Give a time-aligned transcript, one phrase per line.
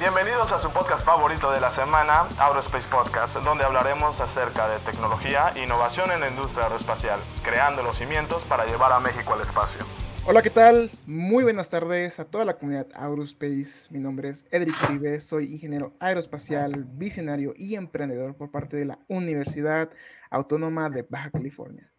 [0.00, 5.52] Bienvenidos a su podcast favorito de la semana, Aerospace Podcast, donde hablaremos acerca de tecnología
[5.54, 9.84] e innovación en la industria aeroespacial, creando los cimientos para llevar a México al espacio.
[10.26, 10.90] Hola, ¿qué tal?
[11.04, 13.92] Muy buenas tardes a toda la comunidad Aerospace.
[13.92, 19.00] Mi nombre es Edric Uribe, soy ingeniero aeroespacial, visionario y emprendedor por parte de la
[19.08, 19.90] Universidad
[20.30, 21.92] Autónoma de Baja California.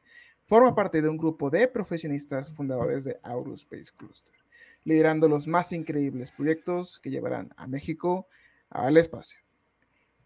[0.47, 4.41] Forma parte de un grupo de profesionistas fundadores de Aerospace Cluster
[4.84, 8.28] liderando los más increíbles proyectos que llevarán a México
[8.69, 9.39] al espacio.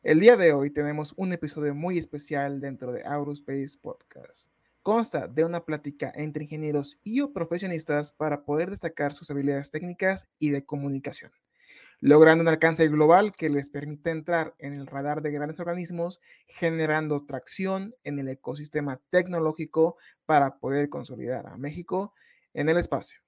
[0.03, 4.51] El día de hoy tenemos un episodio muy especial dentro de Aerospace Podcast.
[4.83, 10.51] Consta de una plática entre ingenieros y profesionistas para poder destacar sus habilidades técnicas y
[10.51, 11.31] de comunicación,
[12.01, 17.25] logrando un alcance global que les permite entrar en el radar de grandes organismos, generando
[17.25, 19.97] tracción en el ecosistema tecnológico
[20.27, 22.13] para poder consolidar a México
[22.53, 23.24] en el espacio.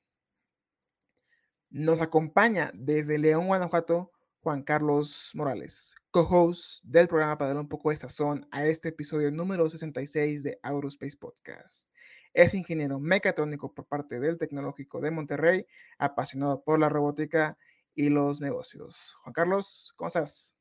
[1.70, 7.90] Nos acompaña desde León, Guanajuato, Juan Carlos Morales, co-host del programa para darle un poco
[7.90, 11.92] de sazón a este episodio número 66 de Aerospace Podcast.
[12.34, 15.66] Es ingeniero mecatrónico por parte del Tecnológico de Monterrey,
[15.98, 17.58] apasionado por la robótica
[17.94, 19.18] y los negocios.
[19.24, 20.56] Juan Carlos, ¿cómo estás?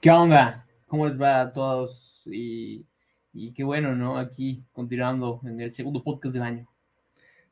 [0.00, 0.66] ¿Qué onda?
[0.86, 2.22] ¿Cómo les va a todos?
[2.24, 2.86] Y,
[3.34, 4.16] y qué bueno, ¿no?
[4.16, 6.68] Aquí continuando en el segundo podcast del año.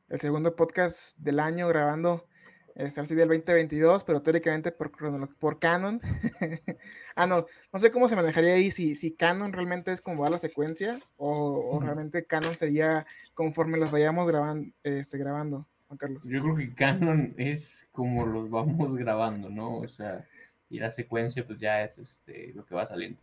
[0.07, 2.25] El segundo podcast del año grabando
[2.75, 4.91] es así del 2022, pero teóricamente por,
[5.37, 6.01] por Canon.
[7.15, 10.29] ah, no, no sé cómo se manejaría ahí, si, si Canon realmente es como va
[10.29, 16.23] la secuencia o, realmente Canon sería conforme los vayamos graban, este, grabando, Juan Carlos.
[16.23, 19.77] Yo creo que Canon es como los vamos grabando, ¿no?
[19.77, 20.25] O sea,
[20.69, 23.19] y la secuencia pues ya es este, lo que va saliendo.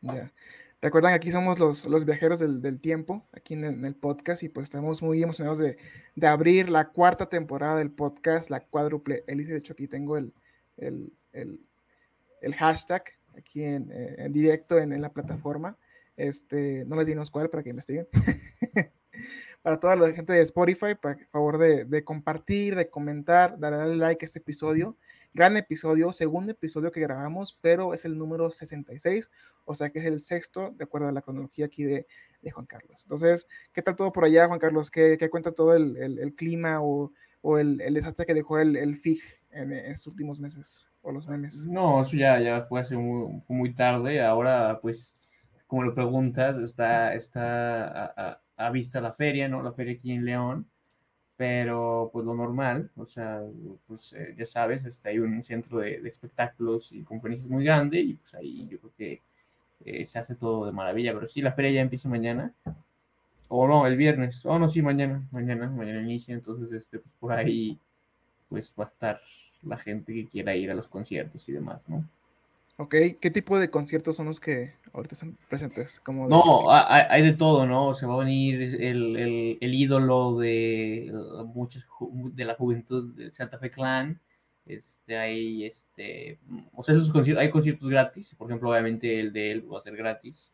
[0.00, 0.30] Ya.
[0.80, 4.64] Recuerdan, aquí somos los, los viajeros del, del tiempo, aquí en el, podcast, y pues
[4.64, 5.76] estamos muy emocionados de,
[6.14, 9.52] de, abrir la cuarta temporada del podcast, la cuádruple hélice.
[9.52, 10.32] De hecho, aquí tengo el,
[10.76, 13.02] el, el hashtag
[13.36, 15.76] aquí en, en directo en, en, la plataforma.
[16.16, 18.06] Este, no les dimos cuál para que investiguen.
[19.62, 24.24] para toda la gente de Spotify, por favor de, de, compartir, de comentar, darle like
[24.24, 24.96] a este episodio.
[25.34, 29.30] Gran episodio, segundo episodio que grabamos, pero es el número 66,
[29.64, 32.06] o sea que es el sexto, de acuerdo a la cronología aquí de,
[32.40, 33.02] de Juan Carlos.
[33.02, 34.90] Entonces, ¿qué tal todo por allá, Juan Carlos?
[34.90, 37.12] ¿Qué, qué cuenta todo el, el, el clima o,
[37.42, 39.20] o el, el, desastre que dejó el, el FIG
[39.50, 41.66] en, en, estos últimos meses o los memes?
[41.66, 44.22] No, eso ya, ya fue hace muy, muy tarde.
[44.22, 45.14] Ahora, pues,
[45.66, 49.62] como lo preguntas, está, está a ha visto la feria, ¿no?
[49.62, 50.66] La feria aquí en León,
[51.36, 53.40] pero pues lo normal, o sea,
[53.86, 58.00] pues eh, ya sabes, está hay un centro de, de, espectáculos y conferencias muy grande
[58.00, 59.22] y pues ahí yo creo que
[59.84, 62.52] eh, se hace todo de maravilla, pero sí, la feria ya empieza mañana,
[63.48, 67.14] o no, el viernes, o oh, no, sí, mañana, mañana, mañana inicia, entonces, este, pues
[67.20, 67.78] por ahí,
[68.48, 69.20] pues va a estar
[69.62, 72.04] la gente que quiera ir a los conciertos y demás, ¿no?
[72.80, 75.98] Ok, ¿qué tipo de conciertos son los que ahorita están presentes?
[75.98, 76.30] Como de...
[76.30, 77.92] No, hay, hay, de todo, ¿no?
[77.92, 81.12] Se va a venir el, el, el ídolo de
[81.46, 81.84] muchos
[82.34, 84.20] de la juventud del Santa Fe Clan.
[84.64, 86.38] Este, hay, este,
[86.72, 89.82] o sea, esos conciertos, hay conciertos gratis, por ejemplo, obviamente el de él va a
[89.82, 90.52] ser gratis,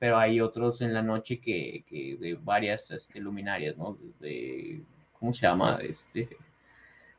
[0.00, 3.98] pero hay otros en la noche que, que de varias este, luminarias, ¿no?
[4.18, 5.78] De, ¿Cómo se llama?
[5.80, 6.28] Este,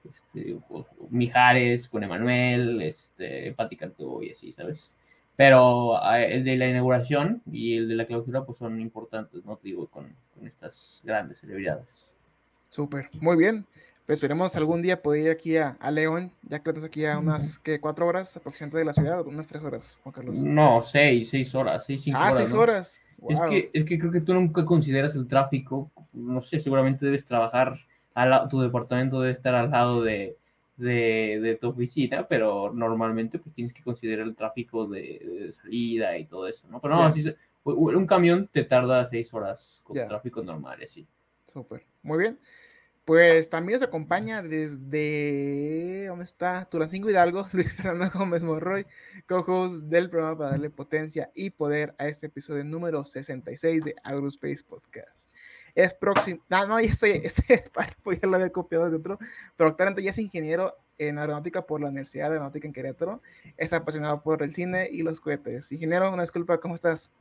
[0.09, 0.57] este,
[1.09, 4.93] Mijares con Emanuel, este, Pati Cantó y así, ¿sabes?
[5.35, 9.57] Pero el de la inauguración y el de la clausura pues son importantes, ¿no?
[9.57, 12.15] Te digo, con, con estas grandes celebridades.
[12.69, 13.65] Súper, muy bien.
[14.05, 17.17] Pues esperemos algún día poder ir aquí a, a León, ya que estás aquí a
[17.17, 17.79] unas, ¿qué?
[17.79, 19.25] ¿Cuatro horas aproximadamente de la ciudad?
[19.25, 20.35] ¿Unas tres horas, Juan Carlos?
[20.35, 22.37] No, seis, seis horas, seis, cinco ah, horas.
[22.37, 22.59] seis ¿no?
[22.59, 22.99] horas.
[23.19, 23.31] Wow.
[23.31, 27.23] Es, que, es que creo que tú nunca consideras el tráfico, no sé, seguramente debes
[27.23, 27.79] trabajar
[28.13, 30.37] al, tu departamento debe estar al lado de,
[30.77, 36.17] de, de, tu oficina, pero normalmente pues tienes que considerar el tráfico de, de salida
[36.17, 36.79] y todo eso, ¿no?
[36.79, 37.07] Pero no, yeah.
[37.09, 40.07] así, un camión te tarda seis horas con yeah.
[40.07, 41.07] tráfico normal, así.
[41.51, 42.39] Súper, muy bien.
[43.05, 46.65] Pues también nos acompaña desde, ¿dónde está?
[46.71, 48.85] Tulancingo Hidalgo, Luis Fernando Gómez Morroy,
[49.27, 54.63] co-host del programa para darle potencia y poder a este episodio número 66 de Aerospace
[54.63, 55.33] Podcast
[55.75, 57.69] es próximo, no, no, ese, ese
[58.03, 59.19] pues ya lo copiado de otro,
[59.57, 63.21] pero actualmente ya es ingeniero en aeronáutica por la Universidad de Aeronáutica en Querétaro,
[63.57, 65.71] es apasionado por el cine y los cohetes.
[65.71, 67.11] Ingeniero, una disculpa, ¿cómo estás?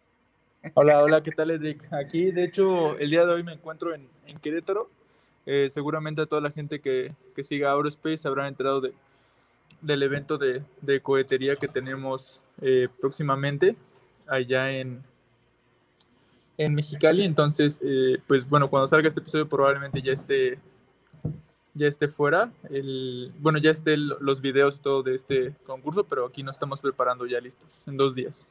[0.75, 1.83] Hola, hola, ¿qué tal, Edric?
[1.93, 4.89] Aquí, de hecho, el día de hoy me encuentro en, en Querétaro.
[5.45, 8.93] Eh, seguramente a toda la gente que, que siga Aerospace habrán enterado de,
[9.81, 13.75] del evento de, de, cohetería que tenemos eh, próximamente
[14.29, 15.03] allá en,
[16.65, 17.25] en Mexicali.
[17.25, 20.59] Entonces, eh, pues bueno, cuando salga este episodio probablemente ya esté
[21.75, 26.27] ya esté fuera, el, bueno, ya estén los videos y todo de este concurso, pero
[26.27, 28.51] aquí nos estamos preparando ya listos en dos días.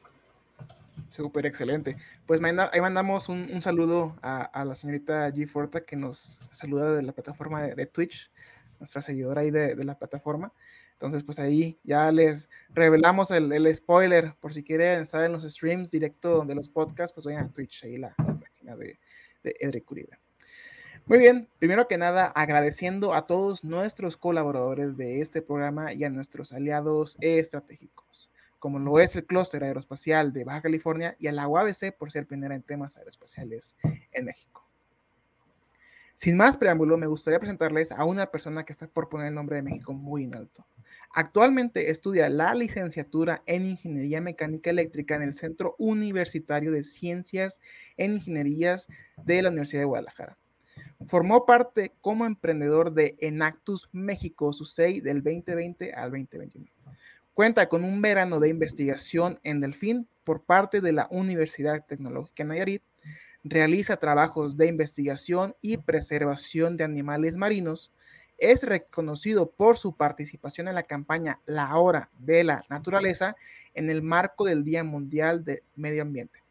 [1.08, 1.96] Súper excelente.
[2.26, 5.48] Pues ahí mandamos un, saludo a, la señorita G.
[5.48, 8.30] Forta que nos saluda de la plataforma de, Twitch,
[8.78, 10.52] nuestra seguidora ahí de, la plataforma.
[11.02, 15.90] Entonces, pues ahí ya les revelamos el, spoiler por si quieren estar en los streams
[15.90, 19.00] directo de los podcasts, pues vayan a Twitch, ahí la, página de,
[19.42, 20.16] de Edric Uribe.
[21.06, 26.08] Muy bien, primero que nada, agradeciendo a todos nuestros colaboradores de este programa y a
[26.08, 31.48] nuestros aliados estratégicos como lo es el clúster aeroespacial de Baja California y a la
[31.48, 33.74] UABC por ser pionera en temas aeroespaciales
[34.12, 34.61] en México.
[36.14, 39.56] Sin más preámbulo, me gustaría presentarles a una persona que está por poner el nombre
[39.56, 40.66] de México muy en alto.
[41.14, 47.60] Actualmente estudia la licenciatura en Ingeniería Mecánica Eléctrica en el Centro Universitario de Ciencias
[47.96, 48.88] en Ingenierías
[49.24, 50.38] de la Universidad de Guadalajara.
[51.08, 56.66] Formó parte como emprendedor de Enactus México, su SEI del 2020 al 2021.
[57.34, 62.82] Cuenta con un verano de investigación en Delfín por parte de la Universidad Tecnológica Nayarit.
[63.44, 67.92] Realiza trabajos de investigación y preservación de animales marinos.
[68.38, 73.36] Es reconocido por su participación en la campaña La Hora de la Naturaleza
[73.74, 76.42] en el marco del Día Mundial de Medio Ambiente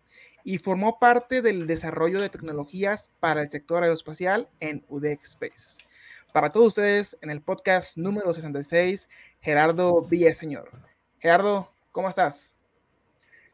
[0.44, 5.92] y formó parte del desarrollo de tecnologías para el sector aeroespacial en UDEX Space
[6.32, 9.10] para todos ustedes en el podcast número 66,
[9.42, 10.72] Gerardo Villaseñor.
[11.20, 12.56] Gerardo, ¿cómo estás?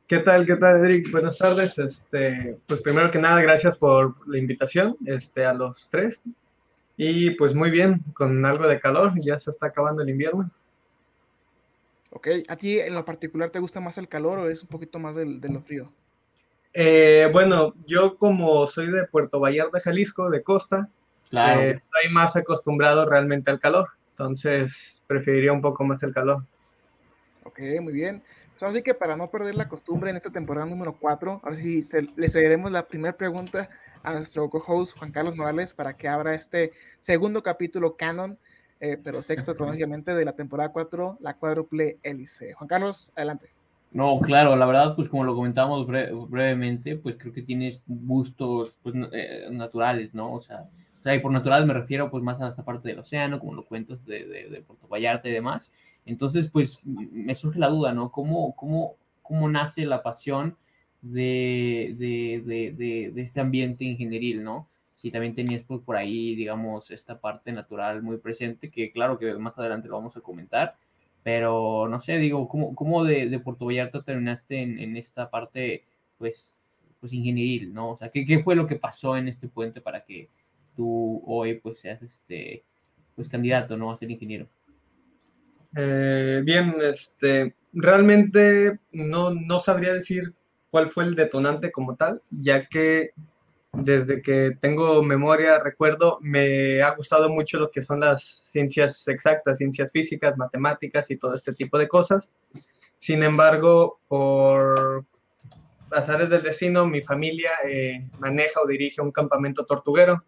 [0.07, 0.45] ¿Qué tal?
[0.45, 1.11] ¿Qué tal, Eric?
[1.11, 1.77] Buenas tardes.
[1.77, 6.21] Este, pues primero que nada, gracias por la invitación este, a los tres.
[6.95, 10.49] Y pues muy bien, con algo de calor, ya se está acabando el invierno.
[12.11, 14.97] Ok, ¿a ti en lo particular te gusta más el calor o es un poquito
[14.97, 15.91] más de lo frío?
[16.73, 20.89] Eh, bueno, yo como soy de Puerto Vallarta, Jalisco, de costa,
[21.29, 21.61] Claro.
[21.61, 26.43] Eh, estoy más acostumbrado realmente al calor, entonces preferiría un poco más el calor.
[27.43, 28.23] Ok, muy bien.
[28.65, 32.29] Así que para no perder la costumbre en esta temporada número 4, ahora sí le
[32.29, 33.69] cederemos la primera pregunta
[34.03, 38.37] a nuestro co-host Juan Carlos Morales para que abra este segundo capítulo canon,
[38.79, 42.53] eh, pero sexto cronológicamente de la temporada 4, la cuádruple hélice.
[42.53, 43.49] Juan Carlos, adelante.
[43.91, 48.95] No, claro, la verdad, pues como lo comentamos brevemente, pues creo que tienes gustos pues,
[49.13, 50.33] eh, naturales, ¿no?
[50.33, 50.69] O sea,
[51.15, 54.03] y por natural me refiero pues más a esta parte del océano, como lo cuentas
[54.05, 55.71] de, de, Puerto Vallarta y demás.
[56.07, 58.11] Entonces, pues me surge la duda, ¿no?
[58.11, 60.57] ¿Cómo, cómo, cómo nace la pasión
[61.01, 64.69] de, de, de, este ambiente ingenieril, ¿no?
[64.95, 69.33] Si también tenías pues, por ahí, digamos, esta parte natural muy presente, que claro que
[69.35, 70.75] más adelante lo vamos a comentar,
[71.23, 75.83] pero no sé, digo, ¿cómo, cómo de, Puerto Vallarta terminaste en, en, esta parte,
[76.17, 76.57] pues,
[76.99, 77.91] pues ingenieril, ¿no?
[77.91, 80.29] O sea, ¿qué, ¿qué fue lo que pasó en este puente para que
[80.77, 82.63] tú hoy pues seas este
[83.15, 84.47] pues candidato no a ser ingeniero
[85.79, 90.33] eh, bien este realmente no, sabría decir
[90.71, 93.11] cuál fue el detonante como tal ya que
[93.73, 99.59] desde que tengo memoria recuerdo me ha gustado mucho lo que son las ciencias exactas
[99.59, 102.31] ciencias físicas matemáticas y todo este tipo de cosas.
[102.97, 105.05] Sin embargo por
[105.91, 110.23] azares del destino mi familia eh, maneja o dirige un campamento tortuguero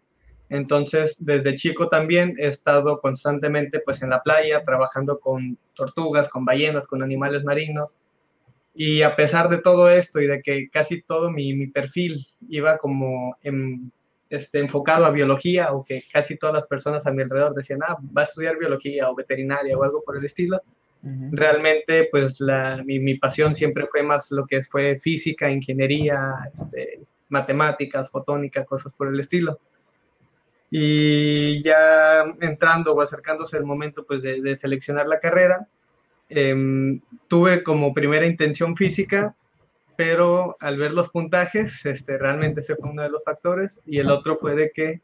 [0.50, 6.44] entonces, desde chico también he estado constantemente pues en la playa, trabajando con tortugas, con
[6.44, 7.88] ballenas, con animales marinos.
[8.74, 13.36] Y a pesar de todo esto y de que casi todo mi, perfil iba como
[14.28, 17.96] este, enfocado a biología o que casi todas las personas a mi alrededor decían, ah,
[18.16, 20.60] va a estudiar biología o veterinaria o algo por el estilo,
[21.30, 27.00] realmente pues la, mi, mi, pasión siempre fue más lo que fue física, ingeniería, este,
[27.28, 29.58] matemáticas, fotónica, cosas por el estilo.
[30.70, 35.66] Y ya entrando o acercándose el momento pues, de, seleccionar la carrera,
[36.28, 39.34] em, tuve como primera intención física,
[39.96, 43.80] pero al ver los puntajes, este, realmente ese fue uno de los factores.
[43.84, 45.00] Y el otro fue de que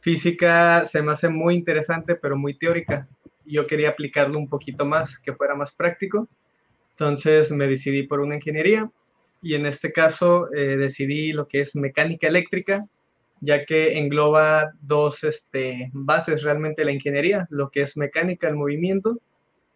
[0.00, 3.08] física se me hace muy interesante, pero muy teórica.
[3.44, 6.28] Yo quería aplicarlo un poquito más, que fuera más práctico.
[6.90, 8.90] Entonces me decidí por una ingeniería
[9.42, 12.86] y en este caso eh, decidí lo que es mecánica eléctrica
[13.40, 19.18] ya que engloba dos este, bases realmente la ingeniería, lo que es mecánica, el movimiento,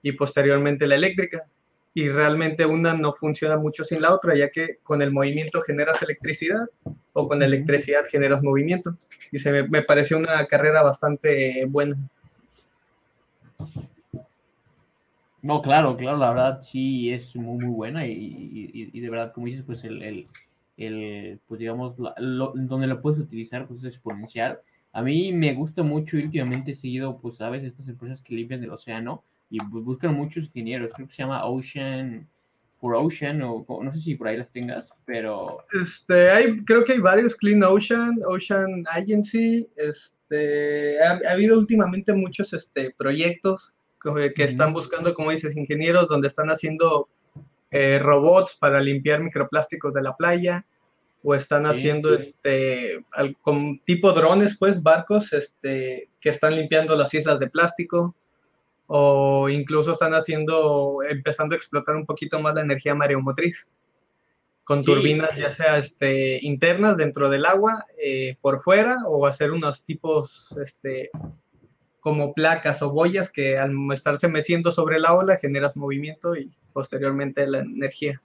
[0.02, 1.46] y posteriormente la eléctrica.
[1.92, 6.00] Y realmente una no funciona mucho sin la otra, ya que con el movimiento generas
[6.02, 6.66] electricidad
[7.12, 8.96] o con electricidad generas movimiento.
[9.32, 11.96] Y se me, me pareció una carrera bastante buena.
[15.42, 19.46] No, claro, claro, la verdad sí es muy, muy buena y, y, de verdad, como
[19.46, 20.26] dices, pues el, el,
[21.46, 24.60] pues digamos, donde lo puedes utilizar, pues es exponencial.
[24.92, 28.64] A mí me gusta mucho y últimamente he seguido, pues, sabes, estas empresas que limpian
[28.64, 30.92] el océano y buscan muchos ingenieros.
[30.94, 32.26] Creo que se llama Ocean
[32.80, 35.58] for Ocean, o no sé si por ahí las tengas, pero...
[35.82, 42.54] Este, hay, creo que hay varios, Clean Ocean, Ocean Agency, este, ha, habido últimamente muchos
[42.54, 43.75] este, proyectos
[44.34, 47.08] que, están buscando, como dices, ingenieros, donde están haciendo
[47.70, 50.64] eh, robots para limpiar microplásticos de la playa,
[51.22, 53.04] o están haciendo este
[53.42, 58.14] con tipo drones, pues barcos este que están limpiando las islas de plástico
[58.86, 63.68] o incluso están haciendo empezando a explotar un poquito más la energía mareomotriz
[64.64, 69.84] con turbinas ya sea este internas dentro del agua eh, por fuera o hacer unos
[69.84, 71.10] tipos este
[72.00, 77.47] como placas o boyas que al estarse meciendo sobre la ola generas movimiento y posteriormente
[77.47, 78.21] la energía.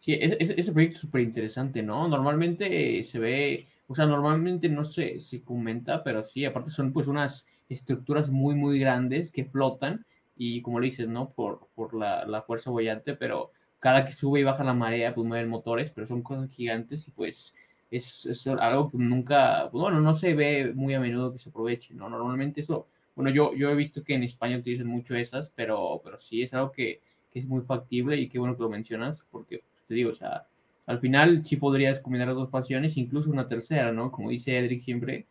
[0.00, 2.08] Sí, ese, proyecto es súper interesante, ¿no?
[2.08, 7.08] Normalmente se ve, o sea, normalmente no se, se comenta, pero sí, aparte son pues
[7.08, 10.06] unas estructuras muy, muy grandes que flotan
[10.36, 11.30] y como le dices, ¿no?
[11.30, 15.26] Por, por la, la fuerza bollante, pero cada que sube y baja la marea, pues
[15.26, 17.54] mueven motores, pero son cosas gigantes y pues
[17.90, 21.94] es, es, algo que nunca, bueno, no se ve muy a menudo que se aproveche,
[21.94, 22.08] ¿no?
[22.08, 22.86] Normalmente eso,
[23.18, 26.54] bueno, yo, yo he visto que en España utilizan mucho esas, pero, pero sí es
[26.54, 27.00] algo que,
[27.32, 30.46] que es muy factible y qué bueno que lo mencionas, porque te digo, o sea,
[30.86, 34.12] al final sí podrías combinar dos pasiones, incluso una tercera, ¿no?
[34.12, 35.26] Como dice Edric siempre,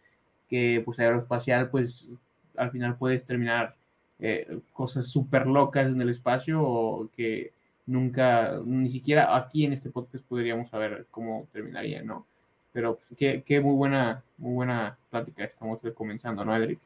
[0.50, 2.10] que pues aeroespacial, pues
[2.58, 3.78] al final puedes terminar
[4.20, 7.54] eh, cosas súper locas en el espacio o que
[7.86, 12.28] nunca, ni siquiera aquí en este podcast podríamos saber cómo terminaría, ¿no?
[12.74, 16.82] Pero pues, qué, qué, muy buena, muy buena plática estamos comenzando, ¿no, Edric?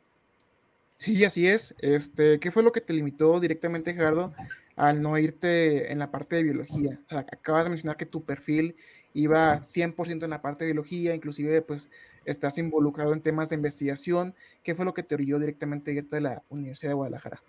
[1.02, 1.74] Sí, así es.
[1.80, 4.36] Este, ¿qué fue lo que te limitó directamente, Gerardo,
[4.76, 7.00] al no irte en la parte de biología.
[7.10, 8.76] acabas de mencionar que tu perfil
[9.16, 11.90] iba 100% en la parte de biología, inclusive pues
[12.24, 14.36] estás involucrado en temas de investigación.
[14.62, 17.42] ¿Qué fue lo que te orilló directamente a irte de la Universidad de Guadalajara?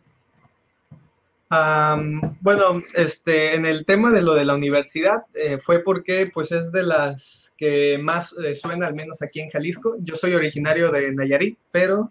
[2.40, 6.72] bueno, este, en el tema de lo de la universidad eh, fue porque pues es
[6.72, 9.96] de las que más eh, suena, al menos aquí en Jalisco.
[9.98, 12.10] Yo soy originario de Nayarit, pero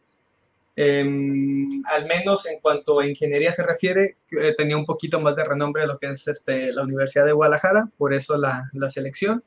[0.75, 5.43] Em, al menos en cuanto a ingeniería se refiere, eh, tenía un poquito más de
[5.43, 9.43] renombre lo que es este, la Universidad de Guadalajara, por eso la, la selección.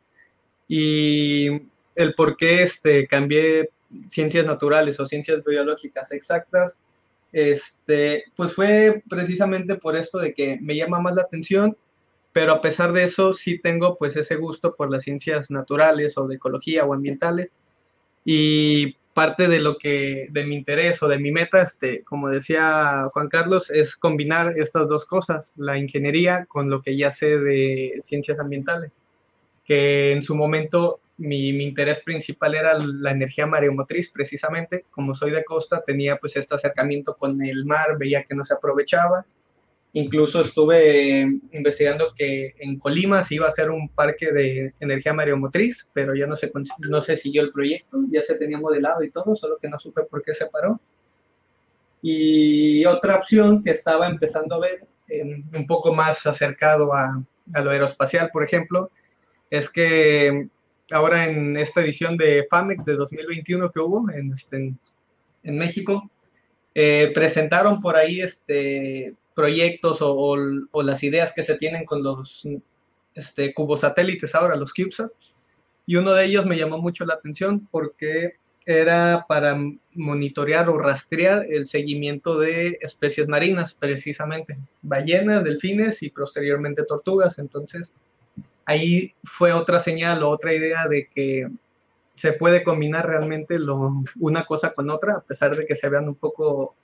[0.69, 1.49] Y
[1.95, 3.71] el por qué este, cambié
[4.11, 6.79] ciencias naturales o ciencias biológicas exactas,
[7.33, 11.77] este, pues fue precisamente por esto de que me llama más la atención,
[12.33, 16.27] pero a pesar de eso sí tengo pues ese gusto por las ciencias naturales o
[16.27, 17.51] de ecología o ambientales.
[18.25, 23.09] Y parte de lo que, de mi interés o de mi meta, este, como decía
[23.13, 27.99] Juan Carlos, es combinar estas dos cosas, la ingeniería con lo que ya sé de
[28.03, 28.93] ciencias ambientales,
[29.65, 35.31] que en su momento mi, mi interés principal era la energía mareomotriz, precisamente, como soy
[35.31, 39.25] de costa, tenía pues este acercamiento con el mar, veía que no se aprovechaba,
[39.97, 41.21] Incluso estuve
[41.53, 46.27] investigando que en Colima se iba a hacer un parque de energía mareomotriz, pero ya
[46.27, 46.51] no se,
[46.89, 50.03] no se siguió el proyecto, ya se tenía modelado y todo, solo que no supe
[50.03, 50.81] por qué se paró.
[52.03, 54.85] Y otra opción que estaba empezando a ver,
[55.55, 58.91] un poco más acercado a, a, lo aeroespacial, por ejemplo,
[59.49, 60.49] es que
[60.91, 64.75] ahora en esta edición de FAMEX de 2021 que hubo en, este,
[65.45, 66.11] en, México,
[66.75, 70.37] eh, presentaron por ahí este, proyectos o,
[70.83, 72.47] las ideas que se tienen con los
[73.15, 75.11] este, cubosatélites ahora, los CubeSat.
[75.87, 78.35] Y uno de ellos me llamó mucho la atención porque
[78.67, 79.59] era para
[79.93, 87.39] monitorear o rastrear el seguimiento de especies marinas, precisamente, ballenas, delfines y posteriormente tortugas.
[87.39, 87.93] Entonces,
[88.65, 91.49] ahí fue otra señal o otra idea de que
[92.15, 96.09] se puede combinar realmente lo, una cosa con otra, a pesar de que se vean
[96.09, 96.75] un poco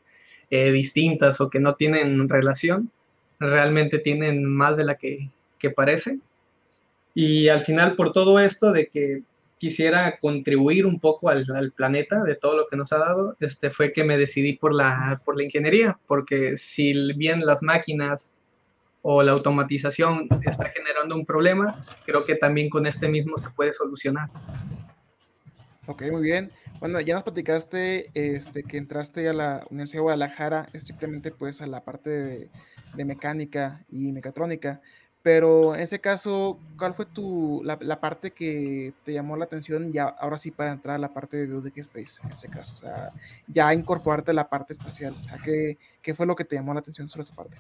[0.51, 2.91] eh, distintas o que no tienen relación,
[3.39, 6.19] realmente tienen más de la que, que parece.
[7.15, 9.23] Y al final, por todo esto de que
[9.59, 13.71] quisiera contribuir un poco al, al, planeta de todo lo que nos ha dado, este
[13.71, 18.31] fue que me decidí por la, por la ingeniería, porque si bien las máquinas
[19.03, 23.73] o la automatización está generando un problema, creo que también con este mismo se puede
[23.73, 24.29] solucionar.
[25.91, 26.53] Ok, muy bien.
[26.79, 31.67] Bueno, ya nos platicaste este, que entraste a la Universidad de Guadalajara estrictamente pues a
[31.67, 32.49] la parte
[32.95, 34.81] de, mecánica y mecatrónica,
[35.21, 40.05] pero en ese caso, ¿cuál fue tu, la, parte que te llamó la atención ya
[40.05, 42.75] ahora sí para entrar a la parte de UDK Space en ese caso?
[42.77, 43.11] O sea,
[43.49, 45.17] ya incorporarte a la parte espacial.
[45.45, 47.57] ¿qué, ¿Qué fue lo que te llamó la atención sobre esa parte?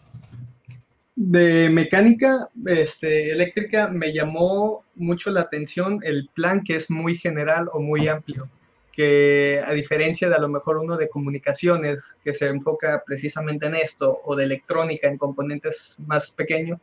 [1.22, 7.68] De mecánica este, eléctrica me llamó mucho la atención el plan que es muy general
[7.74, 8.48] o muy amplio.
[8.90, 13.74] que a diferencia de a lo mejor uno de comunicaciones que se enfoca precisamente en
[13.74, 16.80] esto o de electrónica en componentes más pequeños,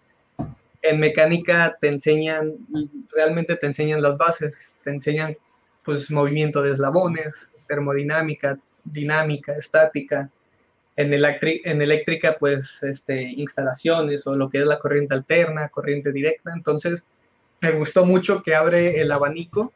[0.83, 2.53] en mecánica te enseñan,
[3.15, 5.35] realmente te enseñan las bases, te enseñan
[5.83, 10.29] pues movimiento de eslabones, termodinámica, dinámica, estática,
[10.97, 17.03] en, eléctrica pues este, instalaciones o lo que es la corriente alterna, corriente directa, entonces
[17.61, 19.71] me gustó mucho que abre el abanico,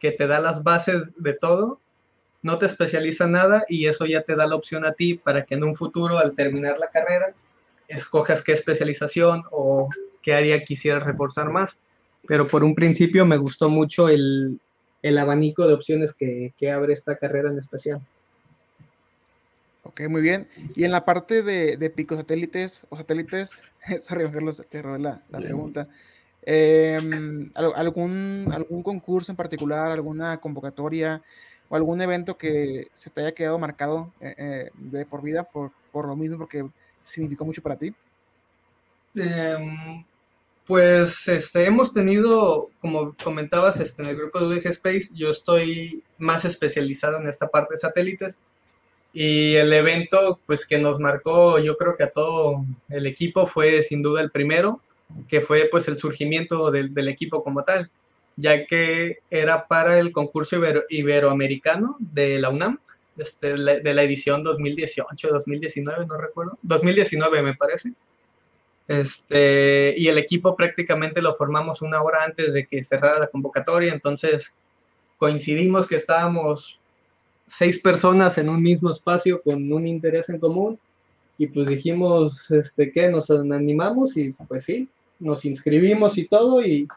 [0.00, 1.80] que te da las bases de todo,
[2.42, 5.54] no te especializa nada y eso ya te da la opción a ti para que
[5.54, 7.34] en un futuro al terminar la carrera
[7.88, 9.88] escojas qué especialización o
[10.22, 11.78] qué área quisieras reforzar más.
[12.26, 14.60] Pero por un principio me gustó mucho el,
[15.18, 18.00] abanico de opciones que, abre esta carrera en especial.
[19.98, 20.46] Ok, muy bien.
[20.76, 23.62] Y en la parte de, de picosatélites o satélites,
[24.00, 25.88] sorry, Carlos, te robé la, la pregunta.
[26.42, 31.20] Em, algún, ¿Algún concurso en particular, alguna convocatoria
[31.68, 35.72] o algún evento que se te haya quedado marcado eh, eh, de por vida por,
[35.90, 36.64] por, lo mismo, porque
[37.02, 37.92] significó mucho para ti?
[39.16, 40.04] Em,
[40.64, 46.04] pues este, hemos tenido, como comentabas, este, en el grupo de UDG Space, yo estoy
[46.18, 48.38] más especializado en esta parte de satélites
[49.12, 53.82] y el evento pues que nos marcó yo creo que a todo el equipo fue
[53.82, 54.80] sin duda el primero
[55.28, 57.90] que fue pues el surgimiento del, equipo como tal,
[58.36, 62.78] ya que era para el concurso iberoamericano de la UNAM,
[63.16, 67.92] este, de la edición 2018, 2019, no recuerdo, 2019 me parece.
[68.86, 73.92] Este, y el equipo prácticamente lo formamos una hora antes de que cerrara la convocatoria,
[73.92, 74.54] entonces
[75.18, 76.78] coincidimos que estábamos
[77.48, 80.78] seis personas en un mismo espacio con un interés en común
[81.38, 84.88] y pues dijimos este que nos animamos y pues sí,
[85.18, 86.88] nos inscribimos y todo y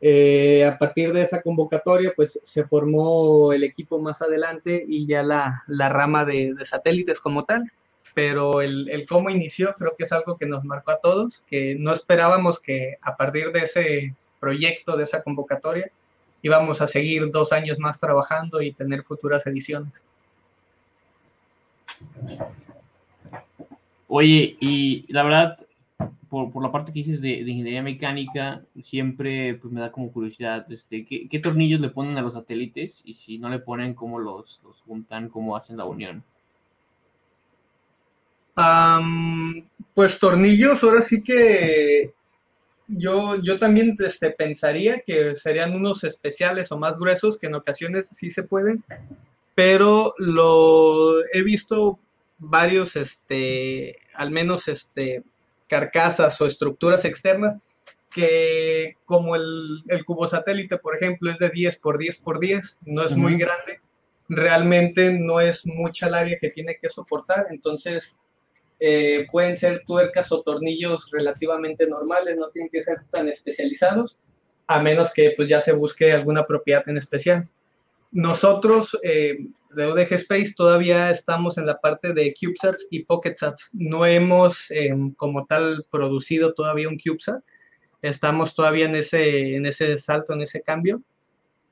[0.00, 5.22] eh, a partir de esa convocatoria pues se formó el equipo más adelante y ya
[5.22, 7.70] la, rama de, satélites como tal.
[8.14, 11.76] Pero el, el, cómo inició creo que es algo que nos marcó a todos, que
[11.78, 15.90] no esperábamos que a partir de ese proyecto, de esa convocatoria,
[16.46, 19.92] íbamos a seguir dos años más trabajando y tener futuras ediciones.
[24.08, 25.58] Oye, y la verdad,
[26.28, 30.70] por, por, la parte que dices de, ingeniería mecánica, siempre pues, me da como curiosidad,
[30.70, 33.02] este, ¿qué, tornillos le ponen a los satélites?
[33.04, 35.28] Y si no le ponen, ¿cómo los, los juntan?
[35.28, 36.22] ¿Cómo hacen la unión?
[39.92, 42.14] pues tornillos, ahora sí que
[42.88, 48.08] yo, yo también este, pensaría que serían unos especiales o más gruesos, que en ocasiones
[48.12, 48.84] sí se pueden,
[49.54, 51.98] pero lo he visto
[52.38, 55.24] varios, este, al menos este,
[55.68, 57.60] carcasas o estructuras externas
[58.10, 62.78] que como el, el cubo satélite, por ejemplo, es de 10 por 10 por 10,
[62.86, 63.80] no es muy grande,
[64.28, 68.18] realmente no es mucha el área que tiene que soportar, entonces
[68.78, 74.18] eh, pueden ser tuercas o tornillos relativamente normales, no tienen que ser tan especializados,
[74.66, 77.48] a menos que pues ya se busque alguna propiedad en especial.
[78.10, 79.38] Nosotros, eh,
[79.74, 83.70] de UDG Space todavía estamos en la parte de CubeSats y PocketSats.
[83.74, 87.42] No hemos em, como tal producido todavía un CubeSat.
[88.00, 91.02] Estamos todavía en ese, en ese salto, en ese cambio.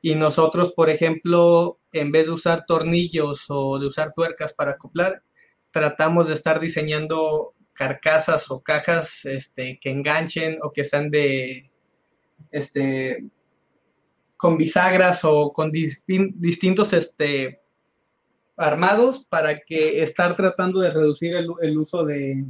[0.03, 5.23] Y nosotros, por ejemplo, en vez de usar tornillos o de usar tuercas para acoplar,
[5.75, 11.69] tratamos de estar diseñando carcasas o cajas este, que enganchen o que sean de,
[12.53, 13.25] este,
[14.37, 17.61] con bisagras o con distintos este,
[18.57, 22.45] armados para que estar tratando de reducir el, uso de,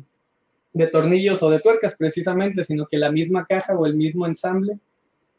[0.92, 4.78] tornillos o de tuercas precisamente, sino que la misma caja o el mismo ensamble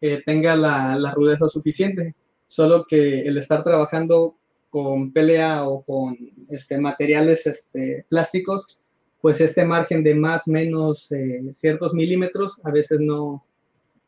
[0.02, 2.16] eh, tenga la, rudeza suficiente.
[2.48, 4.38] Solo que el estar trabajando
[4.76, 6.18] con PLA o con
[6.50, 8.78] este, materiales este, plásticos,
[9.22, 13.46] pues este margen de más menos eh, ciertos milímetros a veces no,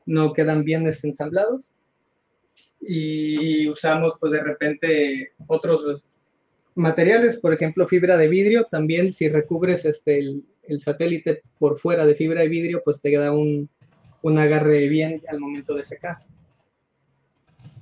[0.05, 1.71] no quedan bien ensamblados
[2.81, 6.03] y usamos pues de repente otros
[6.75, 12.15] materiales, por ejemplo, fibra de vidrio, también si recubres este, el, satélite por fuera de
[12.15, 13.69] fibra de vidrio, pues te queda un,
[14.21, 16.17] un agarre bien al momento de secar.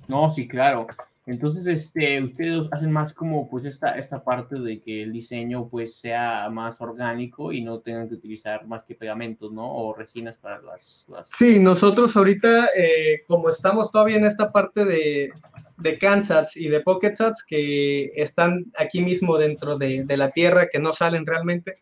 [0.08, 0.86] No, sí, claro.
[1.28, 5.96] Entonces, este, ustedes hacen más como pues esta, esta parte de que el diseño pues
[5.96, 9.74] sea más orgánico y no tengan que utilizar más que pegamentos, ¿no?
[9.74, 11.08] O resinas para las...
[11.36, 15.32] Sí, nosotros ahorita, eh, como estamos todavía en esta parte de,
[15.78, 20.94] de CANSATs y de PocketSats que están aquí mismo dentro de, la Tierra, que no
[20.94, 21.74] salen realmente,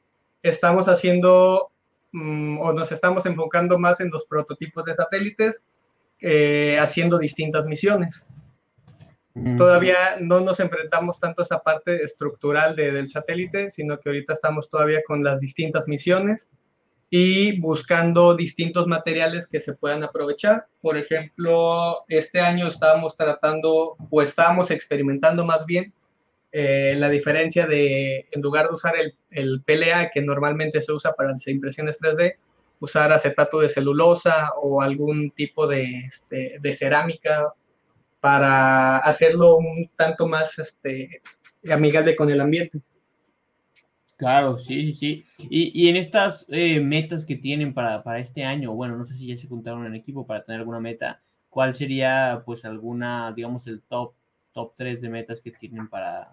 [0.42, 1.70] estamos haciendo
[2.14, 5.66] mm, o nos estamos enfocando más en los prototipos de satélites,
[6.22, 8.26] eh, haciendo distintas misiones
[9.58, 14.70] Todavía no nos enfrentamos tanto a esa parte estructural del satélite, sino que ahorita estamos
[14.70, 16.50] todavía con las distintas misiones
[17.10, 20.68] y buscando distintos materiales que se puedan aprovechar.
[20.82, 25.94] Por ejemplo, este año estábamos tratando o estábamos experimentando más bien
[26.52, 31.14] eh, la diferencia de, en lugar de usar el, el, PLA que normalmente se usa
[31.14, 32.36] para las impresiones 3D,
[32.80, 37.54] usar acetato de celulosa o algún tipo de, este, de cerámica
[38.24, 41.22] para hacerlo un tanto más este,
[41.70, 42.80] amigable con el ambiente.
[44.16, 45.26] Claro, sí, sí, sí.
[45.50, 49.14] Y, y en estas eh, metas que tienen para, para, este año, bueno, no sé
[49.16, 53.68] si ya se juntaron en equipo para tener alguna meta, ¿cuál sería pues alguna, digamos,
[53.68, 54.14] el top,
[54.54, 56.32] top 3 de metas que tienen para,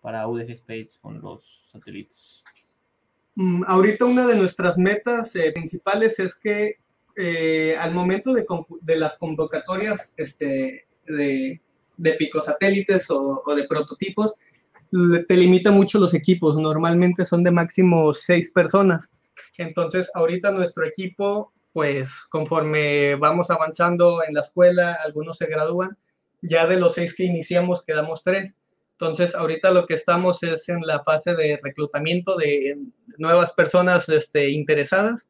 [0.00, 2.42] para UDG Space con los satélites?
[3.36, 6.78] Mm, ahorita una de nuestras metas eh, principales es que
[7.14, 8.44] eh, al momento de,
[8.80, 11.60] de, las convocatorias este, de,
[11.96, 14.34] de picosatélites o, o de prototipos,
[14.90, 16.56] te limita mucho los equipos.
[16.56, 19.10] Normalmente son de máximo seis personas.
[19.56, 25.96] Entonces, ahorita nuestro equipo, pues conforme vamos avanzando en la escuela, algunos se gradúan,
[26.42, 28.54] ya de los seis que iniciamos quedamos tres.
[28.92, 32.78] Entonces, ahorita lo que estamos es en la fase de reclutamiento de
[33.18, 35.28] nuevas personas este, interesadas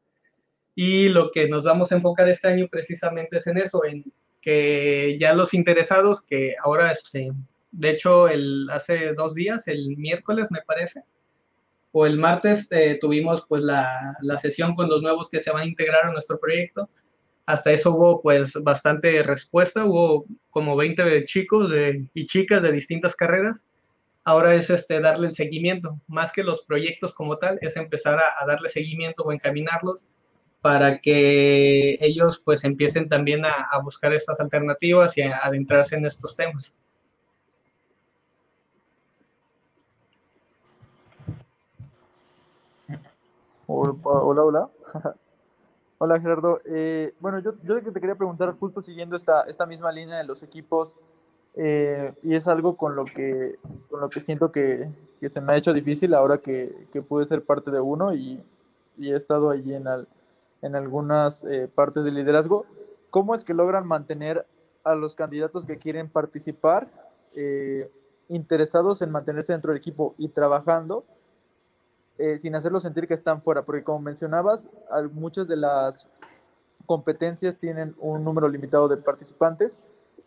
[0.75, 4.05] y lo que nos vamos a enfocar este año precisamente es en eso, en
[4.49, 7.33] que ya los interesados que ahora este,
[7.71, 11.03] de hecho, el, hace dos días, el miércoles me parece,
[11.93, 15.65] o el martes, eh, tuvimos pues la, la, sesión con los nuevos que se van
[15.65, 16.89] a integrar a nuestro proyecto.
[17.45, 21.71] Hasta eso hubo pues bastante respuesta, hubo como 20 chicos
[22.15, 23.63] y chicas de distintas carreras.
[24.25, 28.43] Ahora es este, darle el seguimiento, más que los proyectos como tal, es empezar a,
[28.43, 30.07] a darle seguimiento o encaminarlos
[30.61, 36.37] para que ellos pues empiecen también a, buscar estas alternativas y a adentrarse en estos
[36.37, 36.75] temas.
[43.67, 44.69] Hola, hola.
[45.99, 46.61] hola Gerardo.
[46.65, 50.43] Eh, bueno, yo, yo te quería preguntar, justo siguiendo esta, esta misma línea de los
[50.43, 50.97] equipos,
[51.55, 53.59] eh, y es algo con lo que,
[53.91, 54.89] con lo que siento que,
[55.21, 58.43] que se me ha hecho difícil ahora que, que pude ser parte de uno y,
[58.97, 60.09] y he estado allí en, al,
[60.63, 62.67] en algunas eh, partes del liderazgo.
[63.11, 64.47] ¿Cómo es que logran mantener
[64.85, 66.89] a los candidatos que quieren participar
[68.29, 71.05] interesados en mantenerse dentro del equipo y trabajando?
[72.19, 74.69] eh, sin hacerlos sentir que están fuera, porque como mencionabas,
[75.13, 76.09] muchas de las
[76.85, 79.79] competencias tienen un número limitado de participantes,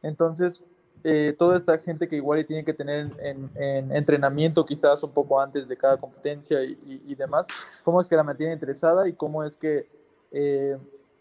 [0.02, 0.64] entonces
[1.04, 5.42] eh, toda esta gente que igual tiene que tener en, en, entrenamiento quizás un poco
[5.42, 7.48] antes de cada competencia y, y, y, demás,
[7.84, 9.88] ¿cómo es que la mantiene interesada y cómo es que
[10.32, 10.78] eh,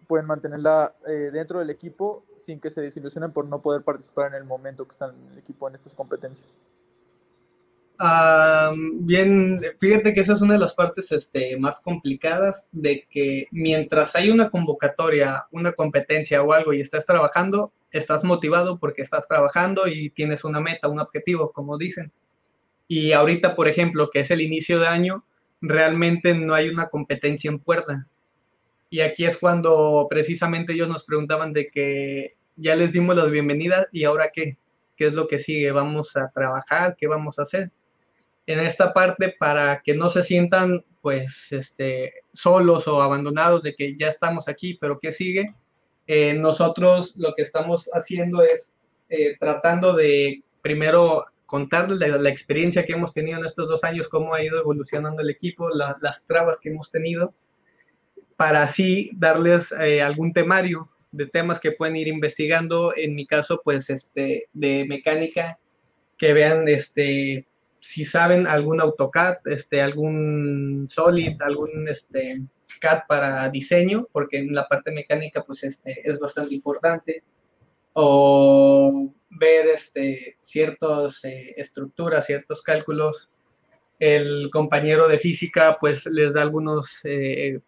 [0.06, 4.34] pueden mantenerla eh, dentro del equipo sin que se desilusionen por no poder participar en
[4.34, 6.58] el momento que están en el equipo en estas competencias?
[8.00, 13.46] Uh, bien, fíjate que esa es una de las partes este, más complicadas de que
[13.50, 19.28] mientras hay una convocatoria, una competencia o algo y estás trabajando, estás motivado porque estás
[19.28, 22.10] trabajando y tienes una meta, un objetivo, como dicen.
[22.88, 25.24] Y ahorita, por ejemplo, que es el inicio de año,
[25.60, 28.06] realmente no hay una competencia en puerta.
[28.90, 33.86] Y aquí es cuando precisamente ellos nos preguntaban de que ya les dimos las bienvenidas
[33.92, 34.58] y ahora qué,
[34.96, 37.70] qué es lo que sigue, vamos a trabajar, qué vamos a hacer
[38.52, 43.96] en esta parte para que no se sientan pues este, solos o abandonados de que
[43.96, 45.54] ya estamos aquí, pero ¿qué sigue?
[46.06, 48.72] Eh, nosotros lo que estamos haciendo es
[49.08, 54.34] eh, tratando de primero contarles la, experiencia que hemos tenido en estos dos años, cómo
[54.34, 57.32] ha ido evolucionando el equipo, la, las trabas que hemos tenido,
[58.40, 63.60] para así darles eh, algún temario de temas que pueden ir investigando, en mi caso,
[63.62, 65.58] pues, este, de mecánica,
[66.16, 67.46] que vean, este,
[67.80, 72.40] si saben algún AutoCAD, este, algún Solid, algún este,
[72.80, 77.22] CAD para diseño, porque en la parte mecánica pues este, es bastante importante,
[77.92, 83.30] o ver este, ciertas eh, estructuras, ciertos cálculos.
[83.98, 87.60] El compañero de física pues les da algunos eh,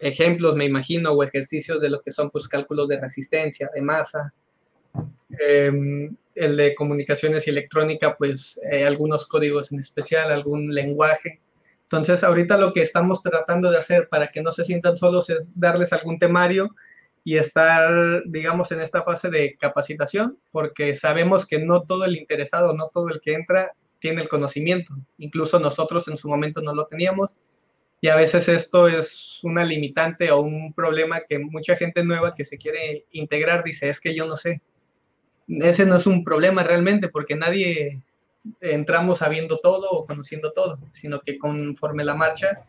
[0.00, 4.32] ejemplos, me imagino, o ejercicios de lo que son pues cálculos de resistencia, de masa.
[5.38, 11.40] Eh, el de comunicaciones y electrónica, pues eh, algunos códigos en especial, algún lenguaje.
[11.82, 15.48] Entonces, ahorita lo que estamos tratando de hacer para que no se sientan solos es
[15.54, 16.74] darles algún temario
[17.24, 22.74] y estar, digamos, en esta fase de capacitación, porque sabemos que no todo el interesado,
[22.74, 24.94] no todo el que entra tiene el conocimiento.
[25.18, 27.36] Incluso nosotros en su momento no lo teníamos.
[28.00, 32.44] Y a veces esto es una limitante o un problema que mucha gente nueva que
[32.44, 34.60] se quiere integrar dice, es que yo no sé
[35.48, 38.02] ese no es un problema realmente porque nadie
[38.60, 42.64] entramos sabiendo todo o conociendo todo, sino que conforme la marcha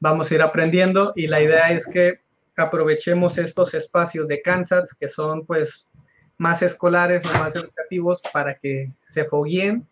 [0.00, 2.20] vamos a ir aprendiendo y la idea es que
[2.56, 5.86] aprovechemos estos espacios de Kansas que son pues
[6.36, 9.86] más escolares o más educativos para que se fogueen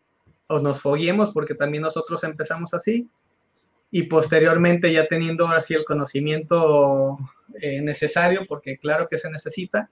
[0.48, 3.08] o nos foguemos porque también nosotros empezamos así
[3.90, 7.18] y posteriormente ya teniendo ahora sí el conocimiento
[7.60, 9.90] eh, necesario porque claro que se necesita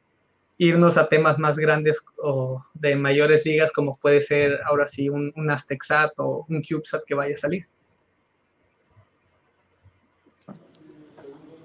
[0.58, 5.32] irnos a temas más grandes o de mayores ligas como puede ser ahora sí un,
[5.36, 7.66] un Aztexat o un CubeSat que vaya a salir.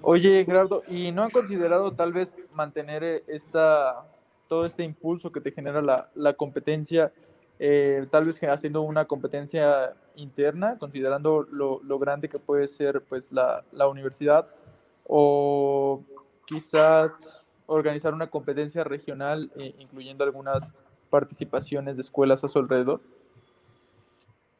[0.04, 4.04] Oye, Gerardo, ¿y no han considerado tal vez mantener eh, esta,
[4.48, 7.12] todo este impulso que te genera la, la competencia,
[7.64, 13.30] eh, tal vez haciendo una competencia interna, considerando lo, lo grande que puede ser pues,
[13.30, 14.48] la, la universidad,
[15.04, 16.02] o
[16.44, 20.74] quizás organizar una competencia regional, eh, incluyendo algunas
[21.08, 23.00] participaciones de escuelas a su alrededor?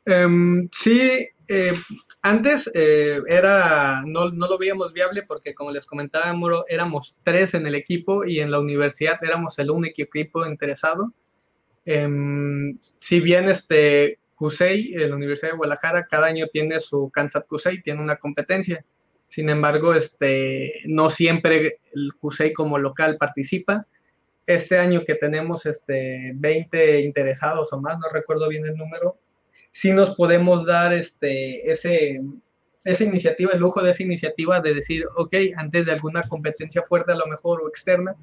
[0.06, 1.74] Um, sí, eh,
[2.22, 7.66] antes era, no, no, lo veíamos viable porque como les comentaba, Moro, éramos tres en
[7.66, 11.12] el equipo y en la universidad éramos el único equipo interesado.
[11.86, 17.82] Um, si bien este CUSEI, la Universidad de Guadalajara, cada año tiene su Kansas CUSEI,
[17.82, 18.84] tiene una competencia.
[19.28, 23.86] Sin embargo, este, no siempre el CUSEI como local participa.
[24.46, 29.16] Este año que tenemos este, 20 interesados o más, no recuerdo bien el número,
[29.70, 32.20] sí nos podemos dar este, ese,
[32.84, 37.12] esa iniciativa, el lujo de esa iniciativa de decir, ok, antes de alguna competencia fuerte
[37.12, 38.16] a lo mejor o externa,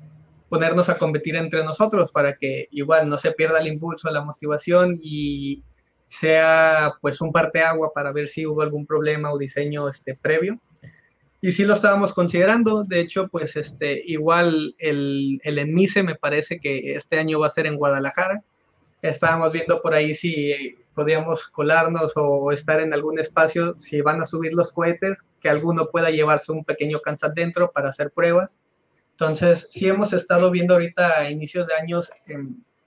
[0.50, 5.00] ponernos a competir entre nosotros para que igual no se pierda el impulso, la motivación
[5.02, 5.64] y
[6.08, 10.60] sea pues un parteagua para ver si hubo algún problema o diseño este, previo.
[11.42, 16.60] Y sí lo estábamos considerando, de hecho, pues este, igual el, el ENMICE me parece
[16.60, 18.44] que este año va a ser en Guadalajara.
[19.02, 24.26] Estábamos viendo por ahí si podíamos colarnos o estar en algún espacio, si van a
[24.26, 28.52] subir los cohetes, que alguno pueda llevarse un pequeño Kansas dentro para hacer pruebas.
[29.20, 32.10] Entonces, sí hemos estado viendo ahorita a inicios de años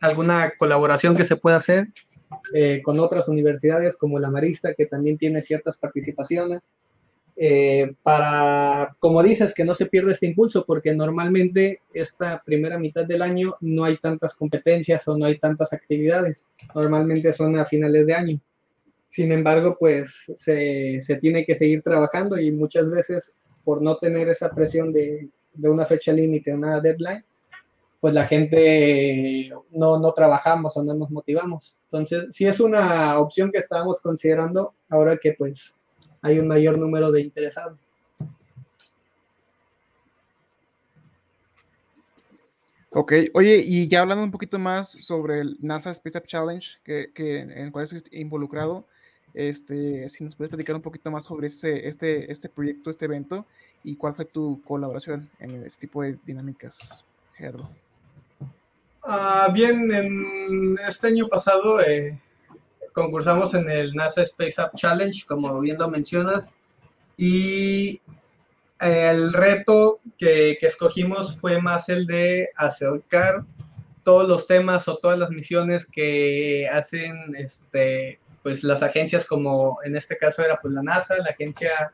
[0.00, 1.88] alguna colaboración que se pueda hacer
[2.54, 6.62] eh, con otras universidades como la Marista, que también tiene ciertas participaciones.
[7.36, 13.04] Eh, para, como dices, que no se pierda este impulso, porque normalmente esta primera mitad
[13.04, 18.06] del año no hay tantas competencias o no hay tantas actividades, normalmente son a finales
[18.06, 18.40] de año.
[19.10, 24.28] Sin embargo, pues se, se tiene que seguir trabajando y muchas veces por no tener
[24.28, 27.24] esa presión de, de una fecha límite, una deadline,
[28.00, 31.76] pues la gente no, no trabajamos o no nos motivamos.
[31.84, 35.74] Entonces, sí es una opción que estábamos considerando ahora que pues
[36.20, 37.78] hay un mayor número de interesados.
[42.94, 47.10] Ok, oye, y ya hablando un poquito más sobre el NASA Space Up Challenge, que,
[47.16, 48.86] en el cual estoy involucrado,
[49.34, 53.46] este, si nos puedes platicar un poquito más sobre este, este, este proyecto, este evento,
[53.84, 57.68] y cuál fue tu colaboración en este tipo de dinámicas, Gerardo.
[59.04, 62.18] Uh, bien, en este año pasado eh,
[62.92, 66.54] concursamos en el NASA Space Up Challenge, como bien mencionas,
[67.16, 68.00] y
[68.78, 73.44] el reto que, que, escogimos fue más el de acercar
[74.02, 79.96] todos los temas o todas las misiones que hacen este, pues las agencias como en
[79.96, 81.92] este caso era pues la NASA, la agencia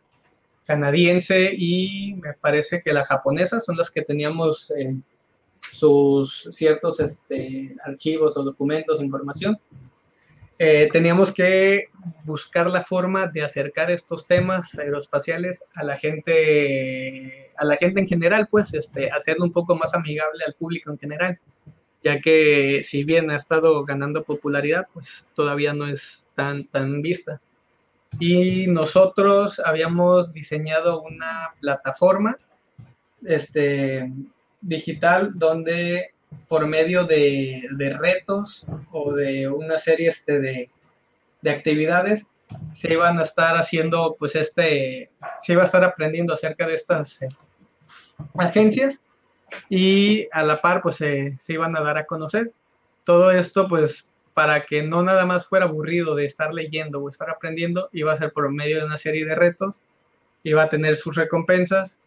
[0.64, 4.94] canadiense y me parece que la japonesa son las que teníamos eh,
[5.72, 9.58] sus ciertos este, archivos o documentos, información.
[10.60, 11.84] Eh, teníamos que
[12.24, 18.08] buscar la forma de acercar estos temas aeroespaciales a la gente, a la gente en
[18.08, 21.38] general, pues, este, hacerlo un poco más amigable al público en general,
[22.02, 27.40] ya que si bien ha estado ganando popularidad, pues todavía no es tan, tan vista.
[28.18, 32.38] Y nosotros habíamos diseñado una plataforma
[33.26, 34.10] este,
[34.60, 36.12] digital donde
[36.48, 40.70] por medio de, de, retos o de una serie este de,
[41.42, 42.26] de, actividades
[42.74, 45.10] se iban a estar haciendo pues este
[45.42, 47.28] se iba a estar aprendiendo acerca de estas eh,
[48.36, 49.02] agencias
[49.68, 52.52] y a la par pues eh, se iban a dar a conocer
[53.04, 57.30] todo esto pues para que no nada más fuera aburrido de estar leyendo o estar
[57.30, 59.80] aprendiendo iba a ser por medio de una serie de retos
[60.42, 61.98] iba a tener sus recompensas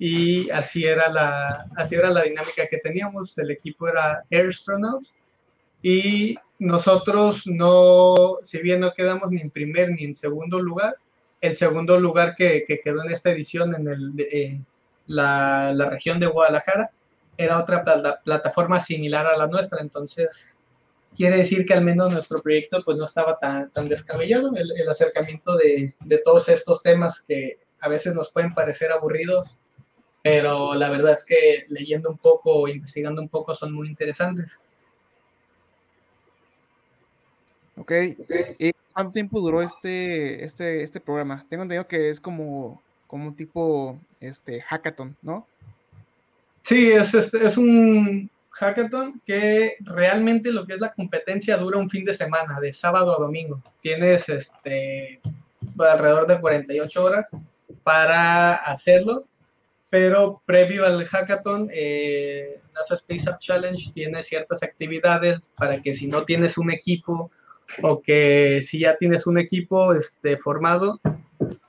[0.00, 3.36] y así era la, así era la dinámica que teníamos.
[3.36, 5.14] El equipo era Astronauts
[5.82, 10.96] y nosotros no, si bien no quedamos ni en primer ni en segundo lugar,
[11.42, 14.64] el segundo lugar que, que quedó en esta edición en el,
[15.10, 16.90] la, la, región de Guadalajara
[17.36, 17.84] era otra
[18.22, 20.56] plataforma similar a la nuestra, entonces
[21.16, 24.88] quiere decir que al menos nuestro proyecto pues no estaba tan, tan descabellado, el, el
[24.88, 29.58] acercamiento de, de, todos estos temas que a veces nos pueden parecer aburridos,
[30.22, 34.58] pero la verdad es que leyendo un poco, investigando un poco son muy interesantes.
[37.76, 37.92] Ok,
[38.58, 41.46] ¿y cuánto tiempo duró este, este, este programa?
[41.48, 45.44] Tengo entendido que es como, como tipo este, hackathon, ¿no?
[46.62, 52.04] Sí, es, es, un, hackathon que realmente lo que es la competencia dura un fin
[52.04, 53.60] de semana, de sábado a domingo.
[53.82, 55.20] Tienes este,
[55.76, 57.26] alrededor de 48 horas
[57.82, 59.24] para hacerlo,
[59.88, 66.06] pero previo al hackathon, eh, NASA Space Up Challenge tiene ciertas actividades para que si
[66.06, 67.32] no tienes un equipo
[67.82, 71.00] o que si ya tienes un equipo este, formado,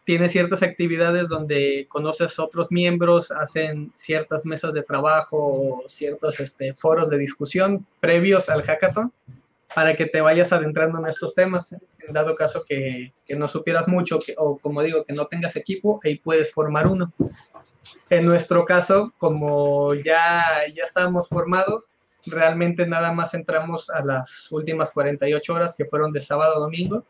[0.06, 6.74] tiene ciertas actividades donde conoces otros miembros, hacen ciertas mesas de trabajo o ciertos este,
[6.74, 9.14] foros de discusión previos al hackathon
[9.74, 11.74] para que te vayas adentrando en estos temas.
[11.74, 16.00] En dado caso que, que no supieras mucho o como digo, que no tengas equipo,
[16.04, 17.14] ahí puedes formar uno.
[18.10, 21.84] En nuestro caso, como ya, ya estábamos formados,
[22.26, 27.04] realmente nada más entramos a las últimas 48 horas que fueron de sábado a domingo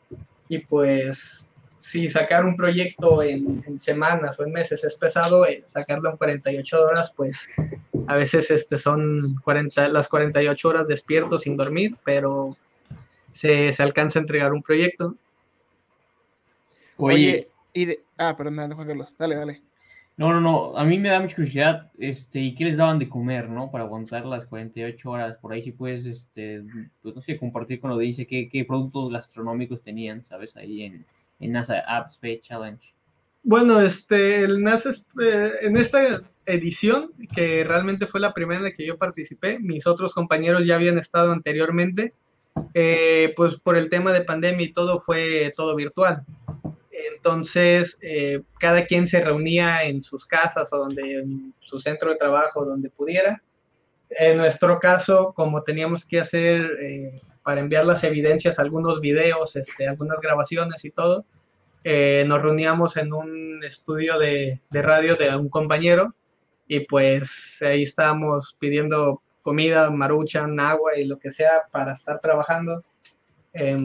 [0.47, 5.63] y pues si sacar un proyecto en, en, semanas o en meses es pesado, eh,
[5.65, 7.49] sacarlo en 48 horas, pues
[8.07, 12.55] a veces este, son 40, las 48 horas despierto sin dormir, pero
[13.33, 15.15] se, se alcanza a entregar un proyecto.
[16.97, 18.03] Oye, Oye y de...
[18.17, 19.61] Ah, perdón, Juan Carlos, dale, dale.
[20.17, 23.09] No, no, no, a mí me da mucha curiosidad, este, ¿y qué les daban de
[23.09, 23.71] comer, no?
[23.71, 26.63] Para aguantar las 48 horas, por ahí si puedes, este,
[27.01, 30.55] pues no sé, compartir con de dice qué, qué productos gastronómicos tenían, ¿sabes?
[30.57, 31.05] Ahí en,
[31.39, 32.93] en NASA App Space Challenge?
[33.43, 38.71] Bueno, este, el NASA, eh, en esta edición, que realmente fue la primera en la
[38.71, 42.13] que yo participé, mis otros compañeros ya habían estado anteriormente,
[42.73, 46.23] eh, pues por el tema de pandemia y todo fue todo virtual.
[47.23, 52.15] Entonces, eh, cada quien se reunía en sus casas o donde, en su centro de
[52.15, 53.43] trabajo, donde pudiera.
[54.09, 59.87] En nuestro caso, como teníamos que hacer eh, para enviar las evidencias, algunos videos, este,
[59.87, 61.23] algunas grabaciones y todo.
[61.83, 66.15] Eh, nos reuníamos en un estudio de, de, radio de un compañero
[66.67, 72.83] y pues ahí estábamos pidiendo comida, maruchan, agua y lo que sea para estar trabajando.
[73.53, 73.77] Eh,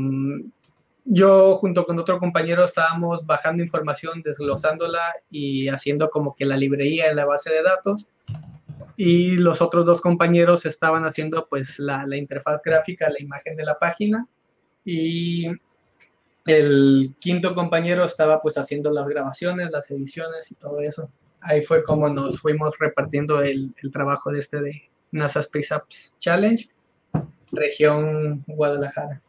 [1.07, 7.09] yo junto con otro compañero estábamos bajando información, desglosándola y haciendo como que la librería
[7.09, 8.09] en la base de datos
[8.97, 13.79] y los otros dos compañeros estaban haciendo pues la, interfaz gráfica, la imagen de la
[13.79, 14.27] página
[14.85, 15.47] y
[16.45, 21.09] el quinto compañero estaba pues haciendo las grabaciones, las ediciones y todo eso.
[21.41, 26.17] Ahí fue como nos fuimos repartiendo el, el trabajo de este de NASA Space Apps
[26.19, 26.69] Challenge,
[27.53, 29.23] región Guadalajara.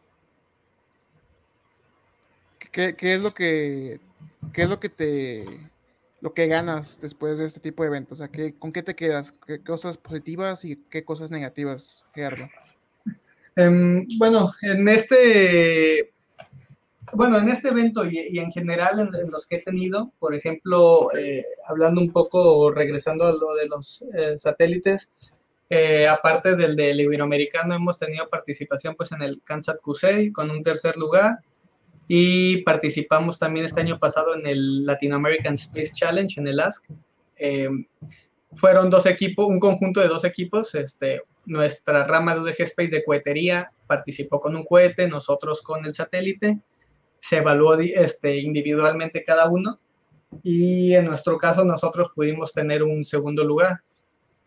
[2.72, 4.00] ¿Qué, qué es lo que
[4.54, 5.44] es lo que te
[6.20, 8.18] lo que ganas después de este tipo de eventos?
[8.18, 9.32] O sea, ¿qué, ¿con qué te quedas?
[9.46, 12.48] ¿Qué cosas positivas y qué cosas negativas, Gerardo?
[13.56, 16.12] Um, bueno, en este,
[17.12, 21.44] bueno, en este evento y, en general en, los que he tenido, por ejemplo, eh,
[21.68, 25.10] hablando un poco, regresando a lo de los eh, satélites,
[25.70, 30.62] eh, aparte del del iberoamericano, hemos tenido participación pues en el Kansas QC con un
[30.62, 31.38] tercer lugar
[32.08, 36.84] y participamos también este año pasado en el Latin American Space Challenge, en el ASC.
[37.36, 37.68] Eh,
[38.56, 40.74] fueron dos equipos, un conjunto de dos equipos.
[40.74, 45.92] Este, nuestra rama de UDG Space de cohetería participó con un cohete, nosotros con el
[45.92, 46.58] satélite.
[47.20, 49.78] Se evaluó este, individualmente cada uno
[50.42, 53.82] y en nuestro caso nosotros pudimos tener un segundo lugar.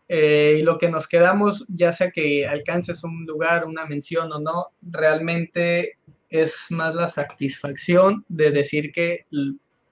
[0.07, 4.39] Eh, y lo que nos quedamos, ya sea que alcances un lugar, una mención o
[4.39, 5.97] no, realmente
[6.31, 9.25] es más la satisfacción de decir que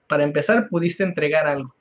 [0.08, 1.74] para empezar pudiste entregar algo.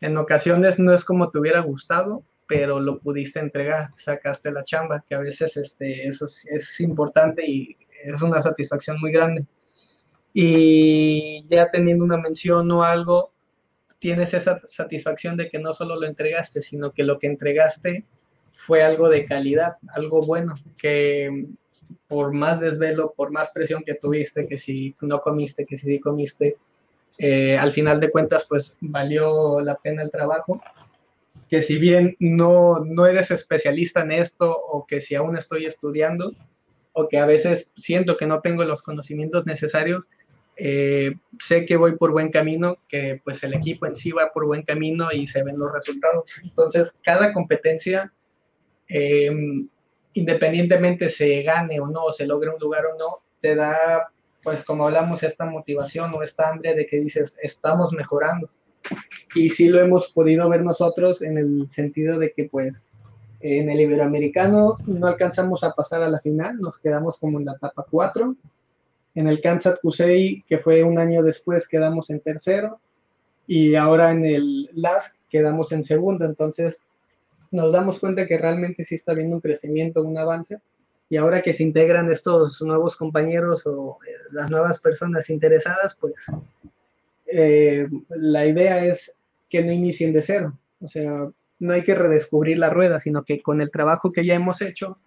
[0.00, 5.04] En ocasiones no es como te hubiera gustado, pero lo pudiste entregar, sacaste la chamba,
[5.08, 9.46] que a veces este, eso es, es importante y es una satisfacción muy grande.
[10.32, 13.32] Y ya teniendo una mención o algo,
[13.98, 18.04] tienes esa satisfacción de que no solo lo entregaste, sino que lo que entregaste
[18.54, 21.46] fue algo de calidad, algo bueno, que
[22.08, 26.00] por más desvelo, por más presión que tuviste, que si no comiste, que si sí
[26.00, 26.56] comiste,
[27.18, 30.60] eh, al final de cuentas, pues valió la pena el trabajo.
[31.48, 36.32] Que si bien no, no eres especialista en esto o que si aún estoy estudiando
[36.92, 40.06] o que a veces siento que no tengo los conocimientos necesarios,
[40.56, 44.46] eh, sé que voy por buen camino, que pues el equipo en sí va por
[44.46, 46.24] buen camino y se ven los resultados.
[46.42, 48.12] Entonces, cada competencia
[48.88, 49.68] em,
[50.16, 54.08] independientemente se gane o no, se logre un lugar o no, te da,
[54.42, 58.48] pues como hablamos, esta motivación o esta hambre de que dices, estamos mejorando.
[59.34, 62.88] Y sí lo hemos podido ver nosotros en el sentido de que pues
[63.40, 67.52] en el Iberoamericano no alcanzamos a pasar a la final, nos quedamos como en la
[67.52, 68.34] etapa 4.
[69.16, 72.80] En el Kansas Kusei, que fue un año después, quedamos en tercero.
[73.46, 76.24] Y ahora en el LASK quedamos en segundo.
[76.24, 76.80] Entonces
[77.56, 80.58] nos damos cuenta que realmente sí está habiendo un crecimiento, un avance.
[81.08, 86.14] Y ahora que se integran estos nuevos compañeros o eh, las nuevas personas interesadas, pues
[87.26, 89.16] eh, la idea es
[89.48, 90.58] que no inicien de cero.
[90.80, 91.28] O sea,
[91.58, 94.98] no hay que redescubrir la rueda, sino que con el trabajo que ya hemos hecho,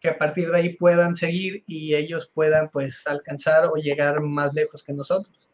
[0.00, 4.54] que a partir de ahí puedan seguir y ellos puedan pues alcanzar o llegar más
[4.54, 5.48] lejos que nosotros.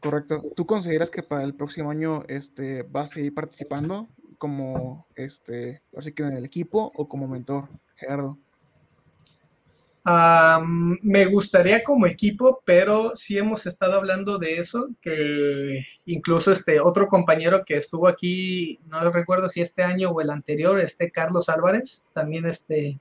[0.00, 0.42] Correcto.
[0.56, 4.08] ¿Tú consideras que para el próximo año este, vas a seguir participando
[4.42, 8.36] como este, así que en el equipo o como mentor, Gerardo?
[11.00, 17.06] me gustaría como equipo, pero sí hemos estado hablando de eso, que incluso este otro
[17.06, 22.02] compañero que estuvo aquí, no recuerdo si este año o el anterior, este Carlos Álvarez,
[22.12, 22.98] también este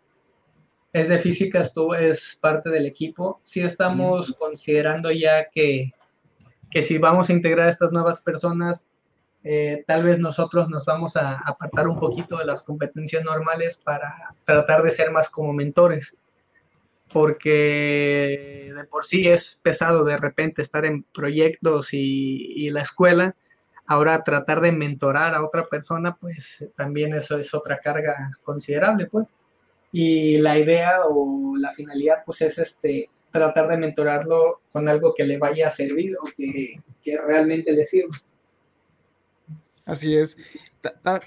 [0.94, 3.40] es de física, estuvo, es parte del equipo.
[3.42, 5.90] Sí estamos considerando ya que,
[6.70, 8.91] que si vamos a integrar a estas nuevas personas,
[9.44, 14.36] eh, tal vez nosotros nos vamos a apartar un poquito de las competencias normales para
[14.46, 16.16] tratar de ser más como mentores
[17.12, 23.36] porque de por sí es pesado de repente estar en proyectos y, la escuela.
[23.86, 29.28] Ahora tratar de mentorar a otra persona, pues también eso es otra carga considerable, pues.
[29.92, 35.26] Y la idea o la finalidad, pues es este, tratar de mentorarlo con algo que
[35.26, 38.16] le vaya a servir o que, que realmente le sirva.
[39.92, 40.38] Así es.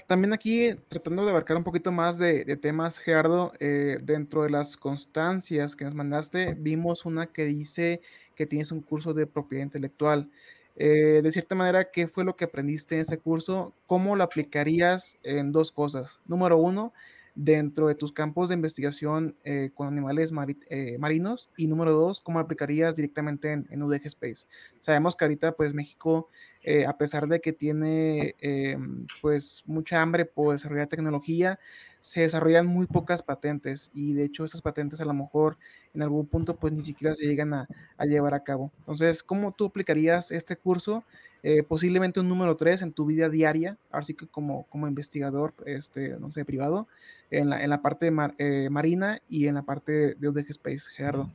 [0.07, 4.75] también aquí, tratando de abarcar un poquito más de, temas, Gerardo, eh, dentro de las
[4.75, 8.01] constancias que nos mandaste, vimos una que dice
[8.33, 10.31] que tienes un curso de propiedad intelectual.
[10.77, 13.71] Eh, de cierta manera, ¿qué fue lo que aprendiste en ese curso?
[13.85, 16.19] ¿Cómo lo aplicarías en dos cosas?
[16.25, 16.91] Número uno,
[17.35, 22.95] dentro de tus campos de investigación eh, con animales marinos y número dos, cómo aplicarías
[22.95, 24.47] directamente en, en, UDG Space.
[24.79, 26.29] Sabemos que ahorita pues México
[26.67, 31.59] eh, a pesar de que tiene em, pues mucha hambre por desarrollar tecnología,
[31.99, 35.57] se desarrollan muy pocas patentes y de hecho esas patentes a lo mejor
[35.93, 37.67] en algún punto pues ni siquiera se llegan a,
[37.99, 38.71] llevar a cabo.
[38.79, 41.03] Entonces, ¿cómo tú aplicarías este curso?
[41.43, 46.17] Eh, posiblemente un número 3 en tu vida diaria, así que como, como investigador, este,
[46.19, 46.87] no sé, privado,
[47.29, 51.29] en la, en la parte eh, marina y en la parte de UDG Space, Gerardo.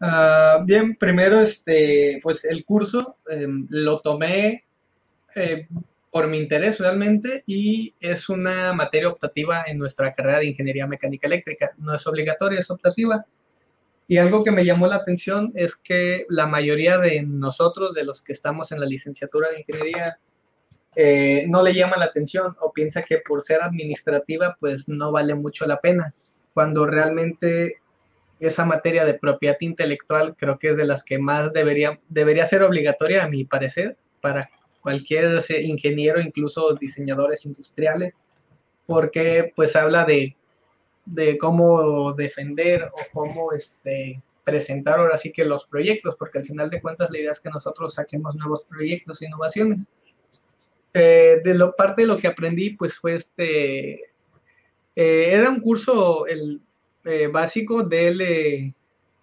[0.00, 4.64] Ah, bien, primero, este, pues el curso em, lo tomé
[5.34, 5.68] eh,
[6.10, 11.26] por mi interés realmente y es una materia optativa en nuestra carrera de Ingeniería Mecánica
[11.26, 11.72] Eléctrica.
[11.78, 13.24] No es obligatoria, es optativa.
[14.08, 18.22] Y algo que me llamó la atención es que la mayoría de nosotros, de los
[18.22, 20.18] que estamos en la licenciatura de Ingeniería,
[20.96, 25.34] eh, no le llama la atención o piensa que por ser administrativa, pues no vale
[25.34, 26.12] mucho la pena,
[26.52, 27.79] cuando realmente
[28.40, 32.62] esa materia de propiedad intelectual creo que es de las que más debería, debería ser
[32.62, 34.48] obligatoria, a mi parecer, para
[34.80, 38.14] cualquier ingeniero, incluso diseñadores industriales,
[38.86, 40.36] porque pues habla de,
[41.04, 46.70] de cómo defender o cómo este, presentar ahora sí que los proyectos, porque al final
[46.70, 49.80] de cuentas la idea es que nosotros saquemos nuevos proyectos e innovaciones.
[50.92, 53.92] Eh, de lo, parte de lo que aprendí, pues fue este,
[54.96, 56.60] eh, era un curso, el,
[57.04, 58.74] eh, básico DL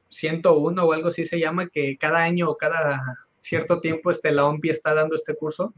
[0.09, 4.45] 101 o algo así se llama, que cada año o cada cierto tiempo este, la
[4.45, 5.73] OMPI está dando este curso,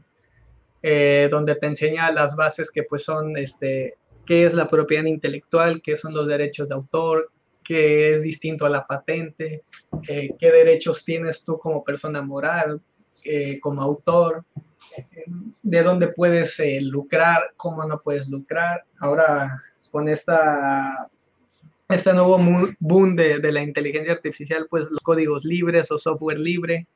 [0.82, 5.82] eh, donde te enseña las bases que pues son, este, qué es la propiedad intelectual,
[5.82, 7.30] qué son los derechos de autor,
[7.62, 9.62] qué es distinto a la patente,
[10.08, 12.80] eh, qué derechos tienes tú como persona moral,
[13.60, 14.46] como autor,
[15.62, 18.84] de dónde puedes lucrar, cómo no puedes lucrar.
[18.98, 21.10] Ahora con esta
[21.90, 22.38] este nuevo
[22.78, 26.86] boom de, la inteligencia artificial, pues los códigos libres o software libre,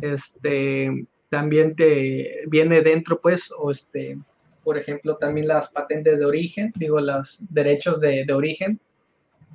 [0.00, 4.18] este, también te viene dentro, pues, este,
[4.62, 8.80] por ejemplo, también las patentes de origen, digo, los derechos de, origen.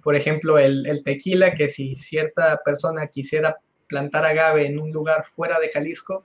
[0.04, 3.58] Por ejemplo, el, el, tequila, que si cierta persona quisiera
[3.88, 6.24] plantar agave en un lugar fuera de Jalisco,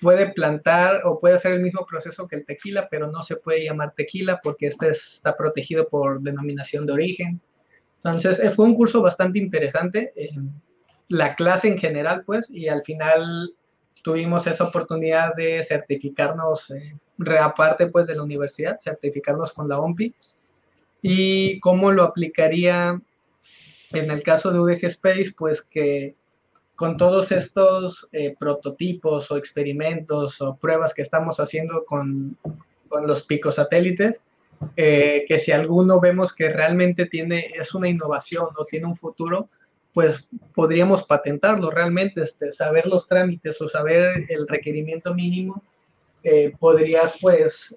[0.00, 3.64] puede plantar o puede hacer el mismo proceso que el tequila, pero no se puede
[3.64, 7.40] llamar tequila porque este está protegido por denominación de origen.
[8.02, 10.12] Entonces, eh, fue un curso bastante interesante,
[11.08, 13.52] la clase en general, pues, y al final
[14.02, 20.14] tuvimos esa oportunidad de certificarnos, eh, reaparte pues de la universidad, certificarnos con la OMPI.
[21.02, 23.00] ¿Y cómo lo aplicaría
[23.92, 25.32] en el caso de VG Space?
[25.36, 26.14] Pues que
[26.76, 32.36] con todos estos eh, prototipos o experimentos o pruebas que estamos haciendo con,
[32.88, 34.16] con los picos satélites,
[34.76, 39.48] eh, que si alguno vemos que realmente tiene, es una innovación o tiene un futuro,
[39.92, 45.62] pues podríamos patentarlo realmente, este, saber los trámites o saber el requerimiento mínimo,
[46.22, 47.76] eh, podrías pues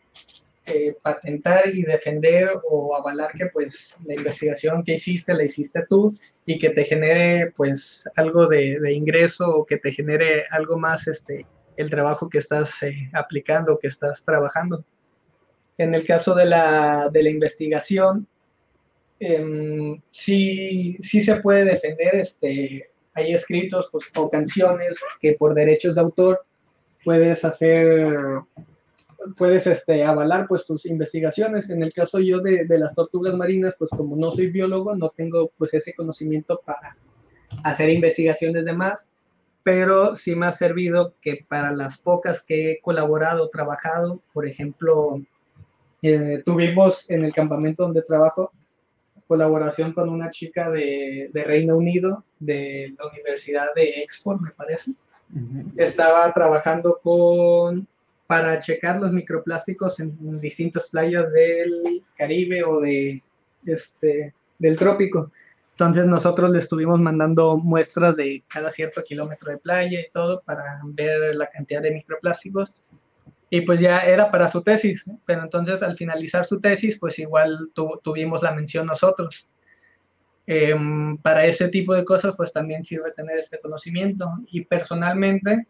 [0.65, 6.13] eh, patentar y defender o avalar que pues la investigación que hiciste la hiciste tú
[6.45, 11.45] y que te genere pues algo de, ingreso o que te genere algo más este
[11.75, 14.85] el trabajo que estás eh, aplicando, que estás trabajando.
[15.77, 18.27] En el caso de la, de la investigación,
[19.19, 25.95] eh, sí, sí se puede defender, este, hay escritos pues, o canciones que por derechos
[25.95, 26.45] de autor
[27.03, 28.17] puedes hacer,
[29.37, 31.69] puedes este, avalar pues tus investigaciones.
[31.69, 35.09] En el caso yo de, de, las tortugas marinas, pues como no soy biólogo, no
[35.09, 36.97] tengo pues ese conocimiento para
[37.63, 39.07] hacer investigaciones de más,
[39.63, 45.21] pero sí me ha servido que para las pocas que he colaborado, trabajado, por ejemplo,
[46.03, 48.51] eh, tuvimos en el campamento donde trabajo,
[49.27, 54.91] colaboración con una chica de, de, Reino Unido, de la Universidad de Exford, me parece.
[55.33, 55.71] Uh -huh.
[55.77, 57.87] Estaba trabajando con
[58.27, 63.21] para checar los microplásticos en distintas playas del Caribe o de
[63.65, 65.31] este del trópico.
[65.71, 70.81] Entonces nosotros le estuvimos mandando muestras de cada cierto kilómetro de playa y todo para
[70.83, 72.73] ver la cantidad de microplásticos.
[73.53, 77.69] Y pues ya era para su tesis, pero entonces al finalizar su tesis, pues igual
[77.75, 79.47] tu, tuvimos la mención nosotros.
[80.47, 80.75] Eh,
[81.21, 84.27] para ese tipo de cosas, pues también sirve tener este conocimiento.
[84.49, 85.67] Y personalmente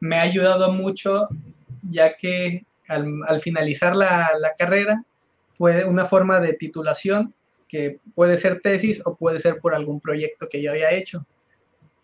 [0.00, 1.28] me ha ayudado mucho,
[1.90, 5.04] ya que al, al finalizar la, la, carrera,
[5.58, 7.34] puede una forma de titulación
[7.68, 11.26] que puede ser tesis o puede ser por algún proyecto que yo haya hecho.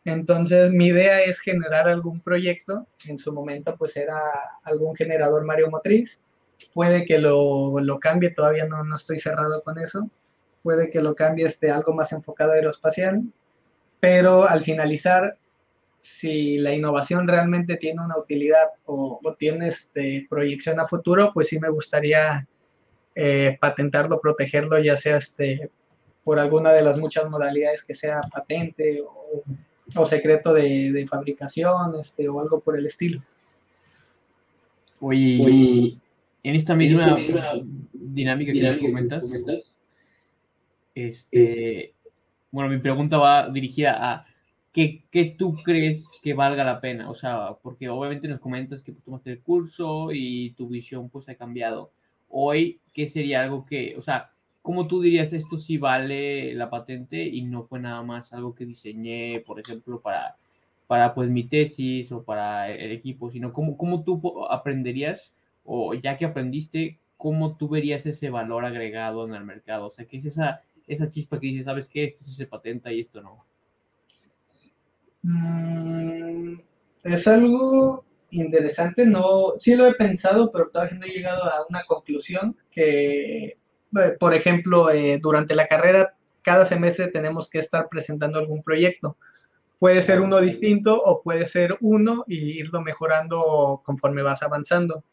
[0.05, 2.87] Entonces, mi idea es generar algún proyecto.
[3.07, 4.19] En su momento, pues era
[4.65, 6.23] algún generador mareomotriz.
[6.75, 10.11] Puede que lo, lo cambie, todavía no, no, estoy cerrado con eso.
[10.63, 13.23] Puede que lo cambie este, algo más enfocado a aeroespacial.
[14.01, 15.37] Pero al finalizar,
[16.01, 21.49] si la innovación realmente tiene una utilidad o, o tiene este, proyección a futuro, pues
[21.49, 22.47] sí me gustaría
[23.15, 25.71] eh, patentarlo, protegerlo, ya sea este,
[26.25, 29.43] por alguna de las muchas modalidades que sea patente o
[29.97, 33.23] o secreto de, de, fabricación este, o algo por el estilo.
[35.01, 35.99] Oye, Oye
[36.43, 39.75] en esta misma, en esta misma dinámica, dinámica que comentas, comentas,
[40.95, 41.95] este,
[42.51, 44.27] bueno, mi pregunta va dirigida a
[44.73, 47.11] ¿qué, ¿qué, tú crees que valga la pena?
[47.11, 51.37] O sea, porque obviamente nos comentas que tomaste el curso y tu visión pues ha
[51.37, 51.93] cambiado.
[52.29, 54.32] Hoy, ¿qué sería algo que, o sea,
[54.63, 58.65] ¿cómo tú dirías esto sí vale la patente y no fue nada más algo que
[58.65, 60.37] diseñé, por ejemplo, para,
[60.87, 65.35] para pues mi tesis o para el equipo, sino cómo, cómo tú aprenderías
[65.65, 69.87] o ya que aprendiste, cómo tú verías ese valor agregado en el mercado?
[69.89, 72.93] O sea, ¿qué es esa, esa chispa que dices, sabes qué, esto sí se patenta
[72.93, 73.45] y esto no?
[75.23, 76.55] Mm,
[77.05, 81.85] es algo interesante, no, sí lo he pensado, pero todavía no he llegado a una
[81.85, 83.57] conclusión que
[84.19, 89.17] por ejemplo, eh, durante la carrera, cada semestre tenemos que estar presentando algún proyecto.
[89.79, 95.05] Puede ser uno distinto o puede ser uno y irlo mejorando conforme vas avanzando.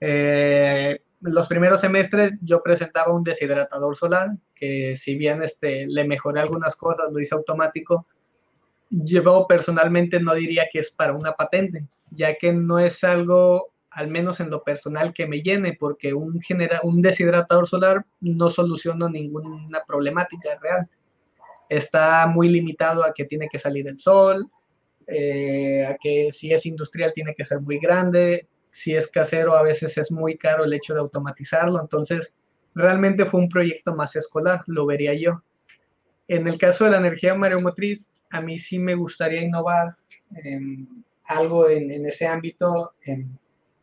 [0.00, 6.40] Eh, los primeros semestres yo presentaba un deshidratador solar, que si bien este, le mejoré
[6.40, 8.06] algunas cosas, lo hice automático,
[8.90, 14.08] yo personalmente no diría que es para una patente, ya que no es algo al
[14.08, 19.08] menos en lo personal, que me llene, porque un, genera un deshidratador solar no soluciona
[19.08, 20.88] ninguna problemática real.
[21.68, 24.48] Está muy limitado a que tiene que salir el sol,
[25.06, 29.62] eh, a que si es industrial tiene que ser muy grande, si es casero a
[29.62, 32.32] veces es muy caro el hecho de automatizarlo, entonces
[32.74, 35.42] realmente fue un proyecto más escolar, lo vería yo.
[36.28, 39.96] En el caso de la energía mareomotriz, a mí sí me gustaría innovar
[40.36, 43.36] en algo en, en ese ámbito, en,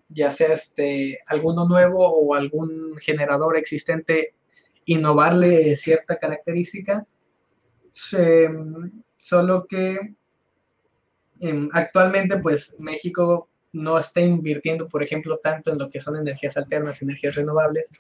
[0.09, 4.33] ya sea este, alguno nuevo o algún generador existente,
[4.85, 7.05] innovarle cierta característica.
[9.19, 10.15] Solo que
[11.41, 16.57] eh, actualmente pues México no está invirtiendo, por ejemplo, tanto en lo que son energías
[16.57, 17.91] alternas, energías renovables.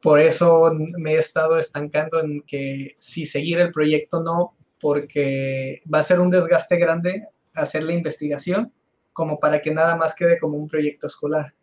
[0.00, 6.00] Por eso me he estado estancando en que si seguir el proyecto no, porque va
[6.00, 8.72] a ser un desgaste grande hacer la investigación
[9.16, 11.54] como para que nada más quede como un proyecto escolar.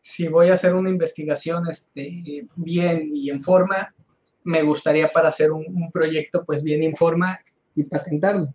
[0.00, 3.92] Si voy a hacer una investigación este, bien y en forma,
[4.44, 7.40] me gustaría para hacer un, proyecto pues bien en forma
[7.74, 8.54] y patentarlo.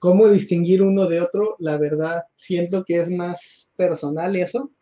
[0.00, 1.54] ¿Cómo distinguir uno de otro?
[1.60, 4.72] La verdad, siento que es más personal eso.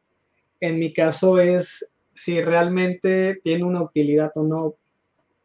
[0.58, 4.76] En mi caso es si realmente tiene una utilidad o no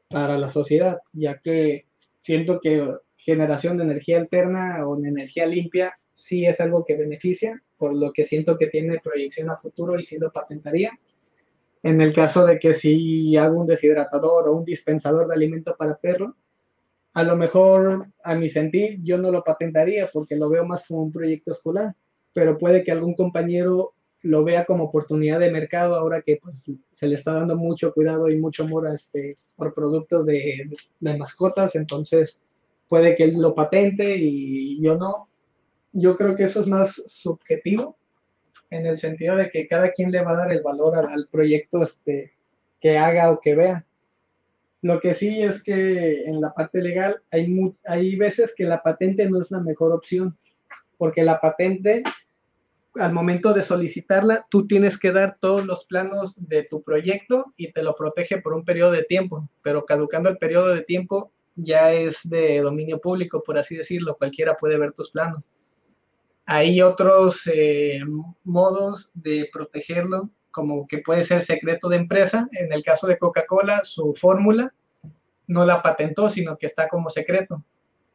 [0.10, 1.88] para la sociedad, ya que
[2.22, 7.62] siento que generación de energía alterna o de energía limpia sí es algo que beneficia,
[7.78, 10.92] por lo que siento que tiene proyección a futuro y sí lo patentaría.
[11.84, 15.96] En el caso de que si hago un deshidratador o un dispensador de alimento para
[15.96, 16.36] perro,
[17.14, 21.04] a lo mejor a mi sentir yo no lo patentaría porque lo veo más como
[21.04, 21.96] un proyecto escolar,
[22.34, 23.94] pero puede que algún compañero
[24.24, 28.28] lo vea como oportunidad de mercado ahora que pues, se le está dando mucho cuidado
[28.28, 30.68] y mucho amor a este, por productos de,
[31.00, 32.42] de mascotas, entonces
[32.90, 35.28] puede que él lo patente y yo no.
[36.00, 37.98] Yo creo que eso es más subjetivo
[38.70, 41.28] en el sentido de que cada quien le va a dar el valor al, al
[41.28, 42.34] proyecto este,
[42.80, 43.84] que haga o que vea.
[44.84, 49.28] Lo que sí es que en la parte legal hay, hay veces que la patente
[49.28, 50.38] no es la mejor opción,
[51.00, 52.04] porque la patente
[52.94, 57.72] al momento de solicitarla, tú tienes que dar todos los planos de tu proyecto y
[57.72, 61.92] te lo protege por un periodo de tiempo, pero caducando el periodo de tiempo ya
[61.92, 65.44] es de dominio público, por así decirlo, cualquiera puede ver tus planos.
[66.48, 68.00] Hay otros eh,
[68.44, 72.50] modos de protegerlo, como que puede ser secreto de empresa.
[72.54, 74.74] En el caso de Coca-Cola, su fórmula
[75.46, 77.64] no la patentó, sino que está como secreto.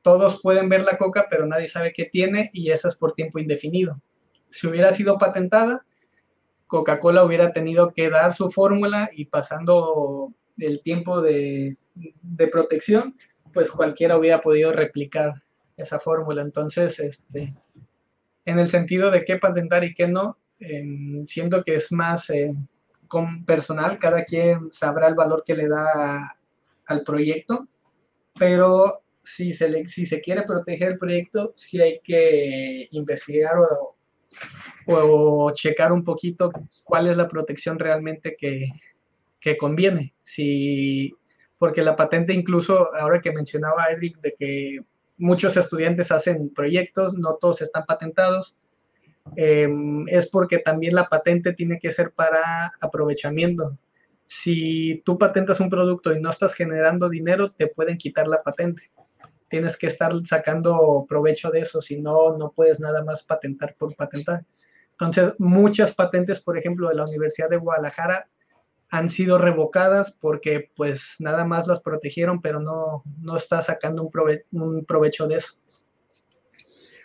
[0.03, 3.39] Todos pueden ver la coca, pero nadie sabe qué tiene y esa es por tiempo
[3.39, 4.01] indefinido
[4.53, 5.85] si hubiera sido patentada,
[6.67, 11.77] Coca-Cola hubiera tenido que dar su fórmula y pasando el tiempo de,
[12.51, 13.17] protección,
[13.53, 15.43] pues cualquiera hubiera podido replicar
[15.77, 16.43] esa fórmula.
[16.43, 17.55] Entonces, este,
[18.45, 22.55] en el sentido de qué patentar y qué no, em, siento que es más eh,
[23.09, 26.37] con personal, cada quien sabrá el valor que le da
[26.87, 27.69] al proyecto,
[28.39, 33.97] pero si se, le, si se quiere proteger el proyecto, sí hay que investigar o,
[34.87, 36.51] o checar un poquito
[36.85, 38.69] cuál es la protección realmente que,
[39.41, 40.15] que conviene.
[40.25, 41.13] Si,
[41.59, 44.81] porque la patente incluso, ahora que mencionaba Eric, de que
[45.23, 48.57] muchos estudiantes hacen proyectos, no todos están patentados,
[49.37, 53.79] em, es porque también la patente tiene que ser para aprovechamiento.
[54.27, 58.83] Si tú patentas un producto y no estás generando dinero, te pueden quitar la patente
[59.53, 63.95] tienes que estar sacando provecho de eso, si no, no puedes nada más patentar por
[63.95, 64.47] patentar.
[64.93, 68.27] Entonces, muchas patentes, por ejemplo, de la Universidad de Guadalajara
[68.93, 74.11] han sido revocadas porque pues nada más las protegieron, pero no, no está sacando un,
[74.53, 75.55] un provecho de eso.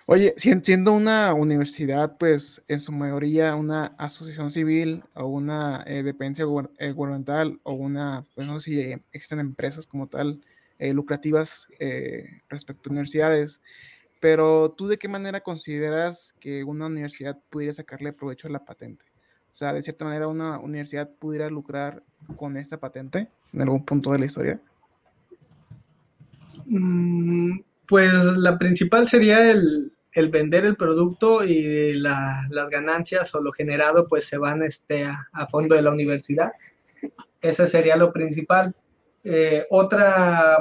[0.06, 6.44] Oye, siendo una universidad, pues en su mayoría una asociación civil o una eh, dependencia
[6.78, 10.42] eh, gubernamental o una, pues no sé si existen empresas como tal,
[10.80, 13.62] eh, lucrativas eh, respecto a universidades.
[14.20, 19.06] Pero tú de qué manera consideras que una universidad pudiera sacarle provecho a la patente?
[19.50, 22.04] O sea, de cierta manera una universidad pudiera lucrar
[22.36, 24.60] con esta patente en algún punto de la historia.
[26.66, 33.52] Mm, pues la principal sería el, el vender el producto y las ganancias o lo
[33.52, 36.52] generado pues se van este, a, fondo de la universidad.
[37.42, 38.74] Ese sería lo principal.
[39.24, 40.58] Eh, otra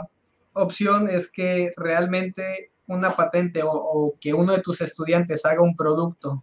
[0.53, 6.43] opción es que realmente una patente o, que uno de tus estudiantes haga un producto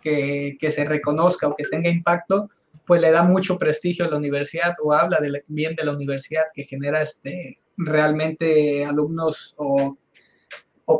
[0.00, 2.50] que, se reconozca o que tenga impacto,
[2.86, 6.64] pues le da mucho prestigio a la universidad o habla bien de la universidad que
[6.64, 9.96] genera este, realmente alumnos o,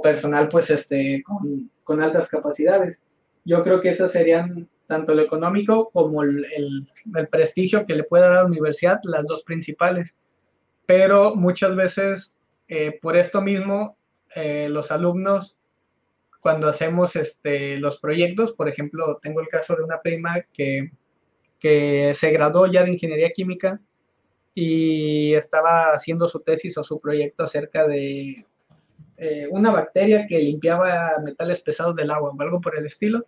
[0.02, 3.00] personal pues este, con, con, altas capacidades.
[3.44, 6.46] Yo creo que esas serían tanto lo económico como el,
[7.14, 10.14] el prestigio que le pueda dar a la universidad, las dos principales
[10.88, 13.98] pero muchas veces eh, por esto mismo
[14.34, 15.57] eh, los alumnos
[16.40, 20.92] cuando hacemos este, los proyectos, por ejemplo, tengo el caso de una prima que,
[21.58, 23.80] que se graduó ya de ingeniería química
[24.54, 28.46] y estaba haciendo su tesis o su proyecto acerca de
[29.16, 33.26] eh, una bacteria que limpiaba metales pesados del agua o algo por el estilo.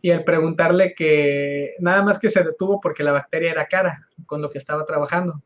[0.00, 4.42] Y al preguntarle que nada más que se detuvo porque la bacteria era cara con
[4.42, 5.42] lo que estaba trabajando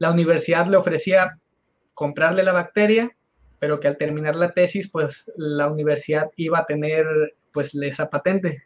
[0.00, 1.38] la universidad le ofrecía
[1.94, 3.14] comprarle la bacteria,
[3.60, 7.06] pero que al terminar la tesis, pues la universidad iba a tener
[7.52, 8.64] pues esa patente.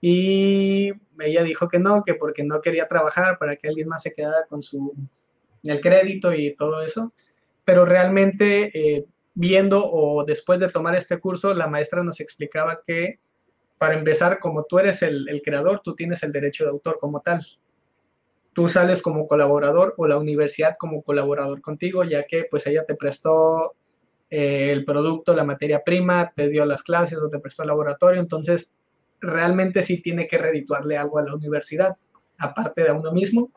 [0.00, 4.12] Y ella dijo que no, que porque no quería trabajar para que alguien más se
[4.12, 4.94] quedara con su
[5.62, 7.12] el crédito y todo eso.
[7.64, 13.20] Pero realmente eh, viendo o después de tomar este curso, la maestra nos explicaba que
[13.78, 17.20] para empezar, como tú eres el, el, creador, tú tienes el derecho de autor como
[17.20, 17.46] tal.
[18.52, 22.94] Tú sales como colaborador o la universidad como colaborador contigo, ya que pues ella te
[22.94, 23.74] prestó
[24.36, 28.20] eh, el producto, la materia prima, te dio las clases o te prestó el laboratorio,
[28.20, 28.72] entonces
[29.20, 31.96] realmente sí tiene que redituarle algo a la universidad,
[32.36, 33.52] aparte de a uno mismo.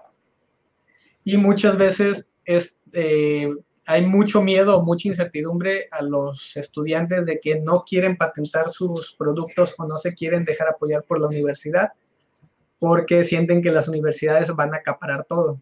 [1.24, 3.50] Y muchas veces es, eh,
[3.88, 9.74] hay mucho miedo mucha incertidumbre a los estudiantes de que no quieren patentar sus productos
[9.80, 11.90] o no se quieren dejar apoyar por la universidad
[12.78, 15.60] porque sienten que las universidades van a acaparar todo,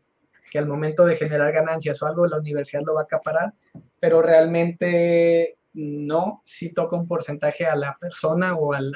[0.50, 3.54] que al momento de generar ganancias o algo la universidad lo va a acaparar,
[4.00, 8.94] pero realmente no, si toca un porcentaje a la persona o al,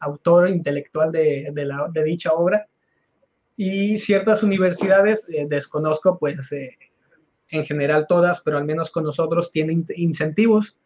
[0.00, 2.66] autor intelectual de, de, dicha obra.
[3.56, 6.76] Y ciertas universidades, eh, desconozco pues eh,
[7.50, 10.78] en general todas, pero al menos con nosotros tienen incentivos.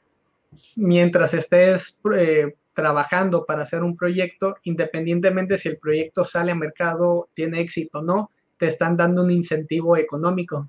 [0.76, 7.28] Mientras estés eh, trabajando para hacer un proyecto, independientemente si el proyecto sale a mercado,
[7.34, 10.68] tiene éxito o no, te están dando un incentivo económico.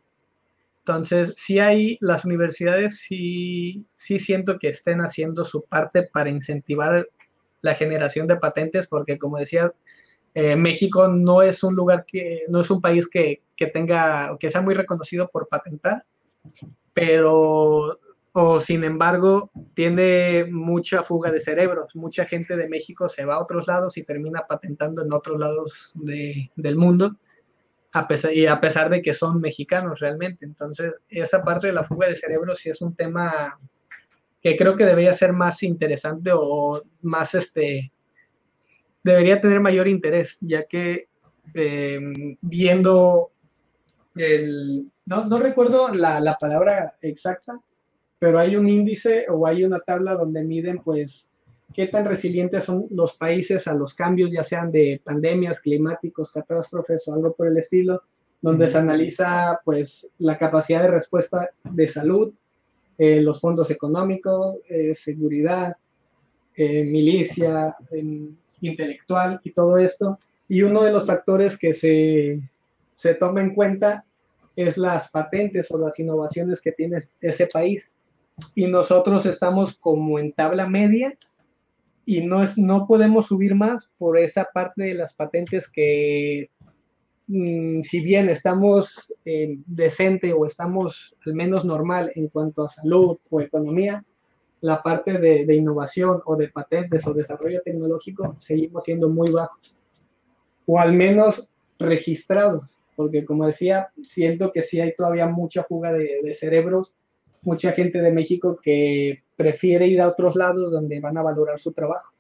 [0.79, 7.07] Entonces, sí hay, las universidades sí, sí siento que estén haciendo su parte para incentivar
[7.61, 9.73] la generación de patentes, porque como decías,
[10.33, 14.49] eh, México no es un lugar que, no es un país que, que tenga, que
[14.49, 16.05] sea muy reconocido por patentar,
[16.93, 17.99] pero,
[18.31, 21.95] o sin embargo, tiene mucha fuga de cerebros.
[21.95, 25.91] Mucha gente de México se va a otros lados y termina patentando en otros lados
[25.95, 27.15] de, del mundo,
[27.91, 30.45] a pesar, y a pesar de que son mexicanos realmente.
[30.45, 33.59] Entonces, esa parte de la fuga de cerebros sí es un tema
[34.41, 37.91] que creo que debería ser más interesante o más este
[39.03, 41.07] debería tener mayor interés, ya que
[41.53, 43.31] em, viendo
[44.15, 47.59] el, no, no recuerdo la, la, palabra exacta,
[48.19, 51.28] pero hay un índice o hay una tabla donde miden pues
[51.73, 57.07] qué tan resilientes son los países a los cambios, ya sean de pandemias, climáticos, catástrofes
[57.07, 58.01] o algo por el estilo,
[58.41, 62.33] donde se analiza pues la capacidad de respuesta de salud,
[62.97, 65.75] eh, los fondos económicos, eh, seguridad,
[66.55, 67.75] eh, milicia,
[68.61, 70.19] intelectual y todo esto.
[70.47, 72.41] Y uno de los factores que se,
[72.95, 74.05] se toma en cuenta
[74.55, 77.89] es las patentes o las innovaciones que tiene ese país.
[78.55, 81.17] Y nosotros estamos como en tabla media
[82.09, 86.49] y no, es, no podemos subir más por esa parte de las patentes que
[87.27, 93.19] mm, si bien estamos eh, decente o estamos al menos normal en cuanto a salud
[93.29, 94.03] o economía,
[94.61, 99.77] la parte de, innovación o de patentes o desarrollo tecnológico seguimos siendo muy bajos,
[100.65, 101.47] o al menos
[101.77, 106.95] registrados, porque como decía, siento que sí hay todavía mucha fuga de, de cerebros,
[107.43, 111.71] mucha gente de México que prefiere ir a otros lados donde van a valorar su
[111.71, 112.11] trabajo.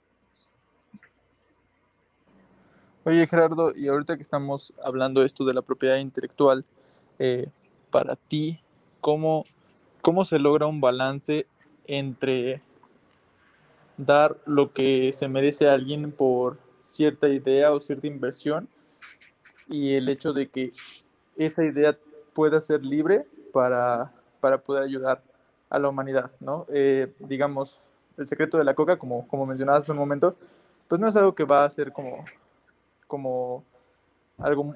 [3.03, 6.63] Oye Gerardo, y ahorita que estamos hablando esto de la propiedad intelectual,
[7.17, 7.49] eh,
[7.91, 8.61] para ti,
[9.01, 9.43] ¿cómo,
[10.01, 11.45] ¿cómo se logra un balance
[11.87, 12.61] entre
[13.97, 18.69] dar lo que se merece a alguien por cierta idea o cierta inversión
[19.67, 20.71] y el hecho de que
[21.35, 21.97] esa idea
[22.33, 25.21] pueda ser libre para, para poder ayudar
[25.69, 26.65] a la humanidad, ¿no?
[26.69, 27.83] Eh, digamos,
[28.17, 30.35] el secreto de la coca, como, como mencionabas hace un momento,
[30.87, 32.25] pues no es algo que va a ser como,
[33.07, 33.63] como
[34.37, 34.73] algo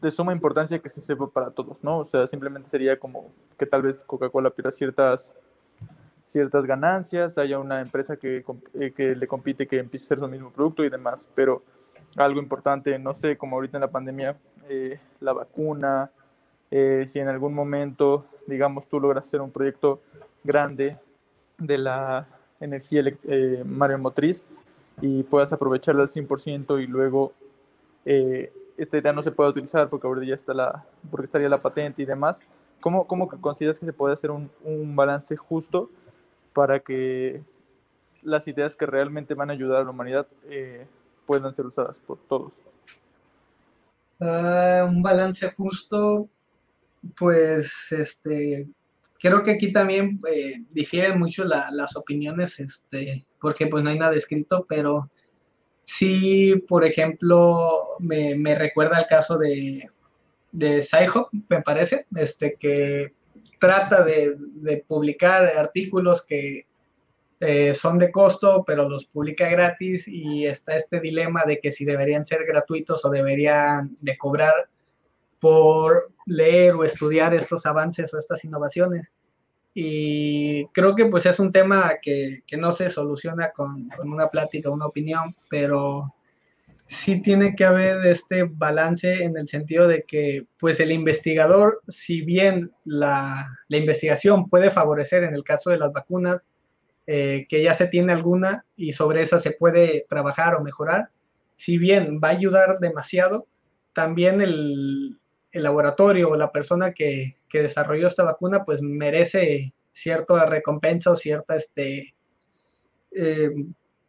[0.00, 1.98] de suma importancia que se sepa para todos, ¿no?
[1.98, 5.34] O sea, simplemente sería como que tal vez Coca-Cola pierda ciertas
[6.24, 10.28] ciertas ganancias, haya una empresa que, eh, que le compite que empiece a hacer su
[10.28, 11.62] mismo producto y demás, pero
[12.16, 14.36] algo importante, no sé, como ahorita en la pandemia,
[14.68, 16.10] eh, la vacuna,
[16.70, 20.00] eh, si en algún momento, digamos, tú logras hacer un proyecto
[20.44, 20.98] grande
[21.58, 22.26] de la
[22.60, 23.02] energía
[23.64, 24.44] mareomotriz
[25.00, 27.32] y puedas aprovecharla al 100% y luego
[28.04, 32.02] esta idea no se puede utilizar porque ahora ya está la, porque estaría la patente
[32.02, 32.42] y demás,
[32.80, 35.88] ¿cómo, cómo consideras que se puede hacer un, un balance justo
[36.52, 37.42] para que
[38.22, 40.86] las ideas que realmente van a ayudar a la humanidad eh,
[41.26, 42.52] puedan ser usadas por todos.
[44.20, 46.28] Ah, un balance justo,
[47.16, 48.68] pues este,
[49.22, 54.16] creo que aquí también eh, difieren mucho las opiniones, este, porque pues no hay nada
[54.16, 55.12] escrito, pero
[55.84, 59.88] sí, por ejemplo, me, recuerda el caso de,
[60.50, 60.84] de
[61.48, 63.12] me parece, este, que
[63.60, 66.66] trata de, publicar artículos que
[67.38, 71.84] eh, son de costo, pero los publica gratis y está este dilema de que si
[71.84, 74.68] deberían ser gratuitos o deberían de cobrar
[75.42, 79.08] por leer o estudiar estos avances o estas innovaciones.
[79.74, 84.28] y creo que pues es un tema que, que no se soluciona con, con, una
[84.28, 86.14] plática, una opinión, pero
[86.86, 92.20] sí tiene que haber este balance en el sentido de que pues el investigador, si
[92.20, 96.42] bien la, la investigación puede favorecer en el caso de las vacunas,
[97.08, 101.08] eh, que ya se tiene alguna y sobre esa se puede trabajar o mejorar,
[101.56, 103.46] si bien va a ayudar demasiado,
[103.92, 105.18] también el,
[105.52, 111.16] el laboratorio o la persona que, que, desarrolló esta vacuna pues merece cierta recompensa o
[111.16, 112.14] cierta este,
[113.14, 113.50] eh,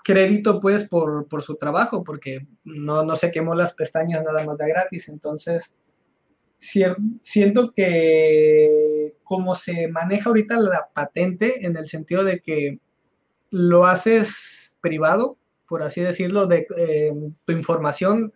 [0.03, 4.57] crédito pues por, por, su trabajo, porque no, no se quemó las pestañas nada más
[4.57, 5.09] de gratis.
[5.09, 5.73] Entonces,
[7.19, 12.79] siento que como se maneja ahorita la patente en el sentido de que
[13.49, 15.37] lo haces privado,
[15.67, 17.13] por así decirlo, de eh,
[17.45, 18.33] tu información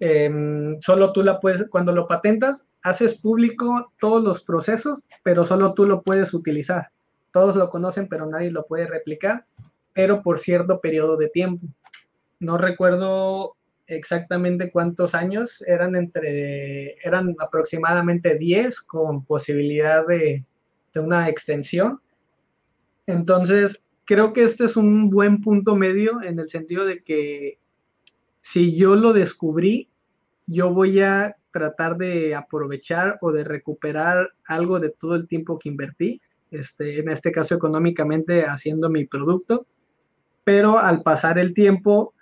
[0.00, 5.74] eh, solo tú la puedes, cuando lo patentas, haces público todos los procesos, pero solo
[5.74, 6.90] tú lo puedes utilizar.
[7.32, 9.44] Todos lo conocen, pero nadie lo puede replicar,
[9.92, 11.66] pero por cierto periodo de tiempo.
[12.38, 20.44] No recuerdo exactamente cuántos años, eran entre, eran aproximadamente 10 con posibilidad de,
[20.94, 22.00] de una extensión.
[23.06, 27.58] Entonces, creo que este es un buen punto medio en el sentido de que
[28.46, 29.88] si yo lo descubrí,
[30.46, 35.68] yo voy a tratar de aprovechar o de recuperar algo de todo el tiempo que
[35.68, 36.20] invertí,
[36.52, 39.66] este, en este caso económicamente haciendo mi producto,
[40.44, 42.14] pero al pasar el tiempo,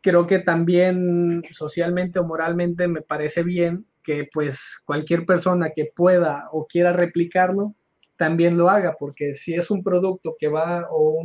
[0.00, 6.48] creo que también socialmente o moralmente me parece bien que pues cualquier persona que pueda
[6.50, 7.76] o quiera replicarlo,
[8.16, 11.22] también lo haga, porque si es un producto que va o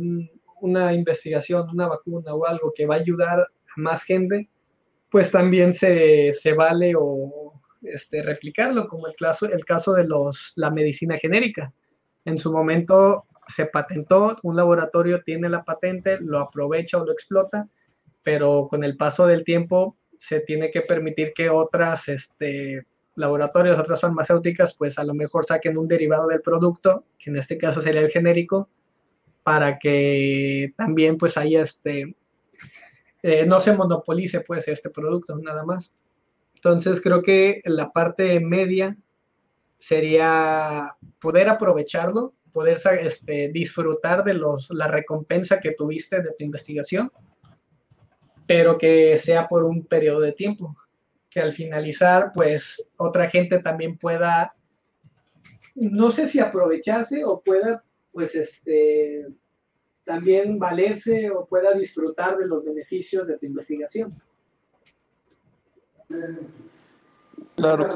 [0.60, 4.48] una investigación, una vacuna o algo que va a ayudar más gente,
[5.10, 7.52] pues también se, se vale o
[7.82, 11.72] este, replicarlo, como el caso, el caso de los, la medicina genérica.
[12.24, 17.68] En su momento se patentó, un laboratorio tiene la patente, lo aprovecha o lo explota,
[18.22, 24.00] pero con el paso del tiempo se tiene que permitir que otras este, laboratorios, otras
[24.00, 28.00] farmacéuticas, pues a lo mejor saquen un derivado del producto, que en este caso sería
[28.00, 28.68] el genérico,
[29.42, 32.16] para que también pues haya este,
[33.28, 35.92] eh, no se monopolice pues este producto nada más.
[36.54, 38.96] Entonces creo que la parte media
[39.76, 47.10] sería poder aprovecharlo, poder este, disfrutar de los, la recompensa que tuviste de tu investigación,
[48.46, 50.76] pero que sea por un periodo de tiempo,
[51.28, 54.54] que al finalizar pues otra gente también pueda,
[55.74, 59.26] no sé si aprovecharse o pueda pues este
[60.06, 64.14] también valerse o pueda disfrutar de los beneficios de tu investigación.
[67.56, 67.90] Claro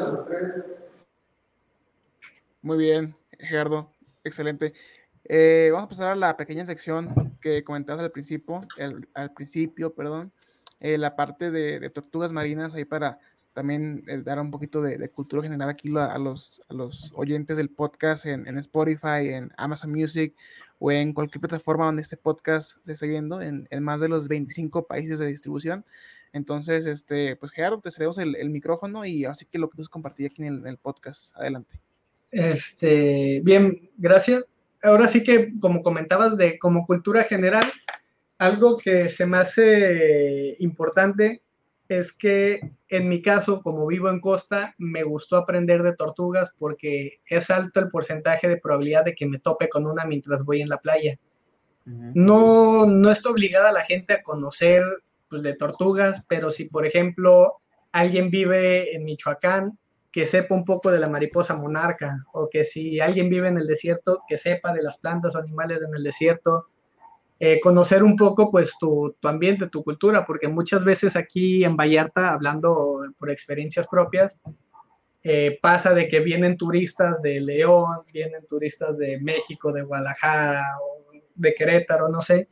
[2.60, 3.92] Muy bien, Gerardo,
[4.24, 4.74] excelente.
[5.24, 8.60] Eh, vamos a pasar a la pequeña sección que comentabas al principio,
[9.14, 10.32] al principio, perdón,
[10.80, 13.20] eh, la parte de, tortugas marinas ahí para
[13.52, 17.70] también eh, dar un poquito de, cultura general aquí a, los, a los oyentes del
[17.70, 20.34] podcast en, Spotify, en Amazon Music
[20.78, 24.86] o en cualquier plataforma donde este podcast se esté viendo, en, más de los 25
[24.86, 25.84] países de distribución.
[26.32, 30.42] Entonces, este, pues Gerardo, te cedemos el, micrófono y así que lo que compartir aquí
[30.42, 31.36] en el, en el, podcast.
[31.36, 31.80] Adelante.
[32.30, 34.46] Este, bien, gracias.
[34.82, 37.70] Ahora sí que, como comentabas, de como cultura general,
[38.38, 41.42] algo que se me hace importante
[41.90, 47.20] es que en mi caso, como vivo en costa, me gustó aprender de tortugas porque
[47.26, 50.68] es alto el porcentaje de probabilidad de que me tope con una mientras voy en
[50.68, 51.18] la playa.
[51.84, 54.84] No, no está obligada la gente a conocer
[55.28, 57.54] pues, de tortugas, pero si, por ejemplo,
[57.90, 59.76] alguien vive en Michoacán,
[60.12, 63.66] que sepa un poco de la mariposa monarca, o que si alguien vive en el
[63.66, 66.66] desierto, que sepa de las plantas o animales en el desierto,
[67.42, 71.74] eh, conocer un poco pues tu, tu, ambiente, tu cultura, porque muchas veces aquí en
[71.74, 74.38] Vallarta, hablando por experiencias propias,
[75.22, 81.12] eh, pasa de que vienen turistas de León, vienen turistas de México, de Guadalajara, o
[81.34, 82.48] de Querétaro, no sé,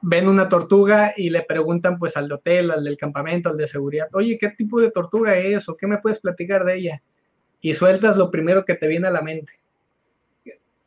[0.00, 4.08] ven una tortuga y le preguntan pues al hotel, al del campamento, al de seguridad,
[4.14, 7.02] oye, ¿qué tipo de tortuga es o qué me puedes platicar de ella?
[7.60, 9.52] Y sueltas lo primero que te viene a la mente.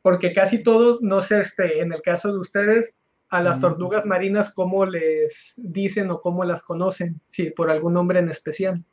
[0.02, 2.94] Porque casi todos, no sé, este, en el caso de ustedes,
[3.30, 8.20] a las tortugas marinas cómo les dicen o cómo las conocen, si por algún nombre
[8.20, 8.84] en especial.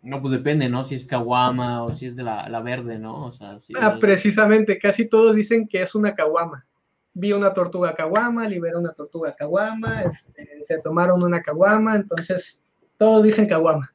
[0.00, 0.84] No, pues depende, ¿no?
[0.84, 3.26] Si es caguama o si es de la, la verde, ¿no?
[3.26, 6.64] O sea, ah, precisamente, casi todos dicen que es una caguama.
[7.14, 12.62] Vi una tortuga caguama, liberé una tortuga caguama, este, se tomaron una caguama, entonces
[12.96, 13.92] todos dicen caguama.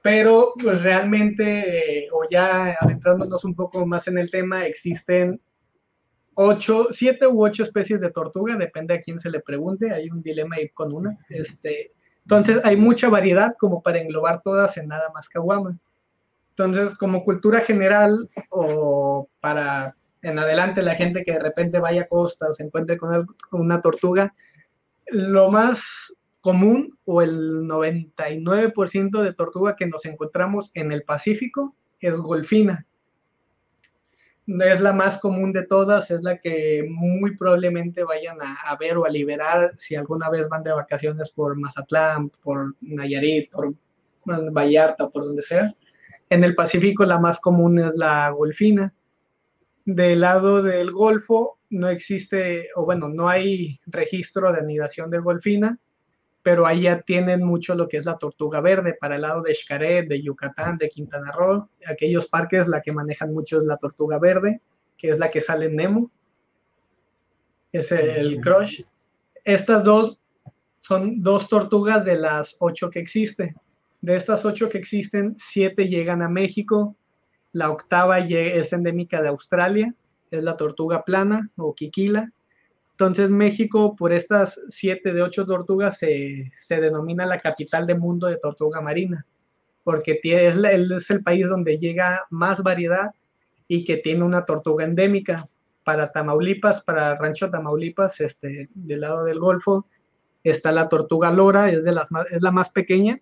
[0.00, 5.40] pero pues realmente, eh, o ya adentrándonos un poco más en el tema, existen
[6.36, 10.22] ocho, siete u ocho especies de tortuga, depende a quién se le pregunte, hay un
[10.22, 11.18] dilema ahí con una.
[11.28, 15.78] Este, entonces hay mucha variedad como para englobar todas en nada más caguama.
[16.50, 22.08] Entonces, como cultura general o para en adelante la gente que de repente vaya a
[22.08, 24.34] costa o se encuentre con una tortuga,
[25.06, 32.18] lo más común o el 99% de tortuga que nos encontramos en el Pacífico es
[32.18, 32.86] golfina.
[34.46, 39.04] Es la más común de todas, es la que muy probablemente vayan a, ver o
[39.04, 43.74] a liberar si alguna vez van de vacaciones por Mazatlán, por Nayarit, por
[44.24, 45.74] Vallarta, por donde sea.
[46.30, 48.94] En el Pacífico la más común es la golfina.
[49.84, 55.78] Del lado del Golfo no existe, o bueno, no hay registro de anidación de golfina,
[56.46, 59.52] pero ahí ya tienen mucho lo que es la tortuga verde para el lado de
[59.52, 61.68] Xcaret, de Yucatán, de Quintana Roo.
[61.84, 64.60] Aquellos parques la que manejan mucho es la tortuga verde,
[64.96, 66.08] que es la que sale en Nemo.
[67.72, 68.84] Es el crush.
[69.42, 70.20] Estas dos
[70.82, 73.56] son dos tortugas de las ocho que existen.
[74.00, 76.94] De estas ocho que existen, siete llegan a México,
[77.54, 79.92] la octava es endémica de Australia,
[80.30, 82.30] es la tortuga plana o quiquila.
[82.98, 88.38] Entonces México, por estas siete de ocho tortugas, se, denomina la capital del mundo de
[88.38, 89.26] tortuga marina,
[89.84, 93.10] porque es, es el país donde llega más variedad
[93.68, 95.46] y que tiene una tortuga endémica.
[95.84, 99.86] Para Tamaulipas, para Rancho Tamaulipas, este, del lado del Golfo,
[100.42, 103.20] está la tortuga lora, es, de las es la más pequeña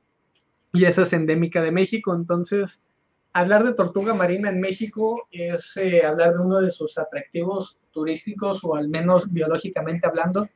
[0.73, 2.15] y esa es endémica de México.
[2.15, 2.85] Entonces,
[3.33, 8.63] hablar de tortuga marina en México es eh, hablar de uno de sus atractivos turísticos
[8.65, 10.49] o al menos biológicamente hablando,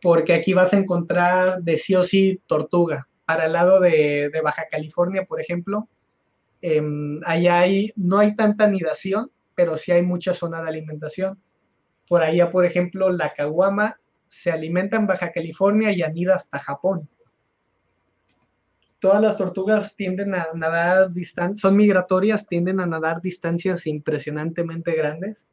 [0.00, 3.06] porque aquí vas a encontrar de sí o sí tortuga.
[3.26, 5.88] Para el lado de, Baja California, por ejemplo,
[6.62, 7.64] em, allá
[7.96, 11.38] no hay tanta anidación, pero sí hay mucha zona de alimentación.
[12.08, 17.08] Por allá, por ejemplo, la caguama se alimenta en Baja California y anida hasta Japón
[19.00, 25.48] todas las tortugas tienden a nadar distancias, son migratorias, tienden a nadar distancias impresionantemente grandes.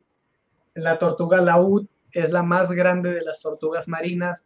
[0.78, 4.46] La tortuga laúd es la más grande de las tortugas marinas.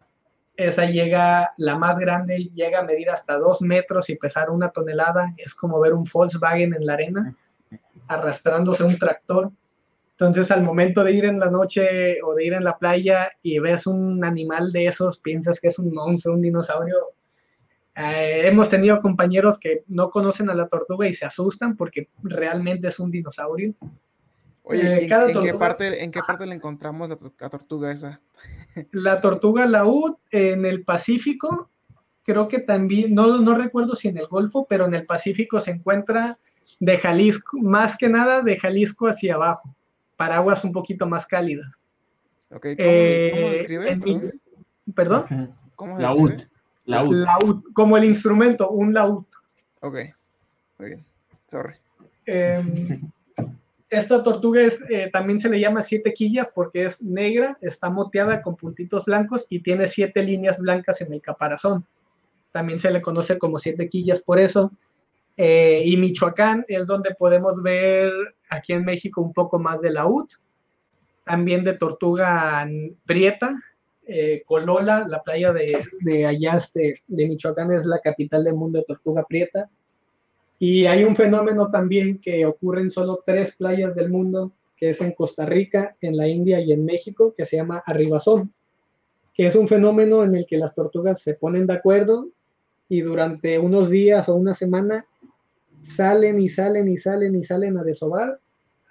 [0.55, 5.33] Esa llega, la más grande, llega a medir hasta dos metros y pesar una tonelada.
[5.35, 7.35] Es como ver un Volkswagen en la arena,
[8.07, 9.51] arrastrándose un tractor.
[10.11, 13.59] Entonces, al momento de ir en la noche o de ir en la playa y
[13.59, 16.95] ves un animal de esos, piensas que es un monstruo, un dinosaurio,
[17.93, 22.87] eh, hemos tenido compañeros que no conocen a la tortuga y se asustan porque realmente
[22.87, 23.73] es un dinosaurio.
[24.63, 27.17] Oye, eh, ¿en, qué parte, ¿en qué parte le encontramos la,
[27.49, 28.21] tortuga esa?
[28.91, 31.69] La tortuga laúd en el Pacífico,
[32.23, 35.71] creo que también, no, no recuerdo si en el Golfo, pero en el Pacífico se
[35.71, 36.37] encuentra
[36.79, 39.75] de Jalisco, más que nada de Jalisco hacia abajo,
[40.15, 41.71] para aguas un poquito más cálidas.
[42.49, 43.97] Okay, ¿cómo, eh, escribe?
[44.93, 45.55] ¿Perdón?
[45.75, 46.47] ¿Cómo se escribe?
[46.85, 47.63] Laúd.
[47.73, 49.25] como el instrumento, un laúd.
[49.81, 49.97] Ok,
[50.77, 51.05] muy bien.
[51.45, 51.75] Sorry.
[52.25, 53.11] Em,
[53.91, 58.55] esta tortuga eh, también se le llama siete quillas porque es negra, está moteada con
[58.55, 61.85] puntitos blancos y tiene siete líneas blancas en el caparazón.
[62.53, 64.71] También se le conoce como siete quillas por eso.
[65.35, 68.13] Eh, y Michoacán es donde podemos ver
[68.49, 70.29] aquí en México un poco más de laúd,
[71.25, 72.65] también de tortuga
[73.05, 73.61] prieta,
[74.07, 78.85] eh, Colola, la playa de, de este, de Michoacán, es la capital del mundo de
[78.85, 79.69] tortuga prieta.
[80.63, 85.01] Y hay un fenómeno también que ocurre en solo tres playas del mundo, que es
[85.01, 88.53] en Costa Rica, en la India y en México, que se llama arribazón,
[89.33, 92.27] que es un fenómeno en el que las tortugas se ponen de acuerdo
[92.87, 95.07] y durante unos días o una semana
[95.81, 98.39] salen y salen y salen y salen a desovar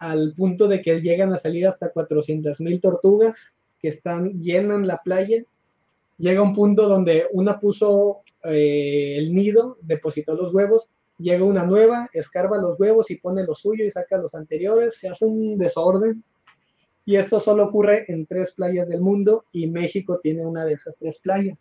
[0.00, 5.00] al punto de que llegan a salir hasta 400 mil tortugas que están llenan la
[5.04, 5.44] playa.
[6.18, 10.88] Llega un punto donde una puso eh, el nido, depositó los huevos,
[11.20, 15.08] llega una nueva, escarba los huevos y pone lo suyo y saca los anteriores, se
[15.08, 16.24] hace un desorden.
[17.04, 20.96] Y esto solo ocurre en tres playas del mundo y México tiene una de esas
[20.96, 21.58] tres playas.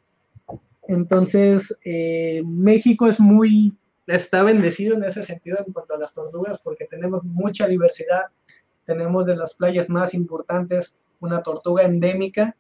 [0.87, 3.73] Entonces, eh, México es muy,
[4.07, 8.23] está bendecido en ese sentido en cuanto a las tortugas porque tenemos mucha diversidad,
[8.85, 12.55] tenemos de las playas más importantes una tortuga endémica,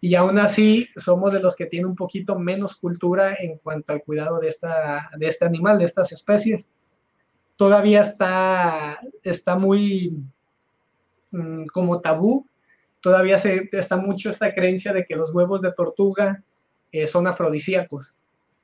[0.00, 4.02] y aún así somos de los que tienen un poquito menos cultura en cuanto al
[4.02, 6.66] cuidado de, esta, de este animal, de estas especies.
[7.56, 10.22] Todavía está, está muy
[11.32, 12.46] mm, como tabú,
[13.00, 16.44] todavía se, está mucho esta creencia de que los huevos de tortuga
[16.92, 18.14] eh, son afrodisíacos,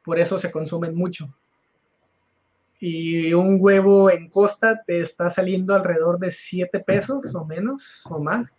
[0.04, 1.34] por eso se consumen mucho.
[2.78, 8.18] y un huevo en costa te está saliendo alrededor de 7 pesos o menos o
[8.20, 8.52] más.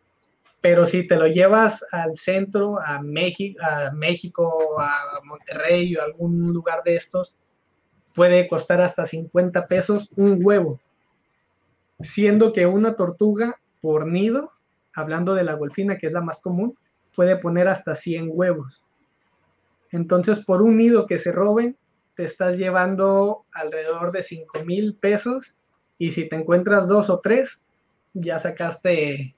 [0.66, 6.52] Pero si te lo llevas al centro, a México, a, México, a Monterrey o algún
[6.52, 7.38] lugar de estos,
[8.16, 10.80] puede costar hasta 50 pesos un huevo.
[12.00, 14.54] Siendo que una tortuga por nido,
[14.96, 16.76] hablando de la golfina, que es la más común,
[17.16, 18.84] puede poner hasta 100 huevos.
[19.92, 21.78] Entonces, por un nido que se roben,
[22.16, 25.54] te estás llevando alrededor de 5 mil pesos
[26.00, 27.64] y si te encuentras dos o tres,
[28.16, 29.36] ya sacaste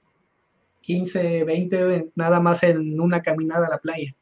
[0.88, 4.16] 15, 20 nada más en una caminada a la playa.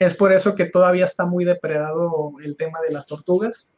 [0.00, 3.70] Es por eso que todavía está muy depredado el tema de las tortugas.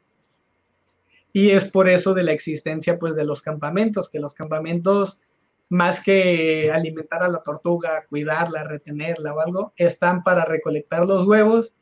[1.34, 5.20] Y es por eso de la existencia pues de los campamentos, que los campamentos
[5.68, 11.74] más que alimentar a la tortuga, cuidarla, retenerla o algo, están para recolectar los huevos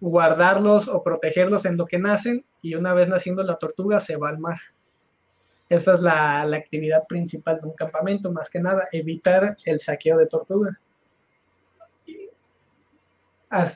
[0.00, 4.28] guardarlos o protegerlos en lo que nacen y una vez naciendo la tortuga se va
[4.28, 4.58] al mar.
[5.68, 10.16] Esa es la, la actividad principal de un campamento, más que nada, evitar el saqueo
[10.16, 10.76] de tortugas.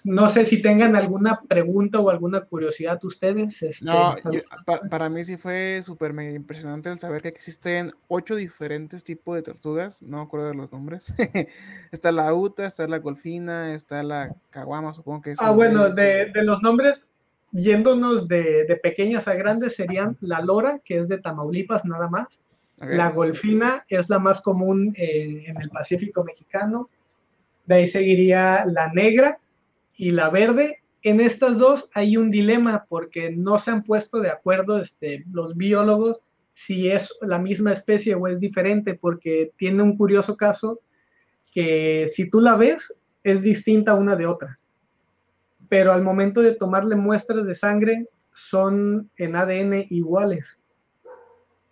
[0.04, 3.62] No sé si tengan alguna pregunta o alguna curiosidad ustedes.
[3.62, 4.14] Este, no,
[4.90, 10.02] para, mí sí fue súper impresionante el saber que existen ocho diferentes tipos de tortugas.
[10.02, 11.14] No me acuerdo de los nombres.
[11.90, 15.40] está la uta, está la golfina, está la caguama, supongo que es.
[15.40, 17.14] Ah, bueno, de, los nombres,
[17.52, 22.40] yéndonos de, pequeñas a grandes, serían la lora, que es de Tamaulipas nada más.
[22.78, 26.90] La golfina es la más común eh, en el Pacífico mexicano.
[27.64, 29.38] De ahí seguiría la negra,
[29.96, 30.82] y la verde.
[31.02, 35.56] En estas dos hay un dilema porque no se han puesto de acuerdo este, los
[35.56, 36.18] biólogos
[36.54, 40.80] si es la misma especie o es diferente, porque tiene un curioso caso
[41.52, 44.58] que si tú la ves es distinta una de otra,
[45.72, 50.58] pero al momento de tomarle muestras de sangre son en ADN iguales.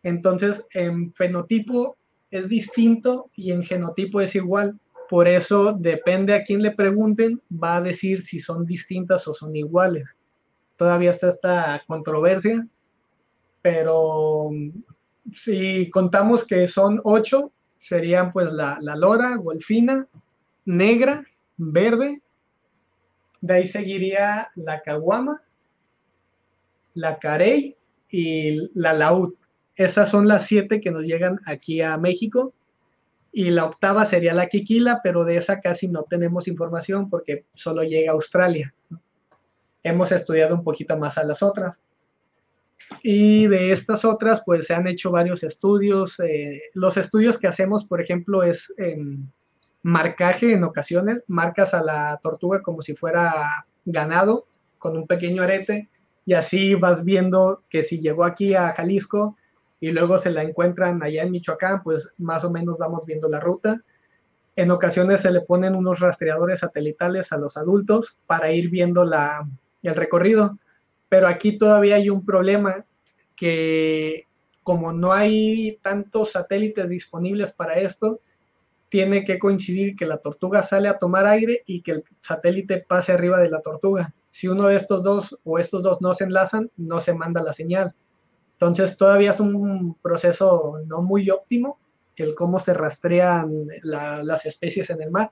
[0.03, 1.99] Entonces, en fenotipo
[2.31, 4.81] es distinto y en genotipo es igual.
[5.11, 9.55] Por eso depende a quién le pregunten, va a decir si son distintas o son
[9.55, 10.09] iguales.
[10.77, 12.67] Todavía está esta controversia,
[13.61, 14.49] pero
[15.37, 20.07] si contamos que son ocho, serían pues la, la lora, golfina,
[20.65, 21.23] negra,
[21.59, 22.23] verde,
[23.41, 25.43] de ahí seguiría la caguama,
[26.95, 27.77] la carey
[28.11, 29.35] y la laúd.
[29.77, 32.53] Esas son las siete que nos llegan aquí a México
[33.33, 37.83] y la octava sería la Kikila, pero de esa casi no tenemos información porque solo
[37.83, 38.75] llega a Australia.
[39.83, 41.83] Hemos estudiado un poquito más a las otras.
[43.03, 46.19] Y de estas otras, pues se han hecho varios estudios.
[46.21, 49.33] Eh, los estudios que hacemos, por ejemplo, es en
[49.83, 51.23] marcaje en ocasiones.
[51.27, 54.47] Marcas a la tortuga como si fuera ganado
[54.79, 55.89] con un pequeño arete
[56.27, 59.37] y así vas viendo que si llegó aquí a Jalisco,
[59.81, 63.41] y luego se la encuentran allá en Michoacán, pues más o menos vamos viendo la
[63.41, 63.83] ruta.
[64.55, 69.49] En ocasiones se le ponen unos rastreadores satelitales a los adultos para ir viendo la,
[69.83, 70.59] el recorrido,
[71.09, 72.85] pero aquí todavía hay un problema
[73.35, 74.27] que
[74.63, 78.21] como no hay tantos satélites disponibles para esto,
[78.91, 83.13] tiene que coincidir que la tortuga sale a tomar aire y que el satélite pase
[83.13, 84.13] arriba de la tortuga.
[84.31, 87.53] Si uno de estos dos o estos dos no se enlazan, no se manda la
[87.53, 87.95] señal.
[88.53, 91.79] Entonces todavía es un proceso no muy óptimo
[92.23, 95.31] el cómo se rastrean las especies en el mar.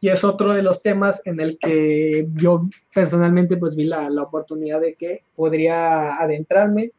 [0.00, 4.22] Y es otro de los temas en el que yo personalmente pues vi la, la
[4.22, 6.92] oportunidad de que podría adentrarme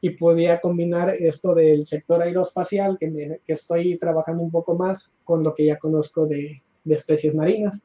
[0.00, 5.42] y podía combinar esto del sector aeroespacial, que, que estoy trabajando un poco más con
[5.42, 7.80] lo que ya conozco de, de especies marinas.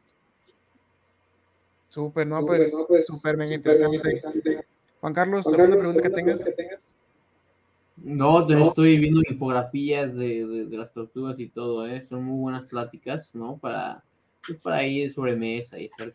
[1.89, 2.71] Súper, no, pues,
[3.05, 4.65] súper pues, interesante.
[4.99, 6.97] Juan Carlos, ¿alguna pregunta que tengas?
[7.97, 12.03] No, estoy viendo infografías de, las tortugas y todo, ¿eh?
[12.07, 13.57] son muy buenas pláticas, ¿no?
[13.57, 14.03] Para,
[14.45, 16.13] pues, para ir sobre mesa y estar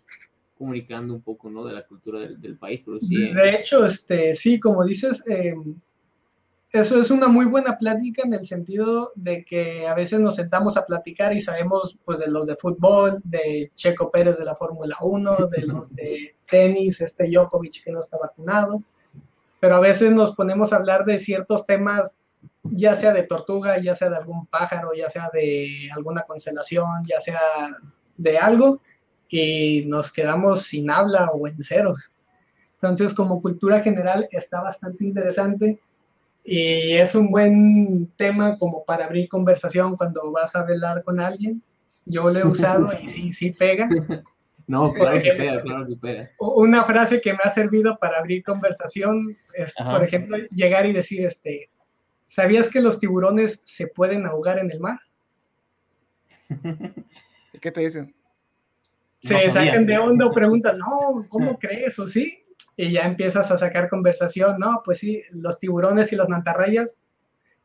[0.57, 1.65] comunicando un poco, ¿no?
[1.65, 3.33] De la cultura del, país, pero sí.
[3.33, 3.61] De eh.
[3.61, 5.55] hecho, este, sí, como dices, eh,
[6.73, 10.77] eso es una muy buena plática en el sentido de que a veces nos sentamos
[10.77, 14.97] a platicar y sabemos, pues, de los de fútbol, de Checo Pérez de la Fórmula
[15.01, 18.82] 1, de los de tenis, este Djokovic que no está vacunado,
[19.61, 22.16] pero a veces nos ponemos a hablar de ciertos temas,
[22.65, 27.20] ya sea de tortuga, ya sea de algún pájaro, ya sea de alguna constelación, ya
[27.20, 27.40] sea
[28.19, 28.82] de algo,
[29.31, 32.11] y nos quedamos sin habla o en ceros.
[32.74, 35.81] Entonces, como cultura general, está bastante interesante
[36.51, 41.62] y es un buen tema como para abrir conversación cuando vas a hablar con alguien.
[42.07, 43.89] Yo lo he usado y sí, sí pega.
[44.66, 46.31] No, claro que pega, claro que pega.
[46.39, 51.25] Una frase que me ha servido para abrir conversación es, por ejemplo, llegar y decir,
[51.25, 51.70] este,
[52.29, 54.99] ¿sabías que los tiburones se pueden ahogar en el mar?
[57.55, 58.15] ¿Y qué te dicen?
[59.23, 61.99] Se sacan de onda o preguntan, no, ¿cómo crees?
[61.99, 62.39] ¿O sí?
[62.81, 66.97] Y ya empiezas a sacar conversación, no, pues sí, los tiburones y las mantarrayas,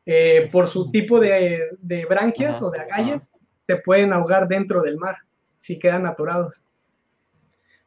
[0.07, 1.69] eh, por su tipo de,
[2.09, 3.29] branquias o de agallas,
[3.67, 5.17] se pueden ahogar dentro del mar
[5.59, 6.65] si quedan atorados.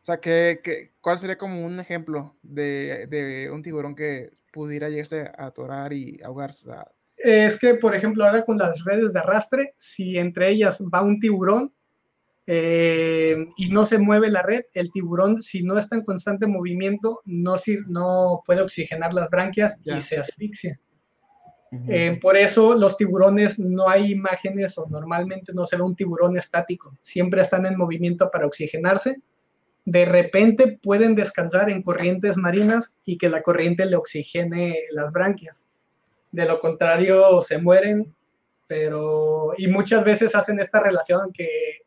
[0.01, 5.47] O sea, ¿qué, cuál sería como un ejemplo de, un tiburón que pudiera llegarse a
[5.47, 6.71] atorar y ahogarse?
[7.17, 11.19] Es que, por ejemplo, ahora con las redes de arrastre, si entre ellas va un
[11.19, 11.73] tiburón
[12.49, 17.21] eh, y no se mueve la red, el tiburón, si no está en constante movimiento,
[17.25, 17.57] no,
[17.89, 20.79] no puede oxigenar las branquias y se asfixia.
[21.89, 26.39] Eh, por eso los tiburones no hay imágenes o normalmente no se ve un tiburón
[26.39, 29.21] estático, siempre están en movimiento para oxigenarse.
[29.85, 35.65] De repente pueden descansar en corrientes marinas y que la corriente le oxigene las branquias.
[36.31, 38.15] De lo contrario, se mueren,
[38.67, 41.86] pero y muchas veces hacen esta relación que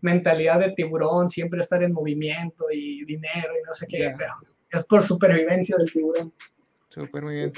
[0.00, 4.34] mentalidad de tiburón, siempre estar en movimiento y dinero y no sé qué, pero
[4.70, 6.32] es por supervivencia del tiburón.
[6.88, 7.52] Súper muy bien.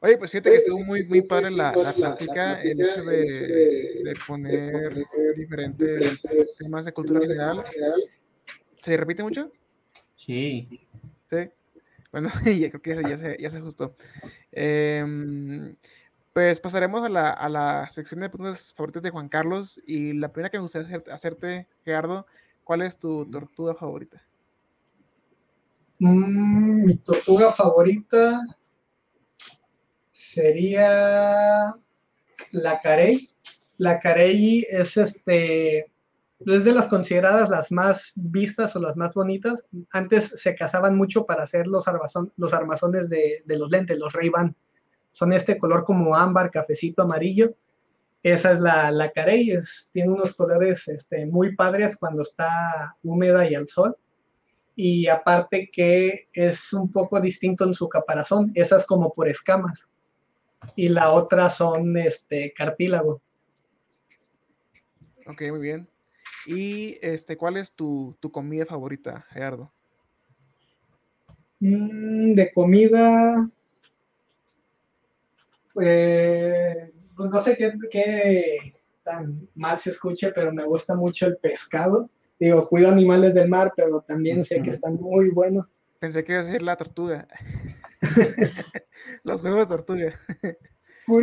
[0.00, 4.14] Oye, pues fíjate que estuvo muy, muy padre la, la plática, el hecho de, de
[4.26, 5.02] poner
[5.34, 6.22] diferentes
[6.58, 7.64] temas de cultura general.
[8.82, 9.50] ¿Se repite mucho?
[10.14, 10.68] Sí.
[11.30, 11.48] Sí.
[12.12, 13.96] Bueno, ya creo que ya se, ya se ajustó.
[14.52, 15.02] Eh,
[16.34, 19.80] pues pasaremos a la, a la, sección de preguntas favoritas de Juan Carlos.
[19.86, 22.26] Y la primera que me gustaría hacerte, Gerardo,
[22.64, 24.20] ¿cuál es tu tortuga favorita?
[26.00, 28.42] Mm, mi tortuga favorita
[30.10, 31.72] sería
[32.50, 33.30] la carey.
[33.78, 35.92] La carey es este
[36.46, 39.62] es de las consideradas las más vistas o las más bonitas.
[39.92, 41.84] Antes se cazaban mucho para hacer los,
[42.36, 44.56] los armazones de, de los lentes, los Ray-Ban
[45.14, 47.54] son este color como ámbar, cafecito, amarillo.
[48.22, 49.56] Esa es la, la carey,
[49.92, 53.96] tiene unos colores este, muy padres cuando está húmeda y al sol.
[54.74, 59.86] Y aparte que es un poco distinto en su caparazón, esa es como por escamas.
[60.74, 63.22] Y la otra son este, cartílago.
[65.26, 65.88] Ok, muy bien.
[66.46, 69.70] ¿Y este, cuál es tu, comida favorita, Gerardo?
[71.60, 73.48] Mm, de comida,
[75.80, 82.10] eh, pues no sé qué, tan mal se escuche, pero me gusta mucho el pescado.
[82.38, 85.66] Digo, cuido animales del mar, pero también sé que están muy buenos.
[86.00, 87.28] Pensé que iba a ser la tortuga.
[89.22, 90.12] Los juegos de tortuga.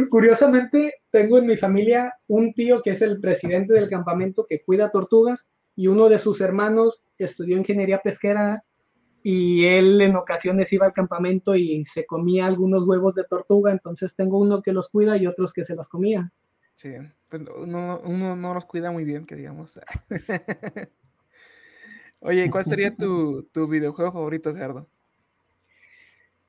[0.09, 4.91] Curiosamente, tengo en mi familia un tío que es el presidente del campamento que cuida
[4.91, 8.63] tortugas y uno de sus hermanos estudió ingeniería pesquera
[9.23, 14.15] y él en ocasiones iba al campamento y se comía algunos huevos de tortuga, entonces
[14.15, 16.31] tengo uno que los cuida y otros que se los comía.
[16.75, 16.93] Sí,
[17.29, 17.99] pues uno,
[18.35, 19.79] no los cuida muy bien, que digamos.
[22.21, 24.87] Oye, ¿cuál sería tu, videojuego favorito, Gerardo?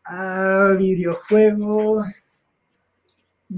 [0.04, 2.02] Ah, videojuego.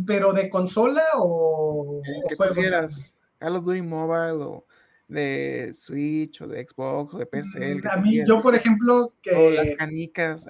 [0.06, 2.02] ¿Pero de consola o.?
[2.28, 3.14] que tú quieras.
[3.38, 4.64] Call of Duty Mobile o
[5.08, 7.80] de Switch o de Xbox o de PC.
[7.90, 10.46] A mí, yo por ejemplo, que las canicas.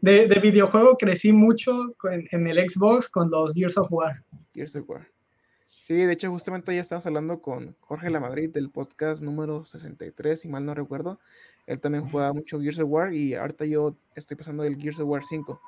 [0.00, 4.24] De, videojuego crecí mucho en, el Xbox con los Gears of War.
[4.54, 5.06] Gears of War.
[5.80, 10.40] Sí, de hecho, justamente ya estamos hablando con Jorge La Madrid del podcast número 63,
[10.40, 11.18] si mal no recuerdo.
[11.66, 15.08] Él también jugaba mucho Gears of War y ahorita yo estoy pasando el Gears of
[15.08, 15.60] War 5.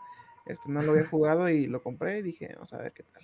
[0.47, 3.23] Este no lo había jugado y lo compré y dije, vamos a ver qué tal.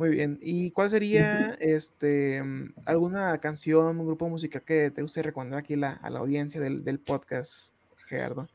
[0.00, 0.38] Muy bien.
[0.40, 5.74] ¿Y cuál sería este mm, alguna canción, un grupo musical que te guste recomendar aquí
[5.74, 7.74] a la audiencia del, podcast,
[8.08, 8.48] Gerardo?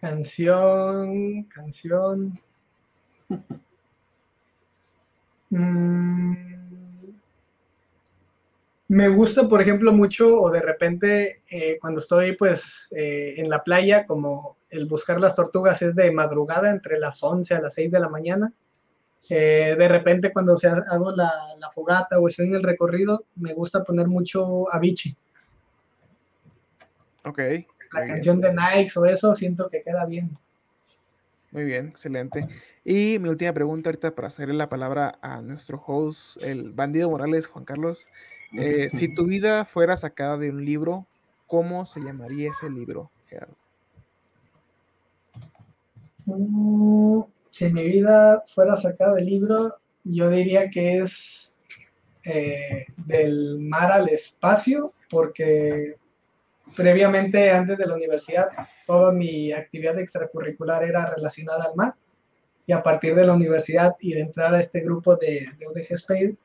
[0.00, 2.40] Canción, canción.
[5.54, 6.34] Mm,
[8.88, 13.62] me gusta, por ejemplo, mucho o de repente eh, cuando estoy pues eh, en la
[13.62, 17.92] playa, como el buscar las tortugas es de madrugada, entre las 11 a las 6
[17.92, 18.54] de la mañana
[19.28, 21.32] de repente cuando se hago la,
[21.74, 25.16] fogata o estoy en el recorrido, me gusta poner mucho Avicii.
[27.24, 27.38] Ok.
[27.92, 30.36] La canción de Nike o eso, siento que queda bien.
[31.52, 32.48] Muy bien, excelente.
[32.82, 37.46] Y mi última pregunta ahorita para hacerle la palabra a nuestro host, el bandido Morales,
[37.46, 38.08] Juan Carlos.
[38.58, 41.06] Eh, si tu vida fuera sacada de un libro,
[41.46, 43.56] ¿cómo se llamaría ese libro, Gerardo?
[46.24, 47.20] Mm,
[47.52, 51.54] si mi vida fuera sacada del libro, yo diría que es
[52.24, 55.96] eh, del mar al espacio, porque
[56.74, 58.48] previamente, antes de la universidad,
[58.86, 61.94] toda mi actividad extracurricular era relacionada al mar.
[62.66, 65.92] Y a partir de la universidad y de entrar a este grupo de, de UDG
[65.92, 66.36] Space,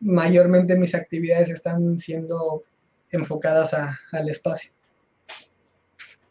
[0.00, 2.64] mayormente mis actividades están siendo
[3.10, 4.75] enfocadas al espacio.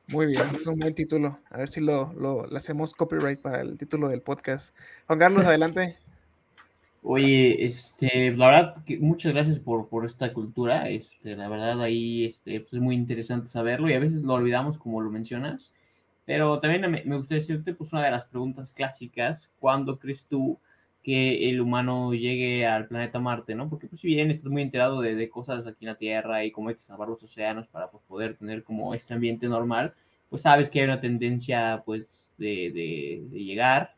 [0.08, 1.40] Muy bien, es un buen título.
[1.50, 4.76] A ver si lo, lo, hacemos copyright para el título del podcast.
[5.08, 5.98] Juan Carlos, adelante.
[7.02, 10.90] Oye, este, la verdad, que muchas gracias por, por esta cultura.
[10.90, 14.78] Este, la verdad, ahí este, pues es muy interesante saberlo y a veces lo olvidamos,
[14.78, 15.72] como lo mencionas.
[16.26, 20.60] Pero también me, me gustaría decirte, pues, una de las preguntas clásicas: ¿cuándo crees tú
[21.06, 23.70] que el humano llegue al planeta Marte, ¿no?
[23.70, 26.50] Porque pues si bien estás muy enterado de, de, cosas aquí en la Tierra y
[26.50, 29.94] cómo hay que salvar los océanos para pues, poder tener como este ambiente normal,
[30.32, 32.08] pues sabes que hay una tendencia pues
[32.40, 33.94] de, de, de llegar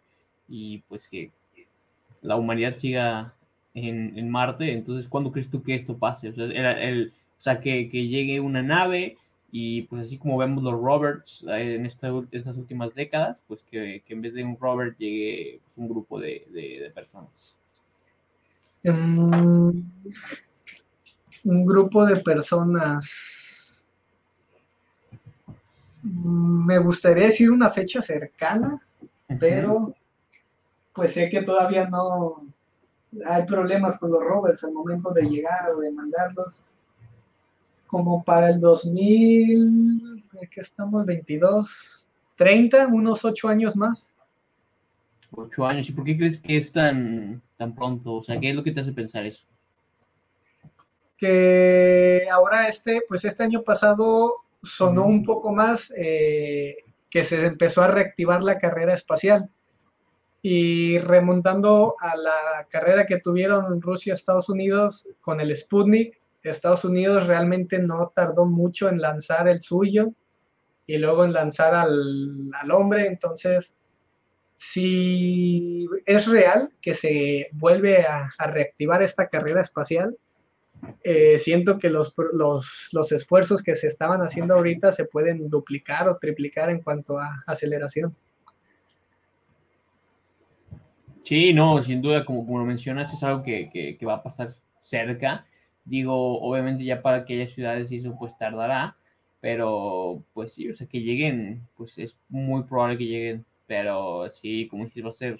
[0.50, 1.32] y pues que
[2.22, 3.34] la humanidad siga
[3.74, 6.28] en, en, Marte, entonces ¿cuándo crees tú que esto pase?
[6.28, 9.16] O sea, el, el, o sea que, que llegue una nave
[9.52, 14.04] y pues así como vemos los Roberts eh, en esta, estas últimas décadas, pues que,
[14.06, 17.56] que, en vez de un Robert llegue pues, un grupo de, de, de personas.
[18.84, 19.90] Um,
[21.44, 23.74] un grupo de personas.
[26.04, 29.38] Me gustaría decir una fecha cercana, uh -huh.
[29.40, 29.94] pero
[30.94, 32.46] pues sé que todavía no
[33.26, 36.54] hay problemas con los Roberts al momento de llegar o de mandarlos
[37.88, 44.12] como para el 2000, que estamos 22, 30, unos 8 años más.
[45.32, 48.16] 8 años, ¿y por qué crees que es tan, tan pronto?
[48.16, 49.48] O sea, ¿qué es lo que te hace pensar eso?
[51.18, 56.78] Que ahora este, pues este año pasado sonó un poco más eh,
[57.10, 59.50] que se empezó a reactivar la carrera espacial.
[60.42, 66.22] Y remontando a la carrera que tuvieron Rusia, Estados Unidos con el Sputnik,
[66.52, 70.14] Estados Unidos realmente no tardó mucho en lanzar el suyo
[70.86, 73.08] y luego en lanzar al, al hombre.
[73.08, 73.78] Entonces,
[74.58, 80.18] si es real que se vuelve a, reactivar esta carrera espacial,
[81.04, 86.08] eh, siento que los, los, los, esfuerzos que se estaban haciendo ahorita se pueden duplicar
[86.08, 88.16] o triplicar en cuanto a aceleración.
[91.24, 93.70] Sí, no, sin duda, como, como lo mencionas, es algo que,
[94.00, 94.50] que va a pasar
[94.82, 95.46] cerca
[95.88, 98.98] Digo, obviamente ya para aquellas ciudades y eso pues tardará,
[99.40, 104.68] pero pues sí, o sea, que lleguen, pues es muy probable que lleguen, pero sí,
[104.68, 105.40] como dices, va a ser,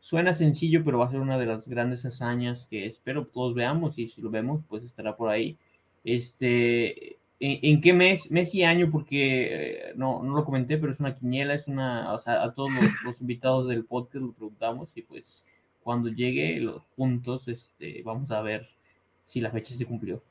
[0.00, 3.98] suena sencillo, pero va a ser una de las grandes hazañas que espero todos veamos
[3.98, 5.56] y si lo vemos, pues estará por ahí.
[6.04, 8.90] Este, ¿en, en qué mes, mes y año?
[8.90, 12.52] Porque eh, no, no lo comenté, pero es una quiniela, es una, o sea, a
[12.52, 15.44] todos los, los invitados del podcast lo preguntamos y pues
[15.82, 18.68] cuando llegue los puntos, este, vamos a ver
[19.28, 20.22] si la fecha se cumplió?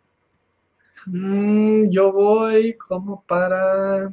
[1.06, 4.12] Mm, yo voy como para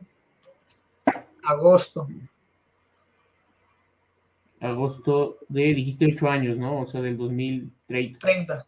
[1.43, 2.07] agosto.
[4.61, 6.83] Agosto de, dijiste 8 años, ¿no?
[6.83, 8.19] O sea, del 2030.
[8.19, 8.67] 30.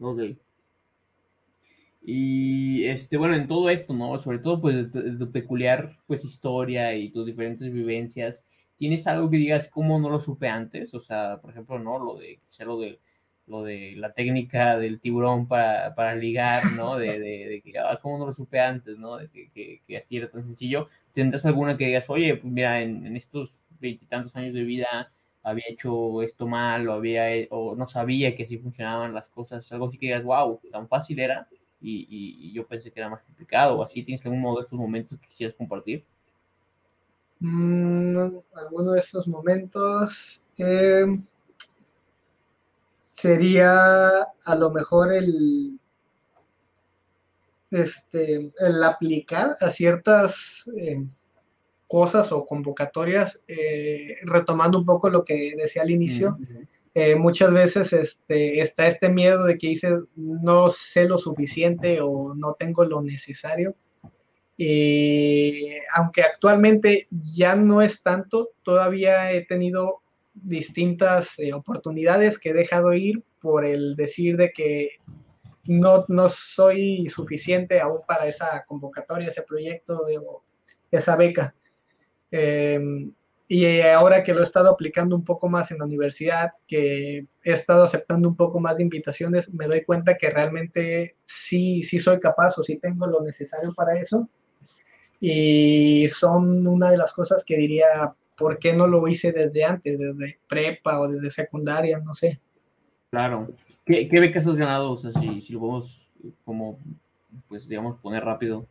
[0.00, 0.20] Ok.
[2.02, 4.18] Y este, bueno, en todo esto, ¿no?
[4.18, 8.46] Sobre todo, pues, de tu peculiar, pues, historia y tus diferentes vivencias,
[8.76, 10.92] ¿tienes algo que digas cómo no lo supe antes?
[10.92, 11.98] O sea, por ejemplo, ¿no?
[11.98, 12.98] Lo de, sea lo de
[13.48, 16.96] lo de la técnica del tiburón para, para ligar, ¿no?
[16.96, 19.16] De, de, de que, ah, ¿cómo no lo supe antes, ¿no?
[19.16, 20.88] De que, que, que, así era tan sencillo.
[21.14, 25.10] ¿Tendrás alguna que digas, oye, pues mira, en, en estos veintitantos años de vida
[25.42, 29.70] había hecho esto mal o, había, o no sabía que así funcionaban las cosas?
[29.72, 31.48] Algo así que digas, wow, tan fácil era
[31.80, 34.02] y, y, y yo pensé que era más complicado o así.
[34.02, 36.04] ¿Tienes algún modo de estos momentos que quisieras compartir?
[37.40, 40.42] Mm, alguno de estos momentos...
[40.58, 41.06] Eh
[43.20, 45.78] sería a lo mejor el,
[47.72, 51.04] este, el aplicar a ciertas eh,
[51.88, 56.36] cosas o convocatorias, eh, retomando un poco lo que decía al inicio.
[56.38, 56.68] Uh -huh.
[56.94, 62.34] eh, muchas veces este, está este miedo de que dices no sé lo suficiente o
[62.34, 63.74] no tengo lo necesario.
[64.56, 70.02] Y aunque actualmente ya no es tanto, todavía he tenido
[70.42, 74.90] distintas eh, oportunidades que he dejado ir por el decir de que
[75.64, 80.20] no, no soy suficiente aún para esa convocatoria, ese proyecto, de,
[80.90, 81.54] esa beca.
[82.30, 82.80] Eh,
[83.50, 87.52] y ahora que lo he estado aplicando un poco más en la universidad, que he
[87.52, 92.20] estado aceptando un poco más de invitaciones, me doy cuenta que realmente sí, sí soy
[92.20, 94.28] capaz o sí tengo lo necesario para eso.
[95.18, 99.98] Y son una de las cosas que diría, ¿por qué no lo hice desde antes,
[99.98, 101.98] desde prepa o desde secundaria?
[101.98, 102.40] No sé.
[103.10, 103.48] Claro.
[103.84, 104.92] ¿Qué, ¿Qué, becas has ganado?
[104.92, 106.08] O sea, si, si lo podemos,
[106.44, 106.78] como,
[107.48, 108.66] pues, digamos, poner rápido.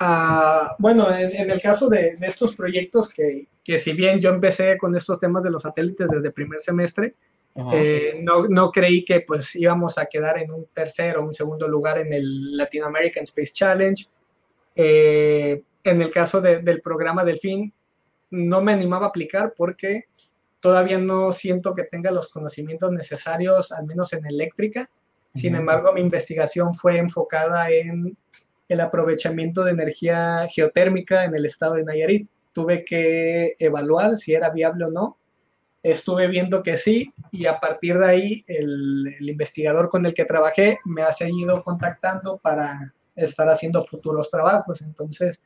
[0.00, 4.30] Uh, bueno, en, en, el caso de, de estos proyectos que, que, si bien yo
[4.30, 7.14] empecé con estos temas de los satélites desde primer semestre,
[7.72, 11.66] eh, no, no, creí que pues íbamos a quedar en un tercer o un segundo
[11.66, 14.06] lugar en el Latin American Space Challenge.
[14.74, 17.72] Eh, en el caso de, del programa Delfín,
[18.30, 20.04] no me animaba a aplicar porque
[20.60, 24.90] todavía no siento que tenga los conocimientos necesarios, al menos en eléctrica.
[25.34, 28.16] Sin embargo, mi investigación fue enfocada en
[28.68, 32.28] el aprovechamiento de energía geotérmica en el estado de Nayarit.
[32.52, 35.18] Tuve que evaluar si era viable o no.
[35.82, 40.24] Estuve viendo que sí y a partir de ahí el, el investigador con el que
[40.24, 44.82] trabajé me ha seguido contactando para estar haciendo futuros trabajos.
[44.82, 45.38] Entonces,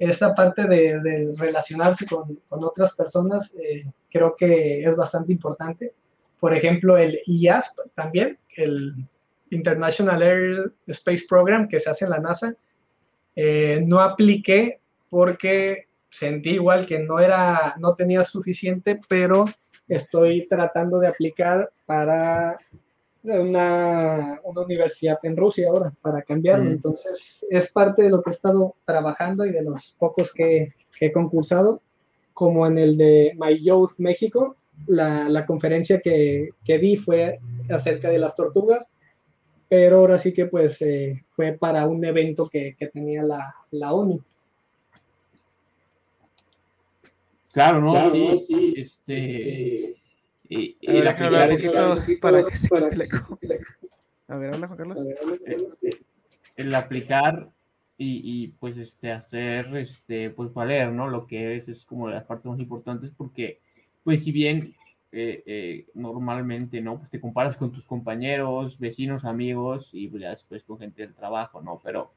[0.00, 5.92] esta parte de, de relacionarse con, con, otras personas eh, creo que es bastante importante.
[6.40, 8.94] Por ejemplo, el IASP también, el
[9.50, 12.54] International Air Space Program que se hace en la NASA,
[13.36, 19.44] eh, no apliqué porque sentí igual que no era, no tenía suficiente, pero
[19.86, 22.56] estoy tratando de aplicar para
[23.22, 26.70] una, una universidad en Rusia ahora, para cambiarlo.
[26.70, 26.72] Mm.
[26.72, 31.06] Entonces, es parte de lo que he estado trabajando y de los pocos que, que
[31.06, 31.82] he concursado,
[32.32, 34.56] como en el de My Youth México,
[34.86, 37.38] la, la conferencia que, que di fue
[37.68, 38.90] acerca de las tortugas
[39.70, 43.92] pero ahora sí que pues eh, fue para un evento que, que tenía la, la,
[43.92, 44.20] ONU.
[47.52, 47.92] Claro, ¿no?
[47.92, 48.32] Claro, sí, ¿no?
[48.48, 49.99] sí, este...
[50.50, 53.38] Y, y a, ver, hablar un poquito para que se quite el eco.
[54.28, 55.00] A ver, habla Juan Carlos.
[55.46, 55.68] El,
[56.56, 57.48] el aplicar
[57.96, 61.08] y, y, pues este hacer este pues valer, ¿no?
[61.08, 63.60] Lo que es es como las partes más importantes porque
[64.02, 64.74] pues si bien
[65.12, 66.98] eh, eh, normalmente, ¿no?
[66.98, 71.14] Pues te comparas con tus compañeros, vecinos, amigos y pues, ya después con gente del
[71.14, 71.80] trabajo, ¿no?
[71.82, 72.12] Pero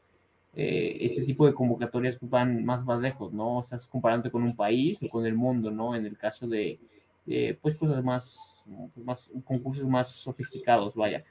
[0.55, 3.59] eh, este tipo de convocatorias van más, más lejos, ¿no?
[3.59, 5.95] O sea, estás comparándote con un país o con el mundo, ¿no?
[5.95, 6.79] En el caso de,
[7.25, 8.63] de pues, cosas más,
[9.03, 11.23] más, concursos más sofisticados, vaya.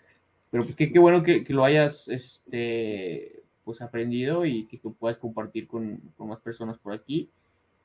[0.50, 4.92] Pero pues qué, qué bueno que, que, lo hayas, este, pues aprendido y que lo
[4.92, 7.30] puedas compartir con, con más personas por aquí.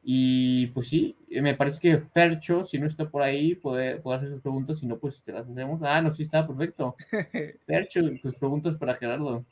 [0.03, 4.29] Y pues sí, me parece que Fercho, si no está por ahí, puede, puede hacer
[4.29, 5.81] sus preguntas, si no, pues te las hacemos.
[5.83, 6.95] Ah, no, sí está, perfecto.
[7.65, 9.43] Fercho, tus preguntas para Gerardo.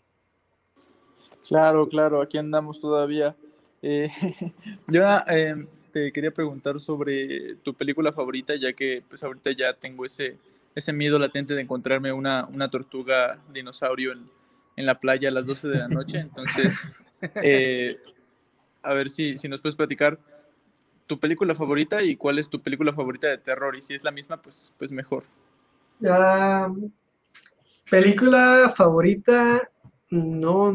[1.47, 3.35] Claro, claro, aquí andamos todavía.
[3.81, 4.09] Eh,
[4.87, 10.03] yo eh, te quería preguntar sobre tu película favorita, ya que pues ahorita ya tengo
[10.03, 10.37] ese,
[10.75, 14.29] ese miedo latente de encontrarme una, una tortuga dinosaurio en,
[14.75, 16.19] en la playa a las 12 de la noche.
[16.19, 16.91] Entonces,
[17.41, 17.97] eh,
[18.83, 20.19] a ver si, si nos puedes platicar
[21.07, 23.73] tu película favorita y cuál es tu película favorita de terror.
[23.77, 25.23] Y si es la misma, pues, pues mejor.
[26.01, 26.91] Uh,
[27.89, 29.61] película favorita,
[30.09, 30.73] no.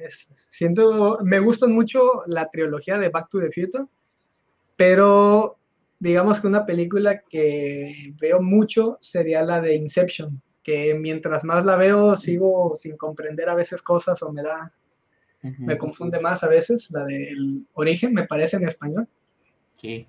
[0.00, 3.86] Es, siento, me gustan mucho la trilogía de Back to the Future,
[4.80, 5.58] pero
[5.98, 11.76] digamos que una película que veo mucho sería la de Inception, que mientras más la
[11.76, 14.72] veo sigo sin comprender a veces cosas o me da,
[15.42, 15.58] uh -huh.
[15.58, 19.06] me confunde más a veces, la del origen me parece en español.
[19.76, 20.06] Sí.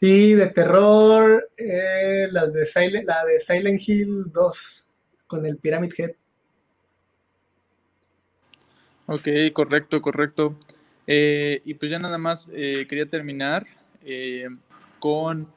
[0.00, 4.88] Y de terror, eh, las de Silent, la de Silent Hill 2
[5.26, 6.12] con el Pyramid Head.
[9.08, 10.56] Ok, correcto, correcto.
[11.06, 13.66] Eh, y pues ya nada más eh, quería terminar
[14.04, 14.48] eh,
[15.00, 15.48] con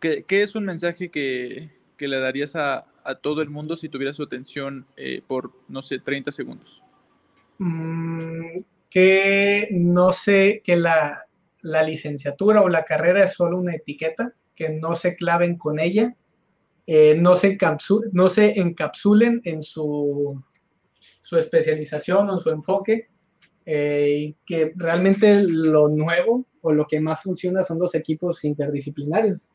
[0.00, 3.88] ¿qué, ¿qué, es un mensaje que, que le darías a, a, todo el mundo si
[3.88, 4.86] tuviera su atención
[5.26, 6.82] por, no sé, 30 segundos?
[7.58, 11.24] Mm, que no sé, que la,
[11.60, 16.16] la, licenciatura o la carrera es solo una etiqueta, que no se claven con ella,
[17.18, 17.58] no, se
[18.12, 20.42] no se encapsulen en su,
[21.22, 23.08] su especialización o en su enfoque,
[23.66, 29.48] eh, que realmente lo nuevo o lo que más funciona son los equipos interdisciplinarios.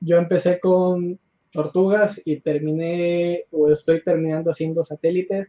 [0.00, 1.18] Yo empecé con
[1.52, 5.48] tortugas y terminé o estoy terminando haciendo satélites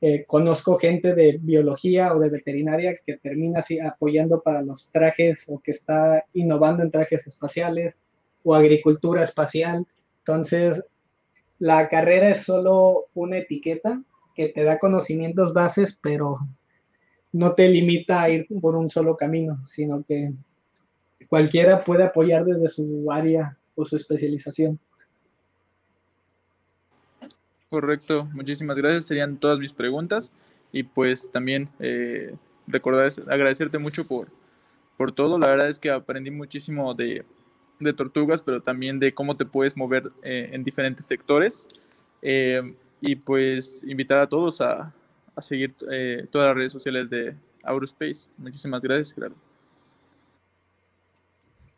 [0.00, 5.46] eh, conozco gente de biología o de veterinaria que termina así apoyando para los trajes
[5.48, 7.96] o que está innovando en trajes espaciales
[8.44, 9.86] o agricultura espacial.
[10.18, 10.84] Entonces,
[11.58, 14.00] la carrera es solo una etiqueta
[14.36, 16.38] que te da conocimientos bases, pero
[17.38, 20.32] no te limita a ir por un solo camino, sino que
[21.28, 24.80] cualquiera puede apoyar desde su área o su especialización.
[27.70, 29.06] Correcto, muchísimas gracias.
[29.06, 30.32] Serían todas mis preguntas.
[30.72, 32.34] Y pues también eh,
[32.66, 34.26] recordar, agradecerte mucho por,
[34.96, 35.38] por todo.
[35.38, 37.24] La verdad es que aprendí muchísimo de,
[37.78, 41.68] de tortugas, pero también de cómo te puedes mover eh, en diferentes sectores.
[42.20, 44.92] Eh, y pues invitar a todos a,
[45.38, 48.28] a seguir eh, todas las redes sociales de Aurospace.
[48.36, 49.36] Muchísimas gracias, Gerardo.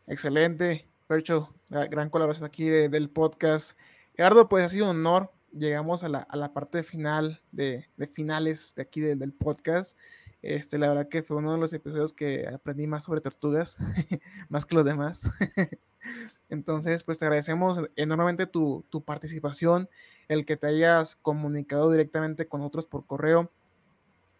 [0.07, 3.77] Excelente, Percho, gran colaboración aquí del podcast.
[4.17, 5.31] Gerardo, pues ha sido un honor.
[5.53, 9.99] Llegamos a la, a la parte final de, de, finales de aquí del podcast.
[10.43, 13.77] Este, la verdad que fue uno de los episodios que aprendí más sobre tortugas,
[14.49, 15.23] más que los demás.
[16.51, 19.89] Entonces, pues te agradecemos enormemente tu, tu, participación,
[20.29, 23.51] el que te hayas comunicado directamente con otros por correo.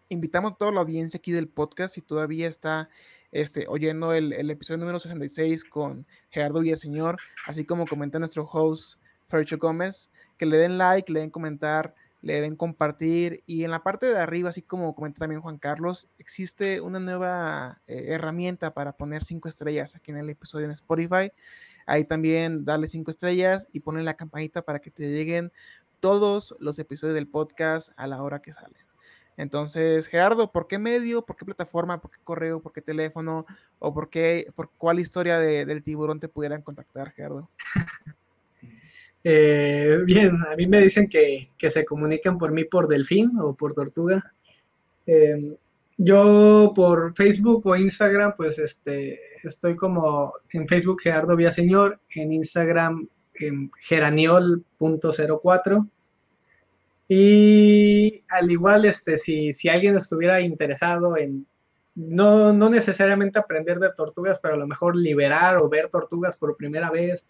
[0.09, 2.89] Invitamos a toda la audiencia aquí del podcast, si todavía está
[3.31, 7.17] este, oyendo el, el episodio número 66 con Gerardo Villaseñor,
[7.47, 12.39] así como comenta nuestro host Fercho Gómez, que le den like, le den comentar, le
[12.39, 16.81] den compartir y en la parte de arriba, así como comenta también Juan Carlos, existe
[16.81, 21.31] una nueva eh, herramienta para poner cinco estrellas aquí en el episodio en Spotify.
[21.91, 25.51] Ahí también darle cinco estrellas y poner la campanita para que te lleguen
[25.99, 28.81] todos los episodios del podcast a la hora que salen.
[29.35, 31.25] Entonces, Gerardo, ¿por qué medio?
[31.25, 31.99] ¿Por qué plataforma?
[31.99, 32.61] ¿Por qué correo?
[32.61, 33.45] ¿Por qué teléfono?
[33.79, 37.49] ¿O por qué, por cuál historia de, del tiburón te pudieran contactar, Gerardo?
[39.23, 43.53] Eh, bien, a mí me dicen que, que, se comunican por mí por delfín o
[43.53, 44.33] por tortuga.
[45.05, 45.57] Eh,
[46.03, 53.07] yo por Facebook o Instagram, pues este, estoy como en Facebook Gerardo Villaseñor, en Instagram
[53.35, 55.87] en geraniol.04.
[57.07, 61.45] Y al igual, este, si, si alguien estuviera interesado en
[61.93, 66.55] no, no necesariamente aprender de tortugas, pero a lo mejor liberar o ver tortugas por
[66.55, 67.25] primera vez,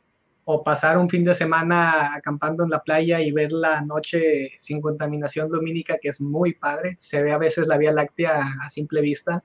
[0.46, 4.82] o pasar un fin de semana acampando en la playa y ver la noche sin
[4.82, 6.98] contaminación lumínica, que es muy padre.
[7.00, 9.44] Se ve a veces la Vía Láctea a simple vista.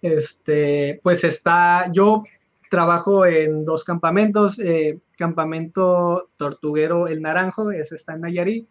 [0.00, 2.24] Este, pues está, yo
[2.70, 8.68] trabajo en dos campamentos, eh, campamento tortuguero El Naranjo, ese está en Nayarit,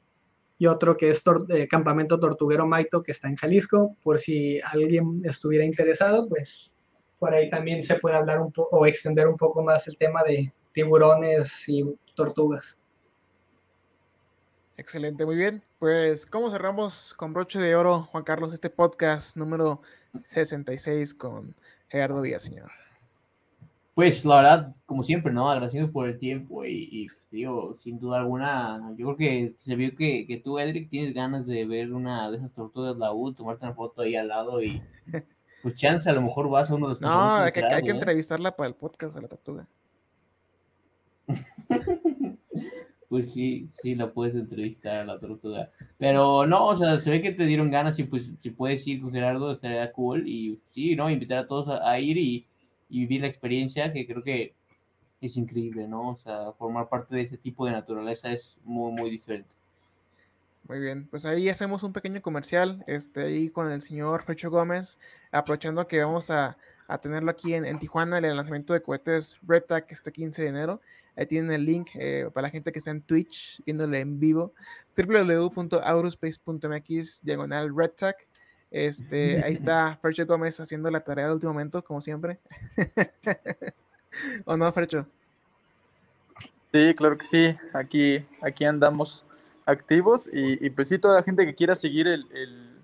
[0.60, 5.22] y otro que es eh, campamento tortuguero Maito, que está en Jalisco, por si alguien
[5.24, 6.72] estuviera interesado, pues
[7.20, 10.24] por ahí también se puede hablar un poco o extender un poco más el tema
[10.24, 11.84] de, tiburones y
[12.14, 12.78] tortugas.
[14.78, 15.64] Excelente, muy bien.
[15.80, 19.82] Pues, ¿cómo cerramos con broche de oro, Juan Carlos, este podcast número
[20.24, 21.56] 66 con
[21.88, 22.70] Gerardo Villaseñor?
[23.96, 25.50] Pues, la verdad, como siempre, ¿no?
[25.50, 29.76] Agradecido por el tiempo y, y pues, digo, sin duda alguna, yo creo que se
[29.76, 33.34] vio que, que, tú, Edric, tienes ganas de ver una de esas tortugas la U,
[33.34, 34.80] tomarte una foto ahí al lado y
[35.64, 37.02] pues chance, a lo mejor vas a uno de los...
[37.02, 37.94] No, hay que, hay que ¿eh?
[37.94, 39.68] entrevistarla para el podcast a la tortuga.
[43.10, 45.72] pues sí, sí la puedes entrevistar a la tortuga.
[45.98, 49.02] Pero no, o sea, se ve que te dieron ganas y pues si puedes ir
[49.02, 51.10] con Gerardo estaría cool y sí, ¿no?
[51.10, 52.46] Invitar a todos a, ir y,
[52.90, 54.54] vivir la experiencia que creo que
[55.22, 56.12] es increíble, ¿no?
[56.12, 59.50] O sea, formar parte de ese tipo de naturaleza es muy, muy diferente.
[60.68, 65.00] Muy bien, pues ahí hacemos un pequeño comercial, este, ahí con el señor Fecho Gómez,
[65.32, 66.58] aprovechando que vamos a,
[66.88, 70.82] a tenerlo aquí en, en, Tijuana, el lanzamiento de cohetes Red este 15 de enero.
[71.16, 74.54] Ahí tienen el link eh, para la gente que está en Twitch, viéndole en vivo,
[74.96, 78.16] www.aurospace.mx, diagonal RedTag.
[78.70, 82.40] Este, ahí está Fercho Gómez haciendo la tarea de último momento, como siempre.
[84.46, 85.08] ¿O no, Fercho?
[86.72, 87.58] Sí, claro que sí.
[87.74, 89.26] Aquí, aquí andamos
[89.66, 92.78] activos y, y, pues sí, toda la gente que quiera seguir el, el,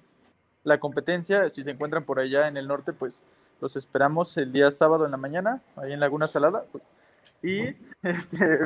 [0.64, 3.24] la competencia, si se encuentran por allá en el norte, pues
[3.64, 6.66] los esperamos el día sábado en la mañana, ahí en Laguna Salada.
[7.42, 8.60] Y este,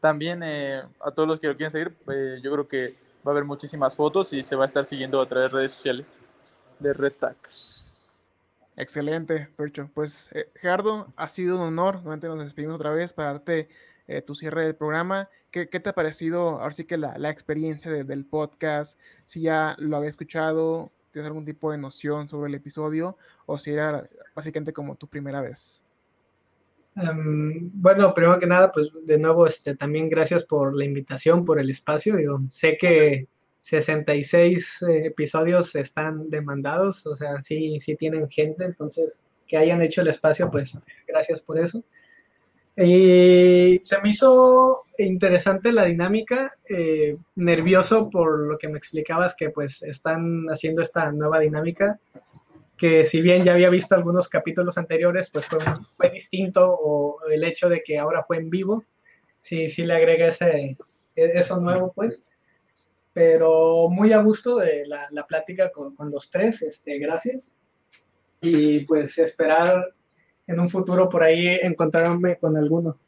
[0.00, 2.96] también eh, a todos los que lo quieran seguir, eh, yo creo que
[3.26, 5.72] va a haber muchísimas fotos y se va a estar siguiendo a través de redes
[5.72, 6.16] sociales
[6.78, 7.12] de Red
[8.76, 9.90] Excelente, Percho.
[9.92, 11.96] Pues eh, Gerardo, ha sido un honor.
[11.96, 13.68] Nuevamente nos despedimos otra vez para darte
[14.06, 15.28] eh, tu cierre del programa.
[15.50, 18.98] ¿Qué, ¿Qué, te ha parecido ahora sí que la, la experiencia de, del podcast?
[19.26, 23.16] Si ya lo había escuchado, ¿tienes algún tipo de noción sobre el episodio?
[23.46, 24.02] O si era
[24.34, 25.82] básicamente como tu primera vez.
[26.96, 31.60] Um, bueno, primero que nada, pues de nuevo, este, también gracias por la invitación, por
[31.60, 32.16] el espacio.
[32.16, 33.28] Digo, sé que
[33.60, 40.02] 66 eh, episodios están demandados, o sea, sí, sí tienen gente, entonces que hayan hecho
[40.02, 41.82] el espacio, pues gracias por eso.
[42.80, 49.50] Y se me hizo interesante la dinámica, eh, nervioso por lo que me explicabas que
[49.50, 51.98] pues están haciendo esta nueva dinámica,
[52.76, 55.58] que si bien ya había visto algunos capítulos anteriores, pues fue,
[55.96, 58.84] fue distinto o el hecho de que ahora fue en vivo,
[59.40, 60.76] sí, sí le agrega ese,
[61.16, 62.24] e, eso nuevo pues,
[63.12, 67.50] pero muy a gusto de la, la plática con, con los tres, este, gracias.
[68.40, 69.92] Y pues esperar
[70.48, 72.98] en un futuro por ahí encontrarme con alguno.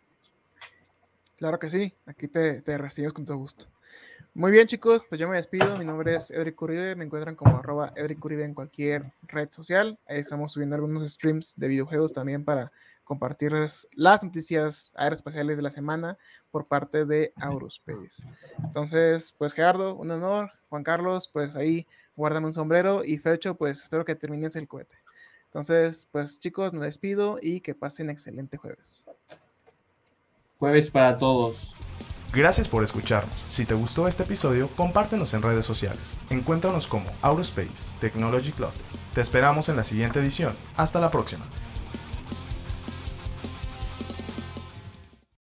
[1.37, 3.67] Claro que sí, aquí te, te recibimos con todo gusto.
[4.35, 5.77] Muy bien, chicos, pues yo me despido.
[5.77, 6.95] Mi nombre es Edric Uribe.
[6.95, 9.99] Me encuentran como arroba Edric Uribe en cualquier red social.
[10.07, 12.71] Ahí estamos subiendo algunos streams de videojuegos también para
[13.03, 16.17] compartirles las noticias aeroespaciales de la semana
[16.53, 18.25] por parte de Aurospace.
[18.63, 20.53] Entonces, pues Gerardo, un honor.
[20.69, 23.03] Juan Carlos, pues ahí guárdame un sombrero.
[23.03, 24.97] Y Fercho, pues espero que termines el cohete.
[25.51, 29.05] Entonces, pues chicos, me despido y que pasen excelente jueves.
[30.59, 31.75] Jueves para todos.
[32.33, 33.35] Gracias por escucharnos.
[33.51, 36.17] Si te gustó este episodio, compártenos en redes sociales.
[36.31, 38.85] Encuéntranos como Aurospace Technology Cluster.
[39.13, 40.55] Te esperamos en la siguiente edición.
[40.77, 41.45] Hasta la próxima.